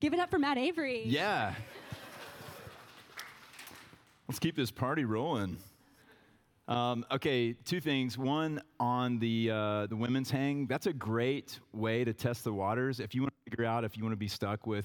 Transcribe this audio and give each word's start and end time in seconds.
Give 0.00 0.12
it 0.12 0.20
up 0.20 0.30
for 0.30 0.38
Matt 0.38 0.58
Avery. 0.58 1.04
Yeah. 1.06 1.54
Let's 4.28 4.38
keep 4.38 4.56
this 4.56 4.70
party 4.70 5.04
rolling. 5.04 5.56
Um, 6.68 7.06
okay, 7.12 7.52
two 7.52 7.80
things. 7.80 8.18
One 8.18 8.60
on 8.80 9.18
the 9.20 9.50
uh, 9.52 9.86
the 9.86 9.96
women's 9.96 10.30
hang. 10.30 10.66
That's 10.66 10.86
a 10.86 10.92
great 10.92 11.60
way 11.72 12.04
to 12.04 12.12
test 12.12 12.42
the 12.44 12.52
waters. 12.52 12.98
If 12.98 13.14
you 13.14 13.22
want 13.22 13.32
to 13.32 13.50
figure 13.50 13.64
out 13.64 13.84
if 13.84 13.96
you 13.96 14.02
want 14.02 14.12
to 14.12 14.18
be 14.18 14.28
stuck 14.28 14.66
with 14.66 14.84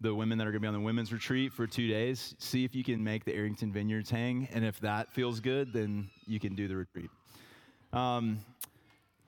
the 0.00 0.14
women 0.14 0.38
that 0.38 0.46
are 0.46 0.50
going 0.50 0.60
to 0.62 0.64
be 0.64 0.68
on 0.68 0.74
the 0.74 0.80
women's 0.80 1.12
retreat 1.12 1.52
for 1.52 1.66
two 1.66 1.86
days, 1.86 2.34
see 2.38 2.64
if 2.64 2.74
you 2.74 2.82
can 2.82 3.04
make 3.04 3.24
the 3.24 3.34
Arrington 3.34 3.72
Vineyards 3.72 4.10
hang, 4.10 4.48
and 4.52 4.64
if 4.64 4.80
that 4.80 5.12
feels 5.12 5.38
good, 5.38 5.72
then 5.72 6.08
you 6.26 6.40
can 6.40 6.54
do 6.56 6.66
the 6.66 6.76
retreat. 6.76 7.10
Um, 7.92 8.38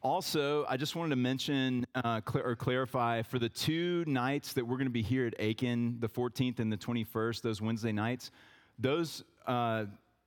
also, 0.05 0.66
I 0.68 0.77
just 0.77 0.95
wanted 0.95 1.11
to 1.11 1.16
mention 1.16 1.86
uh, 1.95 2.21
cl- 2.30 2.45
or 2.45 2.54
clarify 2.54 3.23
for 3.23 3.39
the 3.39 3.48
two 3.48 4.04
nights 4.07 4.53
that 4.53 4.64
we're 4.64 4.77
going 4.77 4.86
to 4.86 4.93
be 4.93 5.03
here 5.03 5.27
at 5.27 5.34
Aiken, 5.39 5.96
the 5.98 6.09
14th 6.09 6.61
and 6.61 6.71
the 6.71 6.77
21st, 6.77 7.40
those 7.40 7.62
Wednesday 7.62 7.90
nights, 7.90 8.31
those 8.79 9.25
uh, 9.46 9.86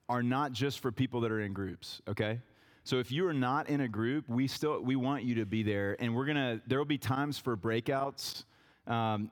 are 0.09 0.23
not 0.23 0.52
just 0.52 0.80
for 0.80 0.91
people 0.91 1.21
that 1.21 1.32
are 1.32 1.41
in 1.41 1.54
groups, 1.54 2.02
okay? 2.08 2.40
So 2.84 2.98
if 2.98 3.12
you 3.12 3.27
are 3.27 3.34
not 3.34 3.70
in 3.70 3.82
a 3.82 3.88
group, 3.88 4.27
we 4.27 4.48
still 4.48 4.82
we 4.82 4.95
want 4.95 5.23
you 5.23 5.35
to 5.35 5.45
be 5.45 5.62
there, 5.62 5.96
and 5.99 6.16
we're 6.16 6.26
gonna. 6.26 6.62
There 6.68 6.77
will 6.77 6.85
be 6.85 6.98
times 6.98 7.38
for 7.38 7.57
breakouts 7.57 8.46
um, 8.88 9.30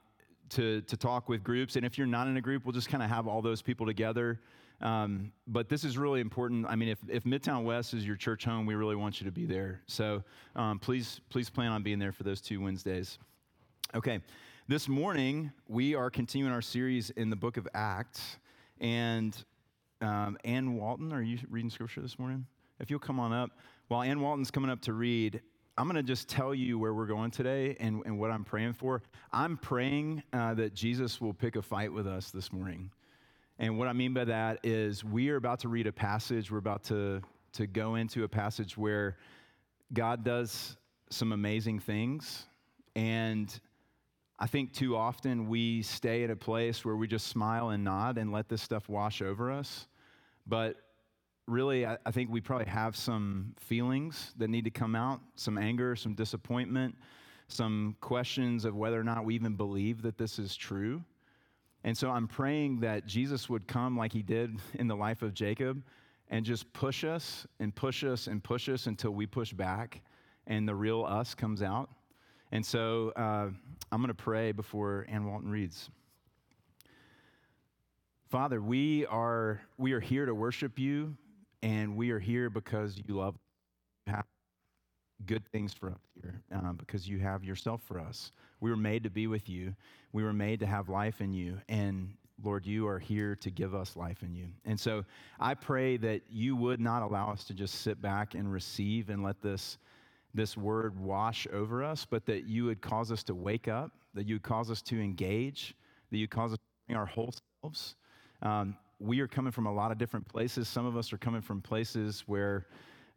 to 0.50 0.82
to 0.82 0.98
talk 0.98 1.30
with 1.30 1.42
groups, 1.42 1.78
and 1.78 1.86
if 1.86 1.98
you're 1.98 2.06
not 2.06 2.28
in 2.28 2.36
a 2.36 2.42
group, 2.42 2.66
we'll 2.66 2.74
just 2.74 2.90
kind 2.90 3.02
of 3.02 3.10
have 3.10 3.28
all 3.28 3.42
those 3.42 3.62
people 3.62 3.86
together. 3.86 4.42
Um, 4.82 5.32
but 5.48 5.70
this 5.70 5.84
is 5.84 5.98
really 5.98 6.22
important. 6.22 6.66
I 6.68 6.76
mean, 6.76 6.90
if, 6.90 7.00
if 7.08 7.24
Midtown 7.24 7.64
West 7.64 7.94
is 7.94 8.06
your 8.06 8.16
church 8.16 8.46
home, 8.46 8.66
we 8.66 8.76
really 8.76 8.96
want 8.96 9.22
you 9.22 9.26
to 9.26 9.32
be 9.32 9.46
there. 9.46 9.82
So 9.88 10.24
um, 10.56 10.80
please 10.80 11.22
please 11.30 11.50
plan 11.50 11.72
on 11.72 11.82
being 11.82 12.00
there 12.00 12.12
for 12.12 12.24
those 12.24 12.42
two 12.42 12.62
Wednesdays. 12.62 13.18
Okay, 13.94 14.20
this 14.68 14.88
morning 14.88 15.52
we 15.68 15.96
are 15.96 16.10
continuing 16.10 16.54
our 16.54 16.62
series 16.62 17.10
in 17.12 17.30
the 17.30 17.36
book 17.36 17.58
of 17.58 17.68
Acts, 17.74 18.38
and 18.82 19.36
um, 20.02 20.38
Ann 20.44 20.76
Walton, 20.76 21.14
are 21.14 21.22
you 21.22 21.40
reading 21.50 21.70
scripture 21.70 22.02
this 22.02 22.20
morning? 22.20 22.46
If 22.80 22.90
you'll 22.90 23.00
come 23.00 23.20
on 23.20 23.32
up. 23.32 23.52
While 23.88 24.02
Ann 24.02 24.20
Walton's 24.20 24.52
coming 24.52 24.70
up 24.70 24.82
to 24.82 24.94
read, 24.94 25.42
I'm 25.78 25.86
going 25.86 25.96
to 25.96 26.04
just 26.04 26.28
tell 26.28 26.56
you 26.56 26.80
where 26.80 26.94
we're 26.94 27.06
going 27.06 27.32
today 27.32 27.76
and, 27.80 28.02
and 28.06 28.18
what 28.20 28.32
I'm 28.32 28.44
praying 28.44 28.74
for. 28.74 29.02
I'm 29.32 29.58
praying 29.58 30.24
uh, 30.34 30.54
that 30.56 30.74
Jesus 30.74 31.22
will 31.22 31.34
pick 31.34 31.56
a 31.56 31.62
fight 31.62 31.92
with 31.92 32.08
us 32.08 32.32
this 32.32 32.52
morning. 32.52 32.92
And 33.58 33.78
what 33.78 33.88
I 33.88 33.94
mean 33.94 34.14
by 34.14 34.26
that 34.26 34.60
is 34.64 35.04
we 35.04 35.30
are 35.30 35.38
about 35.38 35.60
to 35.62 35.70
read 35.70 35.88
a 35.88 35.92
passage, 35.92 36.52
we're 36.52 36.58
about 36.58 36.84
to, 36.86 37.22
to 37.54 37.68
go 37.68 37.96
into 37.96 38.24
a 38.26 38.28
passage 38.28 38.78
where 38.78 39.18
God 39.94 40.24
does 40.24 40.76
some 41.10 41.32
amazing 41.32 41.80
things. 41.80 42.46
And 42.96 43.58
I 44.38 44.48
think 44.48 44.74
too 44.74 44.98
often 44.98 45.48
we 45.48 45.82
stay 45.82 46.24
at 46.24 46.30
a 46.30 46.36
place 46.36 46.84
where 46.84 46.98
we 46.98 47.08
just 47.08 47.28
smile 47.28 47.70
and 47.70 47.84
nod 47.84 48.18
and 48.18 48.32
let 48.32 48.50
this 48.50 48.62
stuff 48.62 48.90
wash 48.90 49.22
over 49.22 49.52
us. 49.52 49.88
But 50.46 50.76
really, 51.48 51.86
I, 51.86 51.98
I, 52.06 52.12
think 52.12 52.30
we 52.30 52.42
probably 52.42 52.68
have 52.68 52.96
some 52.96 53.54
feelings 53.58 54.34
that 54.38 54.50
need 54.50 54.66
to 54.66 54.72
come 54.72 54.96
out 54.96 55.22
some 55.36 55.58
anger, 55.58 55.96
some 55.96 56.14
disappointment, 56.14 56.96
some 57.48 57.96
questions 58.02 58.66
of 58.66 58.76
whether 58.76 59.00
or 59.00 59.04
not 59.04 59.24
we 59.24 59.36
even 59.36 59.56
believe 59.56 60.02
that 60.02 60.18
this 60.18 60.40
is 60.40 60.56
true. 60.56 61.04
And 61.86 61.96
so 61.96 62.10
I'm 62.10 62.28
praying 62.28 62.80
that 62.80 63.06
Jesus 63.06 63.48
would 63.48 63.68
come 63.68 63.96
like 63.96 64.12
he 64.12 64.24
did 64.24 64.58
in 64.74 64.88
the 64.88 64.96
life 64.96 65.22
of 65.22 65.36
Jacob 65.36 65.84
and 66.30 66.44
just 66.44 66.74
push 66.74 67.04
us 67.04 67.46
and 67.60 67.74
push 67.74 68.04
us 68.04 68.26
and 68.26 68.44
push 68.44 68.68
us 68.68 68.88
until 68.88 69.12
we 69.12 69.28
push 69.28 69.54
back 69.54 70.02
and 70.48 70.68
the 70.68 70.74
real 70.74 71.06
us 71.06 71.36
comes 71.36 71.62
out. 71.62 71.92
And 72.52 72.66
so 72.66 73.14
uh, 73.16 73.50
I'm 73.92 74.02
going 74.02 74.08
to 74.08 74.16
pray 74.16 74.52
before 74.52 75.06
Ann 75.10 75.28
Walton 75.28 75.52
reads. 75.52 75.92
Father, 78.30 78.60
we 78.60 79.06
are, 79.06 79.62
we 79.78 79.94
are 79.94 80.00
here 80.00 80.26
to 80.26 80.34
worship 80.34 80.80
you, 80.80 81.16
and 81.62 81.96
we 81.96 82.10
are 82.10 82.20
here 82.20 82.50
because 82.50 83.00
you 83.08 83.16
love 83.16 83.36
have 84.08 84.26
good 85.26 85.46
things 85.52 85.74
for 85.74 85.90
us 85.90 86.02
here, 86.22 86.42
uh, 86.54 86.74
because 86.74 87.08
you 87.08 87.20
have 87.20 87.44
yourself 87.44 87.82
for 87.84 88.00
us. 88.00 88.32
We 88.60 88.70
were 88.70 88.78
made 88.78 89.04
to 89.04 89.10
be 89.10 89.28
with 89.28 89.50
you. 89.50 89.76
We 90.14 90.24
were 90.24 90.34
made 90.34 90.60
to 90.62 90.66
have 90.66 90.90
life 90.90 91.22
in 91.22 91.34
you, 91.34 91.60
and 91.70 92.14
Lord, 92.44 92.66
you 92.66 92.88
are 92.88 93.00
here 93.00 93.36
to 93.38 93.50
give 93.50 93.74
us 93.74 93.96
life 93.96 94.22
in 94.22 94.36
you. 94.36 94.48
And 94.66 94.80
so 94.80 95.06
I 95.40 95.54
pray 95.54 95.98
that 95.98 96.22
you 96.30 96.56
would 96.58 96.82
not 96.82 97.02
allow 97.02 97.32
us 97.32 97.46
to 97.46 97.54
just 97.54 97.76
sit 97.82 98.02
back 98.02 98.36
and 98.36 98.52
receive 98.52 99.10
and 99.10 99.24
let 99.24 99.42
this, 99.42 99.78
this 100.34 100.58
word 100.58 101.00
wash 101.00 101.48
over 101.54 101.84
us, 101.84 102.06
but 102.06 102.26
that 102.26 102.46
you 102.46 102.66
would 102.66 102.82
cause 102.82 103.12
us 103.12 103.24
to 103.24 103.36
wake 103.36 103.70
up, 103.70 103.92
that 104.14 104.28
you 104.28 104.36
would 104.36 104.44
cause 104.44 104.70
us 104.70 104.82
to 104.84 105.00
engage, 105.00 105.76
that 106.12 106.18
you 106.18 106.28
cause 106.28 106.52
us 106.52 106.58
to 106.58 106.88
bring 106.88 106.98
our 106.98 107.06
whole 107.06 107.34
selves 107.62 107.96
um, 108.42 108.78
we 109.00 109.20
are 109.20 109.28
coming 109.28 109.52
from 109.52 109.66
a 109.66 109.74
lot 109.74 109.92
of 109.92 109.98
different 109.98 110.28
places. 110.28 110.68
Some 110.68 110.86
of 110.86 110.96
us 110.96 111.12
are 111.12 111.18
coming 111.18 111.42
from 111.42 111.62
places 111.62 112.24
where 112.28 112.68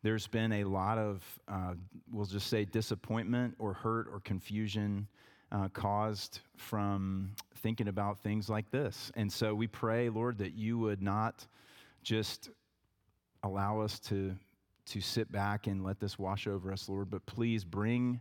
there's 0.02 0.26
been 0.26 0.52
a 0.52 0.64
lot 0.64 0.98
of, 0.98 1.22
uh, 1.48 1.74
we'll 2.12 2.26
just 2.26 2.48
say, 2.48 2.64
disappointment 2.64 3.54
or 3.58 3.72
hurt 3.72 4.06
or 4.12 4.20
confusion 4.20 5.06
uh, 5.50 5.68
caused 5.68 6.40
from 6.56 7.32
thinking 7.56 7.88
about 7.88 8.18
things 8.18 8.48
like 8.48 8.70
this. 8.70 9.10
And 9.16 9.32
so 9.32 9.54
we 9.54 9.66
pray, 9.66 10.08
Lord, 10.08 10.38
that 10.38 10.54
you 10.54 10.78
would 10.78 11.02
not 11.02 11.46
just 12.02 12.50
allow 13.42 13.80
us 13.80 13.98
to, 14.00 14.36
to 14.86 15.00
sit 15.00 15.30
back 15.32 15.66
and 15.66 15.84
let 15.84 16.00
this 16.00 16.18
wash 16.18 16.46
over 16.46 16.72
us, 16.72 16.88
Lord, 16.88 17.10
but 17.10 17.24
please 17.26 17.64
bring 17.64 18.20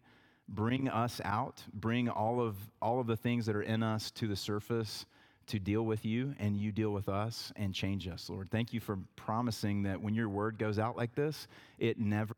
bring 0.50 0.88
us 0.88 1.20
out 1.26 1.62
bring 1.74 2.08
all 2.08 2.40
of 2.40 2.56
all 2.82 3.02
of 3.02 3.08
the 3.08 3.18
things 3.18 3.46
that 3.46 3.54
are 3.54 3.64
in 3.64 3.84
us 3.84 4.12
to 4.12 4.28
the 4.28 4.36
surface 4.36 5.06
to 5.47 5.59
deal 5.59 5.84
with 5.84 6.06
you 6.06 6.35
and 6.40 6.58
you 6.58 6.72
deal 6.72 6.91
with 6.91 7.09
us 7.09 7.52
and 7.56 7.74
change 7.74 8.08
us, 8.08 8.30
Lord. 8.30 8.50
Thank 8.52 8.74
you 8.74 8.80
for 8.80 9.00
promising 9.16 9.84
that 9.84 10.02
when 10.02 10.13
your 10.13 10.30
word 10.30 10.58
goes 10.58 10.78
out 10.78 10.97
like 10.97 11.16
this, 11.16 11.47
it 11.80 12.00
never 12.00 12.35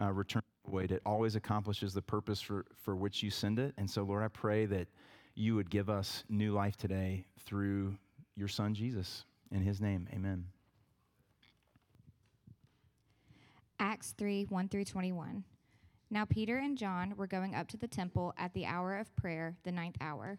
uh, 0.00 0.12
returns 0.12 0.44
void. 0.68 0.92
It 0.92 1.02
always 1.06 1.36
accomplishes 1.36 1.94
the 1.94 2.02
purpose 2.02 2.40
for, 2.40 2.66
for 2.82 2.96
which 2.96 3.22
you 3.22 3.30
send 3.30 3.58
it. 3.58 3.74
And 3.76 3.88
so, 3.88 4.02
Lord, 4.02 4.22
I 4.22 4.28
pray 4.28 4.66
that 4.66 4.88
you 5.34 5.54
would 5.54 5.70
give 5.70 5.88
us 5.88 6.24
new 6.28 6.52
life 6.52 6.76
today 6.76 7.24
through 7.44 7.96
your 8.36 8.48
son, 8.48 8.74
Jesus. 8.74 9.24
In 9.52 9.62
his 9.62 9.80
name, 9.80 10.08
amen. 10.12 10.44
Acts 13.78 14.14
3 14.16 14.46
1 14.48 14.68
through 14.68 14.84
21. 14.84 15.44
Now, 16.10 16.24
Peter 16.24 16.58
and 16.58 16.78
John 16.78 17.14
were 17.16 17.26
going 17.26 17.54
up 17.54 17.68
to 17.68 17.76
the 17.76 17.88
temple 17.88 18.32
at 18.38 18.54
the 18.54 18.64
hour 18.64 18.96
of 18.96 19.14
prayer, 19.16 19.56
the 19.64 19.72
ninth 19.72 19.96
hour 20.00 20.38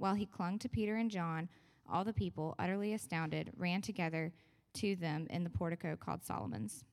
While 0.00 0.14
he 0.14 0.24
clung 0.24 0.58
to 0.60 0.68
Peter 0.70 0.96
and 0.96 1.10
John, 1.10 1.50
all 1.86 2.04
the 2.04 2.14
people, 2.14 2.54
utterly 2.58 2.94
astounded, 2.94 3.52
ran 3.58 3.82
together 3.82 4.32
to 4.76 4.96
them 4.96 5.26
in 5.28 5.44
the 5.44 5.50
portico 5.50 5.94
called 5.94 6.24
Solomon's. 6.24 6.84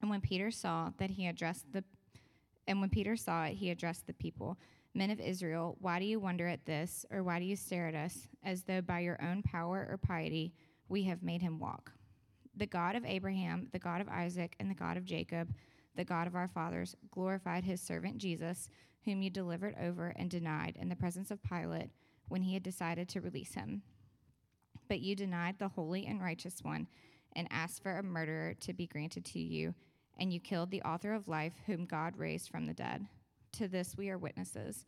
And 0.00 0.10
when 0.10 0.20
Peter 0.20 0.50
saw 0.50 0.90
that 0.98 1.10
he 1.10 1.28
addressed 1.28 1.72
the 1.72 1.84
and 2.66 2.80
when 2.80 2.90
Peter 2.90 3.14
saw 3.14 3.44
it, 3.44 3.52
he 3.52 3.70
addressed 3.70 4.06
the 4.08 4.12
people, 4.14 4.58
Men 4.92 5.10
of 5.10 5.20
Israel, 5.20 5.76
why 5.80 6.00
do 6.00 6.06
you 6.06 6.18
wonder 6.18 6.48
at 6.48 6.64
this, 6.64 7.04
or 7.10 7.22
why 7.22 7.38
do 7.38 7.44
you 7.44 7.56
stare 7.56 7.86
at 7.86 7.94
us, 7.94 8.26
as 8.42 8.62
though 8.62 8.80
by 8.80 9.00
your 9.00 9.22
own 9.22 9.42
power 9.42 9.86
or 9.88 9.98
piety 9.98 10.52
we 10.88 11.04
have 11.04 11.22
made 11.22 11.42
him 11.42 11.60
walk? 11.60 11.92
The 12.56 12.66
God 12.66 12.96
of 12.96 13.04
Abraham, 13.04 13.68
the 13.70 13.78
God 13.78 14.00
of 14.00 14.08
Isaac, 14.08 14.56
and 14.58 14.68
the 14.68 14.74
God 14.74 14.96
of 14.96 15.04
Jacob, 15.04 15.54
the 15.94 16.04
God 16.04 16.26
of 16.26 16.34
our 16.34 16.48
fathers, 16.48 16.96
glorified 17.12 17.64
his 17.64 17.80
servant 17.80 18.18
Jesus 18.18 18.68
whom 19.04 19.22
you 19.22 19.30
delivered 19.30 19.74
over 19.80 20.12
and 20.16 20.30
denied 20.30 20.76
in 20.78 20.88
the 20.88 20.96
presence 20.96 21.30
of 21.30 21.42
Pilate 21.42 21.90
when 22.28 22.42
he 22.42 22.54
had 22.54 22.62
decided 22.62 23.08
to 23.08 23.20
release 23.20 23.54
him. 23.54 23.82
But 24.88 25.00
you 25.00 25.14
denied 25.14 25.58
the 25.58 25.68
holy 25.68 26.06
and 26.06 26.20
righteous 26.20 26.62
one 26.62 26.88
and 27.34 27.48
asked 27.50 27.82
for 27.82 27.98
a 27.98 28.02
murderer 28.02 28.54
to 28.60 28.72
be 28.72 28.86
granted 28.86 29.24
to 29.24 29.38
you, 29.38 29.74
and 30.18 30.32
you 30.32 30.40
killed 30.40 30.70
the 30.70 30.82
author 30.82 31.12
of 31.12 31.28
life, 31.28 31.54
whom 31.66 31.84
God 31.84 32.16
raised 32.16 32.48
from 32.48 32.66
the 32.66 32.74
dead. 32.74 33.06
To 33.52 33.68
this 33.68 33.96
we 33.96 34.10
are 34.10 34.18
witnesses. 34.18 34.86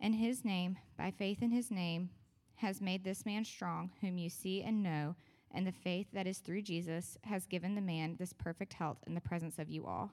And 0.00 0.14
his 0.14 0.44
name, 0.44 0.78
by 0.96 1.10
faith 1.10 1.42
in 1.42 1.50
his 1.50 1.70
name, 1.70 2.10
has 2.56 2.80
made 2.80 3.04
this 3.04 3.26
man 3.26 3.44
strong, 3.44 3.90
whom 4.00 4.18
you 4.18 4.30
see 4.30 4.62
and 4.62 4.82
know, 4.82 5.14
and 5.52 5.66
the 5.66 5.72
faith 5.72 6.06
that 6.12 6.26
is 6.26 6.38
through 6.38 6.62
Jesus 6.62 7.16
has 7.24 7.46
given 7.46 7.74
the 7.74 7.80
man 7.80 8.16
this 8.18 8.32
perfect 8.32 8.74
health 8.74 8.98
in 9.06 9.14
the 9.14 9.20
presence 9.20 9.58
of 9.58 9.70
you 9.70 9.86
all. 9.86 10.12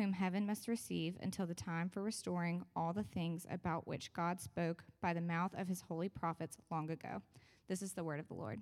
whom 0.00 0.14
heaven 0.14 0.46
must 0.46 0.66
receive 0.66 1.18
until 1.20 1.44
the 1.44 1.54
time 1.54 1.90
for 1.90 2.02
restoring 2.02 2.64
all 2.74 2.94
the 2.94 3.02
things 3.02 3.46
about 3.50 3.86
which 3.86 4.10
God 4.14 4.40
spoke 4.40 4.82
by 5.02 5.12
the 5.12 5.20
mouth 5.20 5.52
of 5.58 5.68
his 5.68 5.82
holy 5.82 6.08
prophets 6.08 6.56
long 6.70 6.90
ago. 6.90 7.20
This 7.68 7.82
is 7.82 7.92
the 7.92 8.02
word 8.02 8.18
of 8.18 8.26
the 8.28 8.34
Lord. 8.34 8.60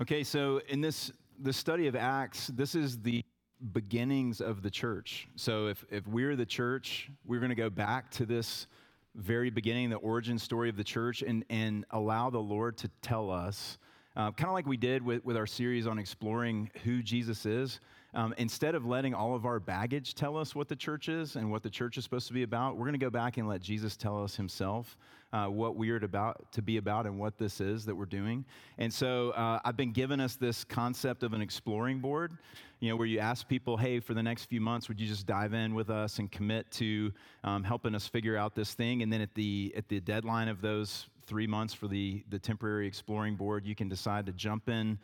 Okay, 0.00 0.22
so 0.22 0.60
in 0.68 0.80
this 0.80 1.10
the 1.42 1.52
study 1.52 1.88
of 1.88 1.96
Acts, 1.96 2.46
this 2.54 2.76
is 2.76 3.00
the 3.00 3.24
beginnings 3.72 4.40
of 4.40 4.62
the 4.62 4.70
church. 4.70 5.26
So 5.34 5.66
if, 5.66 5.84
if 5.90 6.06
we're 6.06 6.36
the 6.36 6.46
church, 6.46 7.10
we're 7.24 7.40
going 7.40 7.50
to 7.50 7.56
go 7.56 7.68
back 7.68 8.12
to 8.12 8.26
this 8.26 8.68
very 9.16 9.50
beginning, 9.50 9.90
the 9.90 9.96
origin 9.96 10.38
story 10.38 10.68
of 10.68 10.76
the 10.76 10.84
church, 10.84 11.22
and, 11.22 11.44
and 11.50 11.84
allow 11.90 12.30
the 12.30 12.38
Lord 12.38 12.76
to 12.78 12.88
tell 13.02 13.28
us, 13.28 13.76
uh, 14.16 14.32
kind 14.32 14.48
of 14.48 14.54
like 14.54 14.66
we 14.66 14.76
did 14.76 15.02
with, 15.02 15.24
with 15.24 15.36
our 15.36 15.46
series 15.46 15.86
on 15.86 15.98
exploring 15.98 16.70
who 16.84 17.02
Jesus 17.02 17.46
is. 17.46 17.80
Um, 18.14 18.34
instead 18.38 18.74
of 18.74 18.86
letting 18.86 19.12
all 19.12 19.34
of 19.34 19.44
our 19.44 19.60
baggage 19.60 20.14
tell 20.14 20.38
us 20.38 20.54
what 20.54 20.68
the 20.68 20.76
church 20.76 21.10
is 21.10 21.36
and 21.36 21.50
what 21.50 21.62
the 21.62 21.68
church 21.68 21.98
is 21.98 22.04
supposed 22.04 22.26
to 22.28 22.32
be 22.32 22.44
about, 22.44 22.76
we're 22.76 22.86
going 22.86 22.92
to 22.92 22.98
go 22.98 23.10
back 23.10 23.36
and 23.36 23.46
let 23.46 23.60
Jesus 23.60 23.94
tell 23.94 24.24
us 24.24 24.34
himself 24.34 24.96
uh, 25.34 25.46
what 25.46 25.76
we 25.76 25.90
are 25.90 25.96
about 25.96 26.50
to 26.52 26.62
be 26.62 26.78
about 26.78 27.04
and 27.04 27.18
what 27.18 27.36
this 27.36 27.60
is 27.60 27.84
that 27.84 27.94
we're 27.94 28.06
doing. 28.06 28.42
And 28.78 28.90
so 28.90 29.30
uh, 29.32 29.60
I've 29.66 29.76
been 29.76 29.92
given 29.92 30.18
us 30.20 30.36
this 30.36 30.64
concept 30.64 31.24
of 31.24 31.34
an 31.34 31.42
exploring 31.42 31.98
board, 31.98 32.38
you 32.80 32.88
know, 32.88 32.96
where 32.96 33.06
you 33.06 33.18
ask 33.18 33.46
people, 33.46 33.76
hey, 33.76 34.00
for 34.00 34.14
the 34.14 34.22
next 34.22 34.44
few 34.44 34.62
months, 34.62 34.88
would 34.88 34.98
you 34.98 35.06
just 35.06 35.26
dive 35.26 35.52
in 35.52 35.74
with 35.74 35.90
us 35.90 36.18
and 36.18 36.32
commit 36.32 36.70
to 36.72 37.12
um, 37.44 37.64
helping 37.64 37.94
us 37.94 38.06
figure 38.06 38.36
out 38.38 38.54
this 38.54 38.72
thing? 38.72 39.02
And 39.02 39.12
then 39.12 39.20
at 39.20 39.34
the 39.34 39.74
at 39.76 39.88
the 39.88 40.00
deadline 40.00 40.48
of 40.48 40.62
those 40.62 41.06
three 41.26 41.46
months 41.46 41.74
for 41.74 41.88
the 41.88 42.22
the 42.30 42.38
temporary 42.38 42.86
exploring 42.86 43.36
board, 43.36 43.66
you 43.66 43.74
can 43.74 43.88
decide 43.88 44.26
to 44.26 44.32
jump 44.32 44.68
in 44.68 44.98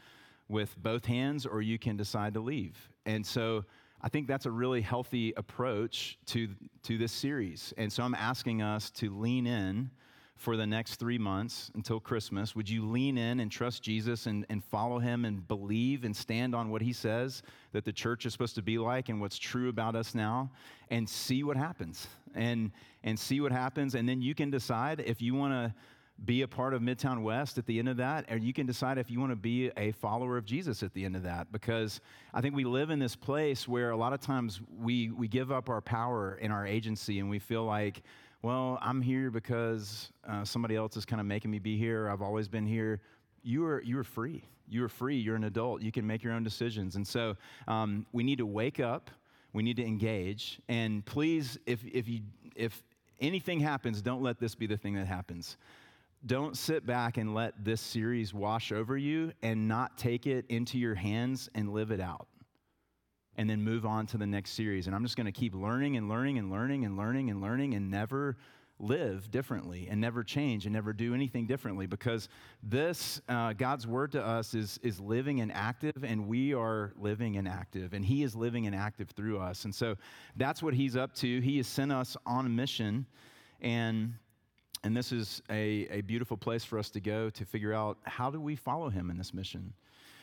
with 0.49 0.81
both 0.83 1.05
hands 1.05 1.47
or 1.47 1.63
you 1.63 1.79
can 1.79 1.97
decide 1.97 2.35
to 2.35 2.41
leave. 2.41 2.77
And 3.07 3.25
so 3.27 3.65
I 4.03 4.09
think 4.09 4.27
that's 4.27 4.47
a 4.47 4.51
really 4.51 4.81
healthy 4.81 5.33
approach 5.37 6.19
to, 6.27 6.49
to 6.83 6.99
this 6.99 7.13
series. 7.13 7.73
And 7.77 7.93
so 7.93 8.03
I'm 8.03 8.15
asking 8.15 8.61
us 8.61 8.91
to 8.93 9.17
lean 9.17 9.47
in 9.47 9.91
for 10.35 10.57
the 10.57 10.67
next 10.67 10.97
three 10.97 11.19
months 11.19 11.71
until 11.77 12.01
Christmas. 12.01 12.57
Would 12.57 12.69
you 12.69 12.85
lean 12.85 13.17
in 13.17 13.39
and 13.39 13.51
trust 13.51 13.81
Jesus 13.83 14.27
and, 14.27 14.45
and 14.49 14.65
follow 14.65 14.99
him 14.99 15.25
and 15.25 15.47
believe 15.47 16.03
and 16.05 16.17
stand 16.17 16.53
on 16.53 16.69
what 16.69 16.83
he 16.83 16.93
says 16.93 17.45
that 17.73 17.85
the 17.85 17.93
church 17.93 18.27
is 18.27 18.33
supposed 18.33 18.57
to 18.57 18.63
be 18.63 18.77
like 18.77 19.09
and 19.09 19.21
what's 19.21 19.39
true 19.39 19.69
about 19.69 19.95
us 19.95 20.17
now 20.17 20.51
and 20.91 21.09
see 21.09 21.45
what 21.45 21.57
happens? 21.57 22.09
And, 22.35 22.73
and 23.05 23.17
see 23.17 23.41
what 23.41 23.53
happens. 23.53 23.95
And 23.95 24.09
then 24.09 24.21
you 24.21 24.35
can 24.35 24.51
decide 24.51 25.01
if 25.01 25.23
you 25.23 25.35
want 25.35 25.53
to 25.53 25.75
be 26.25 26.43
a 26.43 26.49
part 26.49 26.73
of 26.75 26.83
Midtown 26.83 27.23
West 27.23 27.59
at 27.59 27.67
the 27.67 27.79
end 27.79 27.89
of 27.89 27.97
that, 27.97 28.31
or 28.31 28.37
you 28.37 28.53
can 28.53 28.67
decide 28.67 28.99
if 28.99 29.11
you 29.11 29.19
want 29.19 29.33
to 29.33 29.37
be 29.37 29.71
a 29.77 29.93
follower 29.93 30.37
of 30.37 30.45
Jesus 30.45 30.83
at 30.83 30.93
the 30.95 31.05
end 31.05 31.17
of 31.17 31.23
that. 31.25 31.51
Because 31.51 32.01
I 32.33 32.41
think 32.41 32.55
we 32.55 32.65
live 32.65 32.91
in 32.91 32.99
this 32.99 33.17
place 33.17 33.67
where 33.67 33.91
a 33.91 33.97
lot 33.97 34.13
of 34.13 34.21
times 34.21 34.61
we, 34.79 35.11
we 35.11 35.27
give 35.27 35.51
up 35.51 35.69
our 35.69 35.81
power 35.81 36.39
and 36.41 36.53
our 36.53 36.67
agency 36.67 37.19
and 37.19 37.29
we 37.29 37.39
feel 37.39 37.65
like, 37.65 38.03
well, 38.43 38.79
I'm 38.81 39.01
here 39.01 39.31
because 39.31 40.13
uh, 40.29 40.45
somebody 40.45 40.77
else 40.77 40.97
is 40.97 41.05
kind 41.05 41.21
of 41.21 41.27
making 41.27 41.51
me 41.51 41.59
be 41.59 41.77
here. 41.77 42.09
I've 42.09 42.23
always 42.23 42.49
been 42.49 42.67
here. 42.67 43.01
You 43.43 43.65
are, 43.67 43.83
you 43.83 43.99
are 43.99 44.05
free. 44.05 44.45
You 44.69 44.85
are 44.85 44.89
free. 44.89 45.17
You're 45.17 45.37
an 45.37 45.45
adult. 45.45 45.83
You 45.83 45.93
can 45.93 46.07
make 46.07 46.23
your 46.23 46.33
own 46.33 46.45
decisions. 46.45 46.97
And 46.97 47.07
so 47.07 47.37
um, 47.67 48.07
we 48.13 48.23
need 48.23 48.39
to 48.39 48.47
wake 48.47 48.81
up. 48.81 49.11
We 49.53 49.63
need 49.63 49.77
to 49.77 49.85
engage. 49.85 50.61
And 50.69 51.05
please, 51.05 51.59
if, 51.67 51.85
if, 51.85 52.09
you, 52.09 52.21
if 52.57 52.83
anything 53.21 53.61
happens, 53.61 54.01
don't 54.01 54.23
let 54.23 54.41
this 54.41 54.55
be 54.55 54.67
the 54.67 54.77
thing 54.77 54.95
that 54.95 55.07
happens 55.07 55.57
don't 56.25 56.57
sit 56.57 56.87
back 56.87 57.17
and 57.17 57.35
let 57.35 57.65
this 57.65 57.81
series 57.81 58.33
wash 58.33 58.73
over 58.73 58.97
you 58.97 59.33
and 59.43 59.67
not 59.67 59.99
take 59.99 60.27
it 60.27 60.45
into 60.49 60.79
your 60.79 60.95
hands 60.95 61.49
and 61.55 61.73
live 61.73 61.91
it 61.91 62.01
out. 62.01 62.29
And 63.37 63.49
then 63.49 63.63
move 63.63 63.87
on 63.87 64.07
to 64.09 64.19
the 64.19 64.27
next 64.27 64.53
series. 64.53 64.87
And 64.87 64.95
I'm 64.95 65.03
just 65.03 65.17
going 65.17 65.27
to 65.27 65.33
keep 65.33 65.55
learning 65.55 65.97
and 65.97 66.09
learning 66.09 66.39
and 66.39 66.51
learning 66.51 66.85
and 66.85 66.97
learning 66.97 67.31
and 67.31 67.41
learning 67.41 67.75
and 67.75 67.91
never 67.91 68.37
live 68.79 69.31
differently 69.31 69.87
and 69.89 70.01
never 70.01 70.23
change 70.23 70.67
and 70.67 70.73
never 70.73 70.93
do 70.93 71.15
anything 71.15 71.47
differently 71.47 71.87
because 71.87 72.29
this, 72.63 73.21
uh, 73.29 73.53
God's 73.55 73.87
word 73.87 74.13
to 74.13 74.25
us, 74.25 74.55
is, 74.55 74.79
is 74.83 75.01
living 75.01 75.41
and 75.41 75.53
active, 75.53 76.05
and 76.05 76.27
we 76.27 76.53
are 76.53 76.93
living 76.99 77.37
and 77.37 77.49
active, 77.49 77.95
and 77.95 78.05
He 78.05 78.23
is 78.23 78.35
living 78.35 78.67
and 78.67 78.75
active 78.75 79.11
through 79.11 79.39
us. 79.39 79.65
And 79.65 79.75
so 79.75 79.97
that's 80.37 80.63
what 80.63 80.75
He's 80.75 80.97
up 80.97 81.15
to. 81.17 81.41
He 81.41 81.57
has 81.59 81.67
sent 81.67 81.93
us 81.93 82.17
on 82.27 82.47
a 82.47 82.51
mission. 82.51 83.07
And 83.61 84.15
and 84.85 84.97
this 84.97 85.13
is 85.13 85.43
a, 85.51 85.87
a 85.91 86.01
beautiful 86.01 86.37
place 86.37 86.65
for 86.65 86.79
us 86.79 86.91
to 86.91 87.01
go 87.01 87.31
to 87.31 87.45
figure 87.45 87.73
out 87.73 87.99
how 88.05 88.31
do 88.31 88.41
we 88.41 88.57
follow 88.57 88.89
him 88.89 89.11
in 89.11 89.17
this 89.17 89.33
mission. 89.33 89.73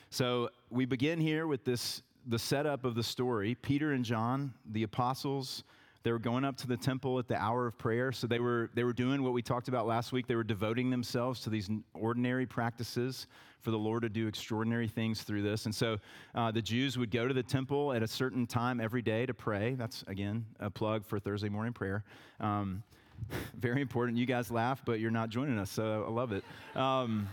So 0.09 0.50
we 0.69 0.85
begin 0.85 1.19
here 1.19 1.47
with 1.47 1.63
this 1.63 2.01
the 2.27 2.39
setup 2.39 2.83
of 2.83 2.95
the 2.95 3.03
story. 3.03 3.56
Peter 3.56 3.94
and 3.94 4.03
John, 4.03 4.53
the 4.71 4.83
apostles, 4.83 5.63
they 6.03 6.11
were 6.11 6.19
going 6.19 6.45
up 6.45 6.56
to 6.57 6.67
the 6.67 6.77
temple 6.77 7.17
at 7.19 7.27
the 7.27 7.35
hour 7.35 7.67
of 7.67 7.77
prayer. 7.77 8.11
So 8.11 8.27
they 8.27 8.39
were 8.39 8.69
they 8.73 8.83
were 8.83 8.94
doing 8.94 9.23
what 9.23 9.33
we 9.33 9.41
talked 9.41 9.67
about 9.67 9.88
last 9.88 10.11
week. 10.11 10.27
They 10.27 10.35
were 10.35 10.44
devoting 10.44 10.89
themselves 10.89 11.41
to 11.41 11.50
these 11.50 11.69
ordinary 11.94 12.45
practices 12.45 13.27
for 13.61 13.71
the 13.71 13.77
Lord 13.77 14.03
to 14.03 14.09
do 14.09 14.27
extraordinary 14.27 14.88
things 14.88 15.23
through 15.23 15.41
this. 15.41 15.65
And 15.65 15.75
so 15.75 15.97
uh, 16.33 16.51
the 16.51 16.61
Jews 16.61 16.97
would 16.97 17.11
go 17.11 17.28
to 17.28 17.33
the 17.33 17.44
temple 17.44 17.92
at 17.92 18.01
a 18.01 18.07
certain 18.07 18.47
time 18.47 18.80
every 18.80 19.01
day 19.01 19.25
to 19.25 19.33
pray. 19.33 19.75
That's 19.75 20.04
again 20.07 20.45
a 20.59 20.69
plug 20.69 21.06
for 21.06 21.19
Thursday 21.19 21.49
morning 21.49 21.73
prayer. 21.73 22.04
Um, 22.39 22.83
Very 23.59 23.81
important. 23.81 24.18
You 24.18 24.26
guys 24.26 24.52
laugh, 24.52 24.81
but 24.85 24.99
you're 24.99 25.11
not 25.11 25.30
joining 25.30 25.59
us, 25.59 25.69
so 25.69 26.06
I 26.07 26.11
love 26.11 26.31
it. 26.31 26.44
Um, 26.76 27.28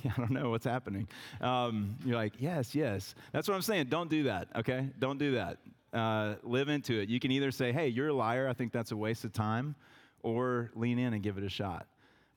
I 0.04 0.12
don't 0.16 0.30
know 0.30 0.50
what's 0.50 0.64
happening. 0.64 1.08
Um, 1.40 1.96
you're 2.04 2.16
like, 2.16 2.34
yes, 2.38 2.74
yes. 2.74 3.14
That's 3.32 3.48
what 3.48 3.54
I'm 3.54 3.62
saying. 3.62 3.86
Don't 3.86 4.10
do 4.10 4.24
that, 4.24 4.48
okay? 4.56 4.88
Don't 4.98 5.18
do 5.18 5.32
that. 5.32 5.58
Uh, 5.92 6.34
live 6.42 6.68
into 6.68 7.00
it. 7.00 7.08
You 7.08 7.20
can 7.20 7.30
either 7.30 7.50
say, 7.50 7.72
hey, 7.72 7.88
you're 7.88 8.08
a 8.08 8.14
liar. 8.14 8.48
I 8.48 8.52
think 8.52 8.72
that's 8.72 8.92
a 8.92 8.96
waste 8.96 9.24
of 9.24 9.32
time, 9.32 9.74
or 10.22 10.70
lean 10.74 10.98
in 10.98 11.14
and 11.14 11.22
give 11.22 11.38
it 11.38 11.44
a 11.44 11.48
shot. 11.48 11.86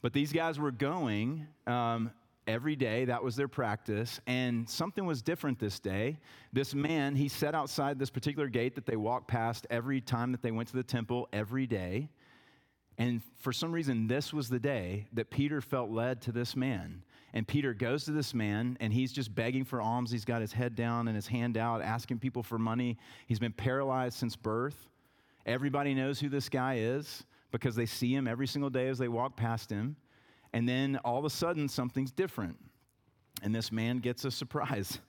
But 0.01 0.13
these 0.13 0.31
guys 0.31 0.59
were 0.59 0.71
going 0.71 1.47
um, 1.67 2.11
every 2.47 2.75
day. 2.75 3.05
That 3.05 3.23
was 3.23 3.35
their 3.35 3.47
practice. 3.47 4.19
And 4.27 4.69
something 4.69 5.05
was 5.05 5.21
different 5.21 5.59
this 5.59 5.79
day. 5.79 6.19
This 6.53 6.73
man, 6.73 7.15
he 7.15 7.27
sat 7.27 7.55
outside 7.55 7.99
this 7.99 8.09
particular 8.09 8.47
gate 8.47 8.75
that 8.75 8.85
they 8.85 8.95
walked 8.95 9.27
past 9.27 9.67
every 9.69 10.01
time 10.01 10.31
that 10.31 10.41
they 10.41 10.51
went 10.51 10.69
to 10.69 10.75
the 10.75 10.83
temple 10.83 11.27
every 11.33 11.67
day. 11.67 12.09
And 12.97 13.21
for 13.39 13.51
some 13.51 13.71
reason, 13.71 14.07
this 14.07 14.33
was 14.33 14.49
the 14.49 14.59
day 14.59 15.07
that 15.13 15.29
Peter 15.31 15.61
felt 15.61 15.89
led 15.89 16.21
to 16.21 16.31
this 16.31 16.55
man. 16.55 17.03
And 17.33 17.47
Peter 17.47 17.73
goes 17.73 18.03
to 18.05 18.11
this 18.11 18.33
man, 18.33 18.77
and 18.81 18.91
he's 18.91 19.13
just 19.13 19.33
begging 19.33 19.63
for 19.63 19.81
alms. 19.81 20.11
He's 20.11 20.25
got 20.25 20.41
his 20.41 20.51
head 20.51 20.75
down 20.75 21.07
and 21.07 21.15
his 21.15 21.27
hand 21.27 21.57
out, 21.57 21.81
asking 21.81 22.19
people 22.19 22.43
for 22.43 22.59
money. 22.59 22.97
He's 23.27 23.39
been 23.39 23.53
paralyzed 23.53 24.17
since 24.17 24.35
birth. 24.35 24.89
Everybody 25.45 25.93
knows 25.93 26.19
who 26.19 26.29
this 26.29 26.49
guy 26.49 26.75
is 26.79 27.23
because 27.51 27.75
they 27.75 27.85
see 27.85 28.13
him 28.13 28.27
every 28.27 28.47
single 28.47 28.69
day 28.69 28.89
as 28.89 28.97
they 28.97 29.07
walk 29.07 29.37
past 29.37 29.69
him. 29.69 29.95
And 30.53 30.67
then 30.67 30.99
all 31.05 31.17
of 31.17 31.25
a 31.25 31.29
sudden, 31.29 31.69
something's 31.69 32.11
different. 32.11 32.57
And 33.41 33.55
this 33.55 33.71
man 33.71 33.99
gets 33.99 34.25
a 34.25 34.31
surprise. 34.31 34.99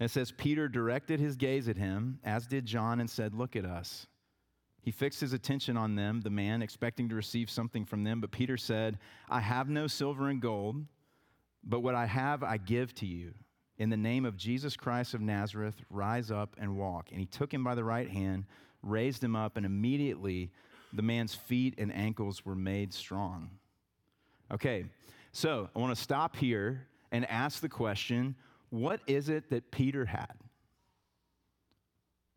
It 0.00 0.10
says, 0.10 0.32
Peter 0.32 0.68
directed 0.68 1.20
his 1.20 1.36
gaze 1.36 1.68
at 1.68 1.76
him, 1.76 2.18
as 2.24 2.46
did 2.46 2.66
John, 2.66 3.00
and 3.00 3.08
said, 3.08 3.34
Look 3.34 3.56
at 3.56 3.64
us. 3.64 4.06
He 4.82 4.90
fixed 4.90 5.20
his 5.20 5.32
attention 5.32 5.78
on 5.78 5.94
them, 5.94 6.20
the 6.20 6.30
man, 6.30 6.60
expecting 6.60 7.08
to 7.08 7.14
receive 7.14 7.48
something 7.48 7.86
from 7.86 8.04
them. 8.04 8.20
But 8.20 8.32
Peter 8.32 8.58
said, 8.58 8.98
I 9.30 9.40
have 9.40 9.70
no 9.70 9.86
silver 9.86 10.28
and 10.28 10.42
gold, 10.42 10.84
but 11.62 11.80
what 11.80 11.94
I 11.94 12.04
have 12.04 12.42
I 12.42 12.58
give 12.58 12.94
to 12.96 13.06
you. 13.06 13.32
In 13.78 13.88
the 13.88 13.96
name 13.96 14.26
of 14.26 14.36
Jesus 14.36 14.76
Christ 14.76 15.14
of 15.14 15.22
Nazareth, 15.22 15.76
rise 15.88 16.30
up 16.30 16.54
and 16.58 16.76
walk. 16.76 17.10
And 17.10 17.18
he 17.18 17.26
took 17.26 17.52
him 17.52 17.64
by 17.64 17.74
the 17.74 17.82
right 17.82 18.10
hand, 18.10 18.44
raised 18.82 19.24
him 19.24 19.34
up, 19.34 19.56
and 19.56 19.64
immediately 19.64 20.50
the 20.94 21.02
man's 21.02 21.34
feet 21.34 21.74
and 21.78 21.94
ankles 21.94 22.44
were 22.44 22.54
made 22.54 22.92
strong. 22.92 23.50
Okay, 24.52 24.84
So 25.32 25.68
I 25.74 25.78
want 25.78 25.94
to 25.94 26.00
stop 26.00 26.36
here 26.36 26.86
and 27.10 27.28
ask 27.28 27.60
the 27.60 27.68
question 27.68 28.34
what 28.70 29.00
is 29.06 29.28
it 29.28 29.50
that 29.50 29.70
Peter 29.70 30.04
had? 30.04 30.34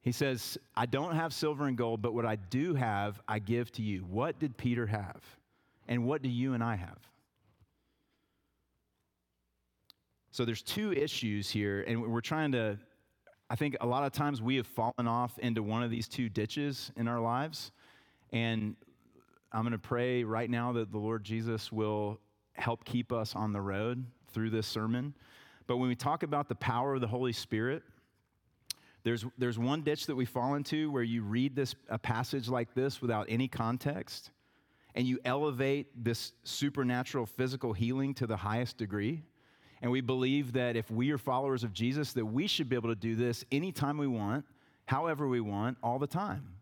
He 0.02 0.12
says, 0.12 0.58
I 0.76 0.86
don't 0.86 1.16
have 1.16 1.34
silver 1.34 1.66
and 1.66 1.78
gold, 1.78 2.02
but 2.02 2.14
what 2.14 2.26
I 2.26 2.36
do 2.36 2.76
have, 2.76 3.20
I 3.28 3.40
give 3.40 3.72
to 3.74 3.82
you. 3.82 4.02
What 4.02 4.40
did 4.40 4.56
Peter 4.56 4.86
have? 4.86 5.22
And 5.88 6.06
what 6.06 6.22
do 6.22 6.30
you 6.30 6.54
and 6.54 6.64
I 6.64 6.76
have? 6.76 7.00
So 10.32 10.46
there's 10.46 10.62
two 10.62 10.94
issues 10.94 11.50
here, 11.50 11.84
and 11.88 12.02
we're 12.02 12.22
trying 12.22 12.52
to. 12.52 12.78
I 13.50 13.56
think 13.56 13.76
a 13.82 13.88
lot 13.88 14.06
of 14.06 14.12
times 14.12 14.42
we 14.42 14.58
have 14.58 14.68
fallen 14.68 15.08
off 15.08 15.40
into 15.40 15.64
one 15.64 15.82
of 15.82 15.90
these 15.90 16.08
two 16.08 16.30
ditches 16.30 16.92
in 16.96 17.08
our 17.08 17.20
lives. 17.20 17.72
And 18.32 18.76
I'm 19.52 19.62
going 19.62 19.72
to 19.72 19.78
pray 19.78 20.24
right 20.24 20.50
now 20.50 20.74
that 20.74 20.92
the 20.92 20.98
Lord 20.98 21.24
Jesus 21.24 21.72
will 21.72 22.20
help 22.54 22.84
keep 22.86 23.12
us 23.12 23.36
on 23.36 23.54
the 23.54 23.62
road 23.62 24.06
through 24.34 24.50
this 24.50 24.68
sermon. 24.68 25.14
But 25.68 25.78
when 25.78 25.90
we 25.90 25.96
talk 25.96 26.24
about 26.24 26.50
the 26.50 26.56
power 26.56 26.96
of 26.96 27.02
the 27.02 27.08
Holy 27.08 27.34
Spirit, 27.34 27.84
there's, 29.04 29.26
there's 29.38 29.58
one 29.58 29.84
ditch 29.84 30.06
that 30.08 30.16
we 30.16 30.26
fall 30.26 30.56
into 30.56 30.92
where 30.92 31.04
you 31.04 31.24
read 31.24 31.56
this 31.56 31.76
a 31.90 31.98
passage 31.98 32.50
like 32.50 32.74
this 32.74 33.02
without 33.02 33.28
any 33.30 33.48
context, 33.48 34.32
and 34.96 35.08
you 35.08 35.20
elevate 35.24 35.88
this 36.04 36.34
supernatural 36.44 37.26
physical 37.26 37.72
healing 37.72 38.14
to 38.16 38.28
the 38.28 38.36
highest 38.36 38.78
degree. 38.78 39.24
And 39.82 39.92
we 39.92 40.02
believe 40.02 40.54
that 40.54 40.76
if 40.76 40.90
we 40.90 41.12
are 41.12 41.18
followers 41.18 41.64
of 41.64 41.72
Jesus, 41.72 42.14
that 42.14 42.26
we 42.26 42.48
should 42.48 42.68
be 42.68 42.76
able 42.76 42.90
to 42.90 42.96
do 42.96 43.16
this 43.16 43.46
anytime 43.52 43.98
we 43.98 44.08
want, 44.08 44.44
however 44.86 45.28
we 45.28 45.40
want, 45.40 45.78
all 45.84 46.00
the 46.00 46.08
time. 46.08 46.57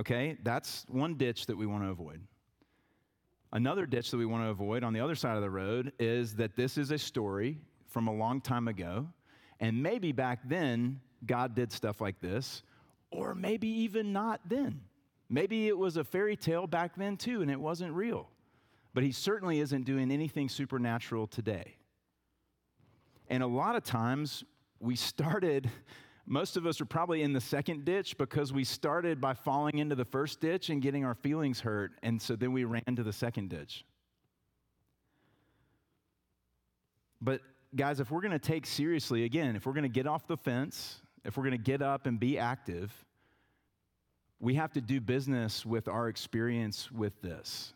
Okay? 0.00 0.36
That's 0.42 0.86
one 0.88 1.14
ditch 1.14 1.46
that 1.46 1.56
we 1.56 1.66
want 1.66 1.84
to 1.84 1.90
avoid. 1.90 2.20
Another 3.52 3.84
ditch 3.84 4.10
that 4.10 4.16
we 4.16 4.26
want 4.26 4.44
to 4.44 4.48
avoid 4.48 4.82
on 4.82 4.92
the 4.92 5.00
other 5.00 5.14
side 5.14 5.36
of 5.36 5.42
the 5.42 5.50
road 5.50 5.92
is 5.98 6.36
that 6.36 6.56
this 6.56 6.78
is 6.78 6.90
a 6.90 6.98
story 6.98 7.58
from 7.86 8.08
a 8.08 8.12
long 8.12 8.40
time 8.40 8.66
ago. 8.66 9.08
And 9.58 9.82
maybe 9.82 10.12
back 10.12 10.40
then, 10.48 11.00
God 11.26 11.54
did 11.54 11.70
stuff 11.70 12.00
like 12.00 12.20
this, 12.20 12.62
or 13.10 13.34
maybe 13.34 13.68
even 13.68 14.12
not 14.12 14.40
then. 14.48 14.80
Maybe 15.28 15.68
it 15.68 15.76
was 15.76 15.96
a 15.96 16.04
fairy 16.04 16.36
tale 16.36 16.66
back 16.66 16.96
then 16.96 17.16
too, 17.16 17.42
and 17.42 17.50
it 17.50 17.60
wasn't 17.60 17.92
real. 17.92 18.30
But 18.94 19.04
He 19.04 19.12
certainly 19.12 19.60
isn't 19.60 19.84
doing 19.84 20.10
anything 20.10 20.48
supernatural 20.48 21.26
today. 21.26 21.76
And 23.28 23.42
a 23.42 23.46
lot 23.46 23.76
of 23.76 23.84
times 23.84 24.44
we 24.80 24.96
started, 24.96 25.70
most 26.30 26.56
of 26.56 26.64
us 26.64 26.80
are 26.80 26.84
probably 26.84 27.22
in 27.22 27.32
the 27.32 27.40
second 27.40 27.84
ditch 27.84 28.16
because 28.16 28.52
we 28.52 28.62
started 28.62 29.20
by 29.20 29.34
falling 29.34 29.78
into 29.78 29.96
the 29.96 30.04
first 30.04 30.40
ditch 30.40 30.70
and 30.70 30.80
getting 30.80 31.04
our 31.04 31.16
feelings 31.16 31.58
hurt. 31.58 31.90
And 32.04 32.22
so 32.22 32.36
then 32.36 32.52
we 32.52 32.62
ran 32.62 32.94
to 32.94 33.02
the 33.02 33.12
second 33.12 33.50
ditch. 33.50 33.84
But 37.20 37.40
guys, 37.74 37.98
if 37.98 38.12
we're 38.12 38.20
going 38.20 38.30
to 38.30 38.38
take 38.38 38.64
seriously, 38.64 39.24
again, 39.24 39.56
if 39.56 39.66
we're 39.66 39.72
going 39.72 39.82
to 39.82 39.88
get 39.88 40.06
off 40.06 40.28
the 40.28 40.36
fence, 40.36 41.02
if 41.24 41.36
we're 41.36 41.42
going 41.42 41.58
to 41.58 41.58
get 41.58 41.82
up 41.82 42.06
and 42.06 42.20
be 42.20 42.38
active, 42.38 42.92
we 44.38 44.54
have 44.54 44.72
to 44.74 44.80
do 44.80 45.00
business 45.00 45.66
with 45.66 45.88
our 45.88 46.06
experience 46.06 46.92
with 46.92 47.20
this. 47.22 47.74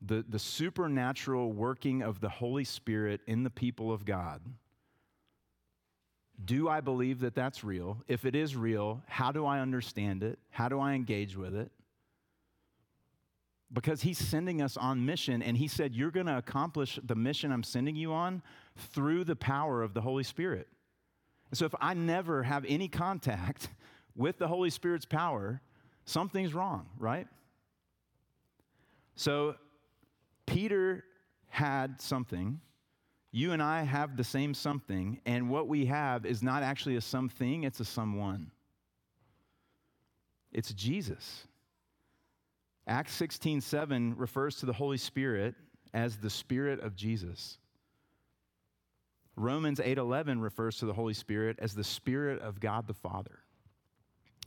The, 0.00 0.24
the 0.26 0.38
supernatural 0.38 1.52
working 1.52 2.00
of 2.00 2.22
the 2.22 2.30
Holy 2.30 2.64
Spirit 2.64 3.20
in 3.26 3.42
the 3.42 3.50
people 3.50 3.92
of 3.92 4.06
God 4.06 4.40
do 6.44 6.68
I 6.68 6.80
believe 6.80 7.20
that 7.20 7.34
that's 7.34 7.64
real? 7.64 8.02
If 8.08 8.24
it 8.24 8.34
is 8.34 8.56
real, 8.56 9.02
how 9.06 9.32
do 9.32 9.44
I 9.46 9.60
understand 9.60 10.22
it? 10.22 10.38
How 10.50 10.68
do 10.68 10.80
I 10.80 10.94
engage 10.94 11.36
with 11.36 11.54
it? 11.54 11.70
Because 13.72 14.02
he's 14.02 14.18
sending 14.18 14.60
us 14.62 14.76
on 14.76 15.04
mission, 15.04 15.42
and 15.42 15.56
he 15.56 15.68
said, 15.68 15.94
You're 15.94 16.10
going 16.10 16.26
to 16.26 16.38
accomplish 16.38 16.98
the 17.04 17.14
mission 17.14 17.52
I'm 17.52 17.62
sending 17.62 17.94
you 17.94 18.12
on 18.12 18.42
through 18.76 19.24
the 19.24 19.36
power 19.36 19.82
of 19.82 19.94
the 19.94 20.00
Holy 20.00 20.24
Spirit. 20.24 20.66
And 21.50 21.58
so, 21.58 21.66
if 21.66 21.74
I 21.80 21.94
never 21.94 22.42
have 22.42 22.64
any 22.66 22.88
contact 22.88 23.68
with 24.16 24.38
the 24.38 24.48
Holy 24.48 24.70
Spirit's 24.70 25.06
power, 25.06 25.60
something's 26.04 26.52
wrong, 26.52 26.86
right? 26.98 27.28
So, 29.14 29.54
Peter 30.46 31.04
had 31.48 32.00
something 32.00 32.60
you 33.32 33.52
and 33.52 33.62
I 33.62 33.82
have 33.82 34.16
the 34.16 34.24
same 34.24 34.54
something, 34.54 35.20
and 35.24 35.48
what 35.48 35.68
we 35.68 35.86
have 35.86 36.26
is 36.26 36.42
not 36.42 36.62
actually 36.62 36.96
a 36.96 37.00
something, 37.00 37.62
it's 37.62 37.80
a 37.80 37.84
someone. 37.84 38.50
It's 40.52 40.72
Jesus. 40.72 41.46
Acts 42.86 43.14
16 43.14 43.60
7 43.60 44.16
refers 44.16 44.56
to 44.56 44.66
the 44.66 44.72
Holy 44.72 44.96
Spirit 44.96 45.54
as 45.94 46.16
the 46.16 46.30
Spirit 46.30 46.80
of 46.80 46.96
Jesus. 46.96 47.58
Romans 49.36 49.80
8:11 49.80 50.40
refers 50.40 50.78
to 50.78 50.86
the 50.86 50.92
Holy 50.92 51.14
Spirit 51.14 51.58
as 51.60 51.74
the 51.74 51.84
Spirit 51.84 52.42
of 52.42 52.60
God 52.60 52.86
the 52.86 52.94
Father. 52.94 53.44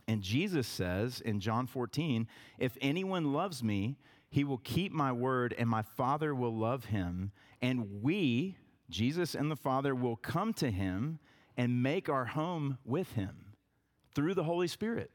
And 0.06 0.22
Jesus 0.22 0.68
says 0.68 1.22
in 1.22 1.40
John 1.40 1.66
14, 1.66 2.28
if 2.58 2.76
anyone 2.82 3.32
loves 3.32 3.64
me, 3.64 3.96
he 4.28 4.44
will 4.44 4.58
keep 4.58 4.92
my 4.92 5.10
word 5.10 5.54
and 5.56 5.68
my 5.68 5.80
Father 5.82 6.34
will 6.34 6.54
love 6.54 6.86
him, 6.86 7.32
and 7.62 8.02
we 8.02 8.58
Jesus 8.90 9.34
and 9.34 9.50
the 9.50 9.56
Father 9.56 9.94
will 9.94 10.16
come 10.16 10.52
to 10.54 10.70
him 10.70 11.18
and 11.56 11.82
make 11.82 12.08
our 12.08 12.24
home 12.24 12.78
with 12.84 13.12
him 13.12 13.54
through 14.14 14.34
the 14.34 14.44
Holy 14.44 14.68
Spirit. 14.68 15.10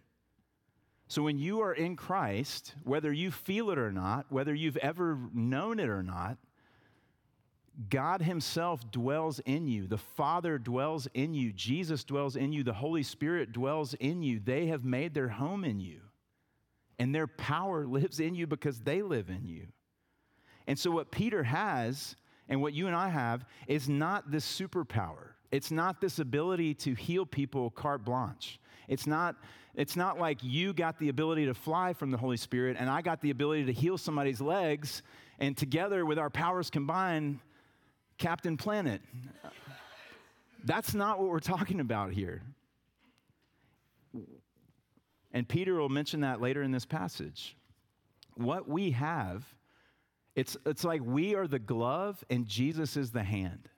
So 1.07 1.23
when 1.23 1.39
you 1.39 1.61
are 1.61 1.73
in 1.73 1.95
Christ, 1.95 2.75
whether 2.83 3.11
you 3.11 3.31
feel 3.31 3.71
it 3.71 3.79
or 3.79 3.91
not, 3.91 4.27
whether 4.29 4.53
you've 4.53 4.77
ever 4.77 5.17
known 5.33 5.79
it 5.79 5.89
or 5.89 6.03
not, 6.03 6.37
God 7.89 8.21
Himself 8.21 8.91
dwells 8.91 9.39
in 9.39 9.67
you. 9.67 9.87
The 9.87 9.97
Father 9.97 10.57
dwells 10.57 11.07
in 11.13 11.33
you. 11.33 11.53
Jesus 11.53 12.03
dwells 12.03 12.35
in 12.35 12.51
you. 12.51 12.63
The 12.63 12.73
Holy 12.73 13.03
Spirit 13.03 13.53
dwells 13.53 13.93
in 13.95 14.21
you. 14.21 14.39
They 14.39 14.67
have 14.67 14.83
made 14.83 15.13
their 15.13 15.29
home 15.29 15.63
in 15.63 15.79
you. 15.79 16.01
And 16.97 17.15
their 17.15 17.27
power 17.27 17.85
lives 17.87 18.19
in 18.19 18.35
you 18.35 18.47
because 18.47 18.81
they 18.81 19.01
live 19.01 19.29
in 19.29 19.45
you. 19.45 19.67
And 20.67 20.77
so, 20.77 20.91
what 20.91 21.09
Peter 21.09 21.43
has 21.43 22.15
and 22.49 22.61
what 22.61 22.73
you 22.73 22.87
and 22.87 22.95
I 22.95 23.09
have 23.09 23.45
is 23.67 23.87
not 23.87 24.31
this 24.31 24.45
superpower. 24.45 25.29
It's 25.51 25.71
not 25.71 26.01
this 26.01 26.19
ability 26.19 26.73
to 26.75 26.93
heal 26.93 27.25
people 27.25 27.69
carte 27.69 28.03
blanche. 28.03 28.59
It's 28.87 29.07
not, 29.07 29.35
it's 29.75 29.95
not 29.95 30.19
like 30.19 30.39
you 30.43 30.73
got 30.73 30.99
the 30.99 31.09
ability 31.09 31.45
to 31.45 31.53
fly 31.53 31.93
from 31.93 32.11
the 32.11 32.17
Holy 32.17 32.37
Spirit 32.37 32.75
and 32.79 32.89
I 32.89 33.01
got 33.01 33.21
the 33.21 33.29
ability 33.29 33.65
to 33.65 33.73
heal 33.73 33.97
somebody's 33.97 34.41
legs, 34.41 35.03
and 35.39 35.55
together 35.55 36.05
with 36.05 36.19
our 36.19 36.29
powers 36.29 36.69
combined, 36.69 37.39
Captain 38.17 38.57
Planet. 38.57 39.01
That's 40.65 40.93
not 40.93 41.19
what 41.19 41.29
we're 41.29 41.39
talking 41.39 41.79
about 41.79 42.11
here. 42.11 42.41
And 45.31 45.47
Peter 45.47 45.75
will 45.75 45.89
mention 45.89 46.21
that 46.21 46.41
later 46.41 46.63
in 46.63 46.71
this 46.71 46.85
passage. 46.85 47.55
What 48.35 48.67
we 48.67 48.91
have 48.91 49.45
it's, 50.35 50.57
it's 50.65 50.83
like 50.83 51.01
we 51.03 51.35
are 51.35 51.47
the 51.47 51.59
glove 51.59 52.23
and 52.29 52.47
Jesus 52.47 52.95
is 52.95 53.11
the 53.11 53.23
hand. 53.23 53.69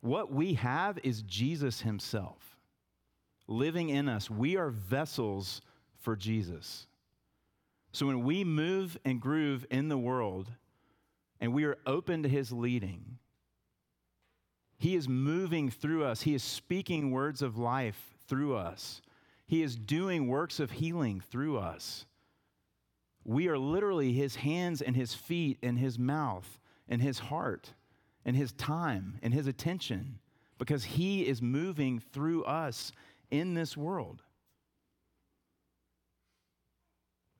What 0.00 0.32
we 0.32 0.54
have 0.54 0.98
is 1.02 1.22
Jesus 1.22 1.80
himself 1.80 2.56
living 3.48 3.90
in 3.90 4.08
us. 4.08 4.30
We 4.30 4.56
are 4.56 4.70
vessels 4.70 5.60
for 6.00 6.16
Jesus. 6.16 6.86
So 7.92 8.06
when 8.06 8.24
we 8.24 8.44
move 8.44 8.98
and 9.04 9.20
groove 9.20 9.66
in 9.70 9.88
the 9.88 9.98
world 9.98 10.50
and 11.40 11.52
we 11.52 11.64
are 11.64 11.78
open 11.86 12.22
to 12.22 12.28
his 12.28 12.52
leading, 12.52 13.18
he 14.78 14.94
is 14.94 15.08
moving 15.08 15.70
through 15.70 16.04
us. 16.04 16.22
He 16.22 16.34
is 16.34 16.42
speaking 16.42 17.10
words 17.10 17.40
of 17.42 17.56
life 17.56 18.14
through 18.28 18.56
us. 18.56 19.00
He 19.46 19.62
is 19.62 19.76
doing 19.76 20.28
works 20.28 20.60
of 20.60 20.72
healing 20.72 21.20
through 21.20 21.58
us. 21.58 22.04
We 23.26 23.48
are 23.48 23.58
literally 23.58 24.12
his 24.12 24.36
hands 24.36 24.80
and 24.80 24.94
his 24.94 25.12
feet 25.12 25.58
and 25.60 25.76
his 25.76 25.98
mouth 25.98 26.60
and 26.88 27.02
his 27.02 27.18
heart 27.18 27.72
and 28.24 28.36
his 28.36 28.52
time 28.52 29.18
and 29.20 29.34
his 29.34 29.48
attention 29.48 30.20
because 30.58 30.84
he 30.84 31.26
is 31.26 31.42
moving 31.42 31.98
through 31.98 32.44
us 32.44 32.92
in 33.32 33.54
this 33.54 33.76
world. 33.76 34.22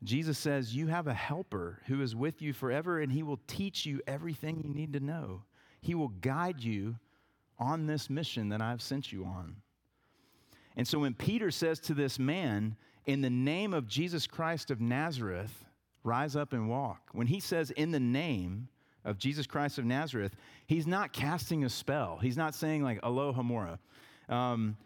Jesus 0.02 0.36
says, 0.36 0.74
You 0.74 0.88
have 0.88 1.06
a 1.06 1.14
helper 1.14 1.80
who 1.86 2.02
is 2.02 2.16
with 2.16 2.42
you 2.42 2.52
forever, 2.52 2.98
and 3.00 3.12
he 3.12 3.22
will 3.22 3.40
teach 3.46 3.86
you 3.86 4.00
everything 4.08 4.60
you 4.60 4.74
need 4.74 4.92
to 4.92 5.00
know. 5.00 5.44
He 5.80 5.94
will 5.94 6.08
guide 6.08 6.64
you 6.64 6.96
on 7.60 7.86
this 7.86 8.10
mission 8.10 8.48
that 8.48 8.60
I've 8.60 8.82
sent 8.82 9.12
you 9.12 9.24
on. 9.24 9.54
And 10.76 10.86
so 10.86 10.98
when 10.98 11.14
Peter 11.14 11.52
says 11.52 11.78
to 11.80 11.94
this 11.94 12.18
man, 12.18 12.76
In 13.06 13.20
the 13.20 13.30
name 13.30 13.72
of 13.72 13.86
Jesus 13.86 14.26
Christ 14.26 14.72
of 14.72 14.80
Nazareth, 14.80 15.64
rise 16.06 16.36
up 16.36 16.52
and 16.52 16.68
walk. 16.68 17.10
When 17.12 17.26
he 17.26 17.40
says, 17.40 17.70
in 17.72 17.90
the 17.90 18.00
name 18.00 18.68
of 19.04 19.18
Jesus 19.18 19.46
Christ 19.46 19.78
of 19.78 19.84
Nazareth, 19.84 20.34
he's 20.66 20.86
not 20.86 21.12
casting 21.12 21.64
a 21.64 21.68
spell. 21.68 22.18
He's 22.22 22.36
not 22.36 22.54
saying, 22.54 22.82
like, 22.82 23.00
Alohomora. 23.02 23.78
Um, 24.28 24.76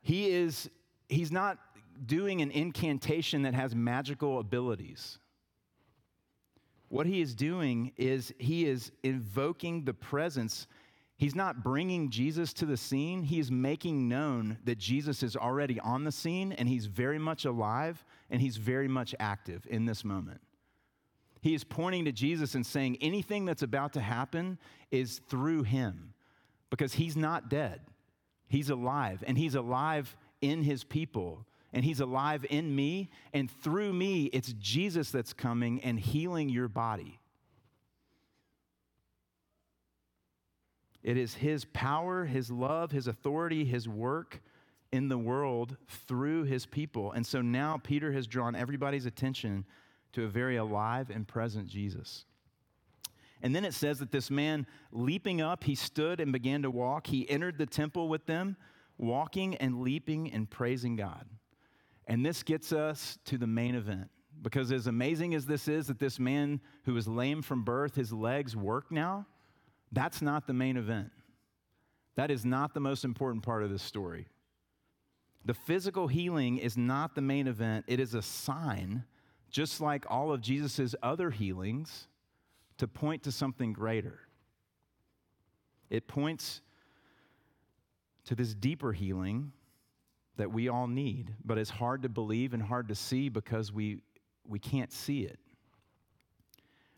he 0.00 0.30
is, 0.30 0.68
he's 1.08 1.32
not 1.32 1.58
doing 2.06 2.42
an 2.42 2.50
incantation 2.50 3.42
that 3.42 3.54
has 3.54 3.74
magical 3.74 4.38
abilities. 4.38 5.18
what 6.88 7.06
he 7.06 7.20
is 7.20 7.34
doing 7.34 7.92
is 7.96 8.32
he 8.38 8.66
is 8.66 8.92
invoking 9.02 9.84
the 9.84 9.94
presence. 9.94 10.66
He's 11.16 11.34
not 11.34 11.62
bringing 11.62 12.10
Jesus 12.10 12.52
to 12.54 12.66
the 12.66 12.76
scene. 12.76 13.22
He 13.22 13.38
is 13.38 13.50
making 13.50 14.08
known 14.08 14.58
that 14.64 14.78
Jesus 14.78 15.22
is 15.22 15.36
already 15.36 15.78
on 15.80 16.04
the 16.04 16.12
scene 16.12 16.52
and 16.52 16.68
he's 16.68 16.86
very 16.86 17.18
much 17.18 17.44
alive 17.44 18.04
and 18.30 18.40
he's 18.40 18.56
very 18.56 18.88
much 18.88 19.14
active 19.18 19.66
in 19.68 19.84
this 19.84 20.04
moment. 20.04 20.40
He 21.48 21.54
is 21.54 21.64
pointing 21.64 22.04
to 22.04 22.12
Jesus 22.12 22.54
and 22.54 22.66
saying 22.66 22.98
anything 23.00 23.46
that's 23.46 23.62
about 23.62 23.94
to 23.94 24.02
happen 24.02 24.58
is 24.90 25.22
through 25.30 25.62
him 25.62 26.12
because 26.68 26.92
he's 26.92 27.16
not 27.16 27.48
dead. 27.48 27.80
He's 28.48 28.68
alive 28.68 29.24
and 29.26 29.38
he's 29.38 29.54
alive 29.54 30.14
in 30.42 30.62
his 30.62 30.84
people 30.84 31.46
and 31.72 31.86
he's 31.86 32.00
alive 32.00 32.44
in 32.50 32.76
me. 32.76 33.08
And 33.32 33.50
through 33.50 33.94
me, 33.94 34.24
it's 34.24 34.52
Jesus 34.58 35.10
that's 35.10 35.32
coming 35.32 35.80
and 35.80 35.98
healing 35.98 36.50
your 36.50 36.68
body. 36.68 37.18
It 41.02 41.16
is 41.16 41.32
his 41.32 41.64
power, 41.64 42.26
his 42.26 42.50
love, 42.50 42.90
his 42.90 43.06
authority, 43.06 43.64
his 43.64 43.88
work 43.88 44.42
in 44.92 45.08
the 45.08 45.16
world 45.16 45.78
through 45.88 46.44
his 46.44 46.66
people. 46.66 47.12
And 47.12 47.26
so 47.26 47.40
now 47.40 47.80
Peter 47.82 48.12
has 48.12 48.26
drawn 48.26 48.54
everybody's 48.54 49.06
attention 49.06 49.64
to 50.18 50.24
a 50.24 50.28
very 50.28 50.56
alive 50.56 51.10
and 51.10 51.28
present 51.28 51.68
Jesus. 51.68 52.24
And 53.40 53.54
then 53.54 53.64
it 53.64 53.72
says 53.72 54.00
that 54.00 54.10
this 54.10 54.32
man, 54.32 54.66
leaping 54.90 55.40
up, 55.40 55.62
he 55.62 55.76
stood 55.76 56.18
and 56.18 56.32
began 56.32 56.62
to 56.62 56.72
walk. 56.72 57.06
He 57.06 57.28
entered 57.30 57.56
the 57.56 57.66
temple 57.66 58.08
with 58.08 58.26
them, 58.26 58.56
walking 58.96 59.54
and 59.56 59.80
leaping 59.82 60.32
and 60.32 60.50
praising 60.50 60.96
God. 60.96 61.24
And 62.08 62.26
this 62.26 62.42
gets 62.42 62.72
us 62.72 63.16
to 63.26 63.38
the 63.38 63.46
main 63.46 63.76
event. 63.76 64.08
Because 64.42 64.72
as 64.72 64.88
amazing 64.88 65.34
as 65.34 65.46
this 65.46 65.68
is, 65.68 65.86
that 65.86 66.00
this 66.00 66.18
man 66.18 66.60
who 66.84 66.94
was 66.94 67.06
lame 67.06 67.40
from 67.40 67.62
birth, 67.62 67.94
his 67.94 68.12
legs 68.12 68.56
work 68.56 68.90
now, 68.90 69.24
that's 69.92 70.20
not 70.20 70.48
the 70.48 70.52
main 70.52 70.76
event. 70.76 71.10
That 72.16 72.32
is 72.32 72.44
not 72.44 72.74
the 72.74 72.80
most 72.80 73.04
important 73.04 73.44
part 73.44 73.62
of 73.62 73.70
this 73.70 73.82
story. 73.82 74.26
The 75.44 75.54
physical 75.54 76.08
healing 76.08 76.58
is 76.58 76.76
not 76.76 77.14
the 77.14 77.22
main 77.22 77.46
event, 77.46 77.84
it 77.86 78.00
is 78.00 78.14
a 78.14 78.22
sign, 78.22 79.04
just 79.50 79.80
like 79.80 80.04
all 80.08 80.32
of 80.32 80.40
Jesus' 80.40 80.94
other 81.02 81.30
healings, 81.30 82.06
to 82.78 82.86
point 82.86 83.22
to 83.24 83.32
something 83.32 83.72
greater. 83.72 84.20
It 85.90 86.06
points 86.06 86.60
to 88.26 88.34
this 88.34 88.54
deeper 88.54 88.92
healing 88.92 89.52
that 90.36 90.52
we 90.52 90.68
all 90.68 90.86
need, 90.86 91.34
but 91.44 91.58
it's 91.58 91.70
hard 91.70 92.02
to 92.02 92.08
believe 92.08 92.54
and 92.54 92.62
hard 92.62 92.88
to 92.88 92.94
see 92.94 93.28
because 93.28 93.72
we, 93.72 93.98
we 94.46 94.58
can't 94.58 94.92
see 94.92 95.22
it. 95.22 95.38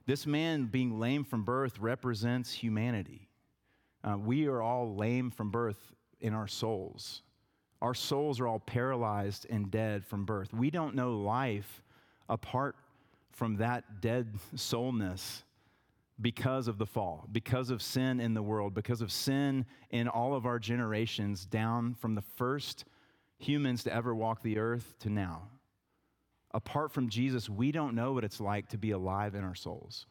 This 0.07 0.27
man 0.27 0.67
being 0.67 0.99
lame 0.99 1.25
from 1.25 1.45
birth 1.45 1.79
represents 1.79 2.53
humanity. 2.53 3.29
Uh, 4.03 4.19
we 4.19 4.47
are 4.47 4.61
all 4.61 4.97
lame 4.97 5.31
from 5.31 5.51
birth 5.51 5.93
in 6.21 6.35
our 6.35 6.49
souls. 6.49 7.23
Our 7.81 7.95
souls 7.95 8.41
are 8.41 8.47
all 8.47 8.59
paralyzed 8.59 9.47
and 9.49 9.71
dead 9.71 10.05
from 10.05 10.25
birth. 10.25 10.53
We 10.53 10.71
don't 10.71 10.95
know 10.95 11.17
life 11.17 11.83
apart 12.31 12.77
from 13.33 13.57
that 13.57 14.01
dead 14.01 14.35
soulness 14.55 15.45
because 16.21 16.69
of 16.69 16.79
the 16.79 16.87
fall, 16.87 17.27
because 17.33 17.71
of 17.71 17.83
sin 17.83 18.21
in 18.21 18.35
the 18.35 18.43
world, 18.43 18.75
because 18.75 19.01
of 19.01 19.11
sin 19.11 19.67
in 19.91 20.09
all 20.09 20.35
of 20.35 20.47
our 20.47 20.59
generations, 20.59 21.45
down 21.45 21.95
from 21.95 22.15
the 22.15 22.23
first 22.23 22.85
humans 23.39 23.85
to 23.85 23.95
ever 23.95 24.15
walk 24.15 24.43
the 24.43 24.59
earth 24.59 24.95
to 25.01 25.11
now. 25.11 25.43
Apart 26.53 26.93
from 26.93 27.09
Jesus, 27.09 27.49
we 27.49 27.73
don't 27.73 27.95
know 27.95 28.13
what 28.13 28.25
it's 28.25 28.41
like 28.41 28.69
to 28.69 28.79
be 28.79 28.91
alive 28.91 29.35
in 29.35 29.45
our 29.45 29.55
souls. 29.55 30.07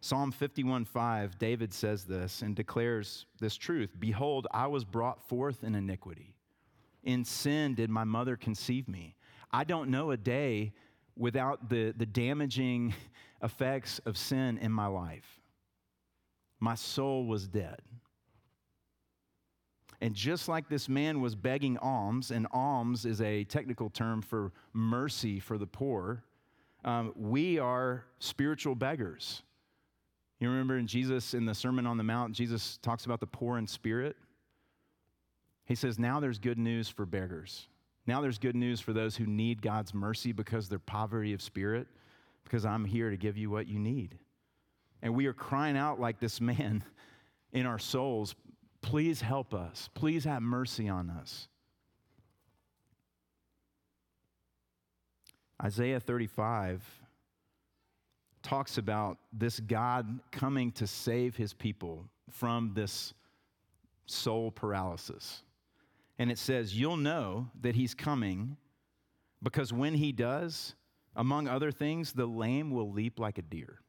Psalm 0.00 0.32
51:5, 0.32 1.38
David 1.38 1.72
says 1.72 2.04
this 2.04 2.40
and 2.42 2.56
declares 2.56 3.26
this 3.38 3.56
truth 3.56 3.94
Behold, 3.98 4.46
I 4.50 4.66
was 4.66 4.84
brought 4.84 5.28
forth 5.28 5.62
in 5.62 5.74
iniquity. 5.74 6.34
In 7.02 7.24
sin 7.24 7.74
did 7.74 7.90
my 7.90 8.04
mother 8.04 8.36
conceive 8.36 8.88
me. 8.88 9.16
I 9.52 9.64
don't 9.64 9.90
know 9.90 10.10
a 10.10 10.16
day 10.16 10.72
without 11.16 11.68
the, 11.68 11.92
the 11.96 12.06
damaging 12.06 12.94
effects 13.42 14.00
of 14.06 14.16
sin 14.16 14.58
in 14.58 14.72
my 14.72 14.86
life. 14.86 15.40
My 16.60 16.74
soul 16.74 17.26
was 17.26 17.48
dead. 17.48 17.80
And 20.02 20.14
just 20.14 20.48
like 20.48 20.68
this 20.68 20.88
man 20.88 21.20
was 21.20 21.34
begging 21.34 21.76
alms, 21.78 22.30
and 22.30 22.46
alms 22.52 23.04
is 23.04 23.20
a 23.20 23.44
technical 23.44 23.90
term 23.90 24.22
for 24.22 24.52
mercy 24.72 25.40
for 25.40 25.58
the 25.58 25.66
poor, 25.66 26.24
um, 26.84 27.12
we 27.14 27.58
are 27.58 28.04
spiritual 28.18 28.74
beggars. 28.74 29.42
You 30.38 30.48
remember 30.48 30.78
in 30.78 30.86
Jesus, 30.86 31.34
in 31.34 31.44
the 31.44 31.54
Sermon 31.54 31.86
on 31.86 31.98
the 31.98 32.04
Mount, 32.04 32.34
Jesus 32.34 32.78
talks 32.78 33.04
about 33.04 33.20
the 33.20 33.26
poor 33.26 33.58
in 33.58 33.66
spirit. 33.66 34.16
He 35.66 35.74
says, 35.74 35.98
Now 35.98 36.18
there's 36.18 36.38
good 36.38 36.58
news 36.58 36.88
for 36.88 37.04
beggars. 37.04 37.68
Now 38.10 38.20
there's 38.20 38.38
good 38.38 38.56
news 38.56 38.80
for 38.80 38.92
those 38.92 39.14
who 39.14 39.24
need 39.24 39.62
God's 39.62 39.94
mercy 39.94 40.32
because 40.32 40.68
they're 40.68 40.80
poverty 40.80 41.32
of 41.32 41.40
spirit, 41.40 41.86
because 42.42 42.64
I'm 42.64 42.84
here 42.84 43.08
to 43.08 43.16
give 43.16 43.36
you 43.36 43.50
what 43.50 43.68
you 43.68 43.78
need. 43.78 44.18
And 45.00 45.14
we 45.14 45.26
are 45.26 45.32
crying 45.32 45.76
out 45.76 46.00
like 46.00 46.18
this 46.18 46.40
man 46.40 46.82
in 47.52 47.66
our 47.66 47.78
souls, 47.78 48.34
Please 48.82 49.20
help 49.20 49.54
us. 49.54 49.88
Please 49.94 50.24
have 50.24 50.42
mercy 50.42 50.88
on 50.88 51.08
us. 51.08 51.46
Isaiah 55.62 56.00
35 56.00 56.82
talks 58.42 58.76
about 58.76 59.18
this 59.32 59.60
God 59.60 60.18
coming 60.32 60.72
to 60.72 60.88
save 60.88 61.36
his 61.36 61.52
people 61.52 62.06
from 62.28 62.72
this 62.74 63.14
soul 64.06 64.50
paralysis. 64.50 65.44
And 66.20 66.30
it 66.30 66.38
says, 66.38 66.78
You'll 66.78 66.96
know 66.96 67.48
that 67.62 67.74
he's 67.74 67.96
coming 67.96 68.56
because 69.42 69.72
when 69.72 69.94
he 69.94 70.12
does, 70.12 70.76
among 71.16 71.48
other 71.48 71.72
things, 71.72 72.12
the 72.12 72.26
lame 72.26 72.70
will 72.70 72.92
leap 72.92 73.18
like 73.18 73.38
a 73.38 73.42
deer 73.42 73.80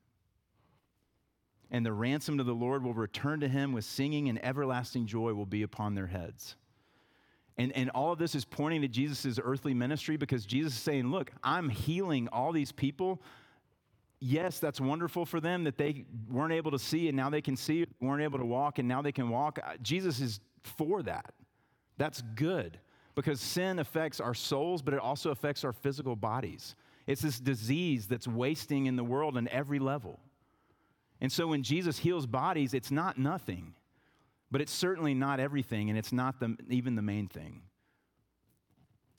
and 1.71 1.85
the 1.85 1.93
ransom 1.93 2.39
of 2.39 2.45
the 2.45 2.53
Lord 2.53 2.83
will 2.83 2.93
return 2.93 3.39
to 3.39 3.47
him 3.47 3.71
with 3.71 3.85
singing, 3.85 4.27
and 4.27 4.43
everlasting 4.43 5.07
joy 5.07 5.33
will 5.33 5.45
be 5.45 5.63
upon 5.63 5.95
their 5.95 6.07
heads. 6.07 6.57
And, 7.57 7.71
and 7.73 7.89
all 7.91 8.11
of 8.11 8.19
this 8.19 8.35
is 8.35 8.43
pointing 8.43 8.81
to 8.81 8.87
Jesus' 8.87 9.39
earthly 9.41 9.73
ministry 9.73 10.17
because 10.17 10.45
Jesus 10.45 10.73
is 10.73 10.79
saying, 10.79 11.09
Look, 11.09 11.31
I'm 11.43 11.69
healing 11.69 12.27
all 12.31 12.51
these 12.51 12.71
people. 12.71 13.21
Yes, 14.19 14.59
that's 14.59 14.79
wonderful 14.79 15.25
for 15.25 15.39
them 15.39 15.63
that 15.63 15.77
they 15.77 16.05
weren't 16.29 16.53
able 16.53 16.71
to 16.71 16.79
see 16.79 17.07
and 17.07 17.17
now 17.17 17.29
they 17.29 17.41
can 17.41 17.55
see, 17.55 17.87
weren't 17.99 18.21
able 18.21 18.37
to 18.37 18.45
walk 18.45 18.77
and 18.77 18.87
now 18.87 19.01
they 19.01 19.11
can 19.11 19.29
walk. 19.29 19.57
Uh, 19.63 19.77
Jesus 19.81 20.19
is 20.19 20.39
for 20.63 21.01
that. 21.03 21.33
That's 22.01 22.23
good 22.33 22.79
because 23.13 23.39
sin 23.39 23.77
affects 23.77 24.19
our 24.19 24.33
souls, 24.33 24.81
but 24.81 24.95
it 24.95 24.99
also 24.99 25.29
affects 25.29 25.63
our 25.63 25.71
physical 25.71 26.15
bodies. 26.15 26.73
It's 27.05 27.21
this 27.21 27.39
disease 27.39 28.07
that's 28.07 28.27
wasting 28.27 28.87
in 28.87 28.95
the 28.95 29.03
world 29.03 29.37
on 29.37 29.47
every 29.49 29.77
level. 29.77 30.19
And 31.21 31.31
so 31.31 31.45
when 31.45 31.61
Jesus 31.61 31.99
heals 31.99 32.25
bodies, 32.25 32.73
it's 32.73 32.89
not 32.89 33.19
nothing, 33.19 33.75
but 34.49 34.61
it's 34.61 34.71
certainly 34.71 35.13
not 35.13 35.39
everything, 35.39 35.91
and 35.91 35.99
it's 35.99 36.11
not 36.11 36.39
the, 36.39 36.57
even 36.69 36.95
the 36.95 37.03
main 37.03 37.27
thing. 37.27 37.61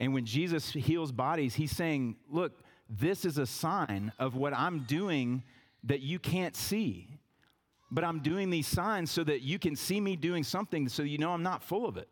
And 0.01 0.13
when 0.13 0.27
Jesus 0.27 0.73
heals 0.73 1.13
bodies, 1.13 1.55
he's 1.55 1.71
saying, 1.71 2.17
Look, 2.29 2.65
this 2.91 3.25
is 3.25 3.39
a 3.39 3.47
sign 3.47 4.11
of 4.19 4.35
what 4.35 4.53
I'm 4.57 4.81
doing 4.81 5.45
that 5.85 6.01
you 6.01 6.19
can't 6.19 6.57
see. 6.57 7.21
But 7.93 8.03
I'm 8.03 8.23
doing 8.23 8.51
these 8.51 8.67
signs 8.67 9.13
so 9.13 9.23
that 9.23 9.43
you 9.43 9.61
can 9.61 9.77
see 9.77 10.01
me 10.01 10.17
doing 10.17 10.43
something 10.43 10.89
so 10.89 11.05
you 11.05 11.19
know 11.19 11.31
I'm 11.31 11.45
not 11.45 11.63
full 11.63 11.87
of 11.87 11.97
it. 11.97 12.09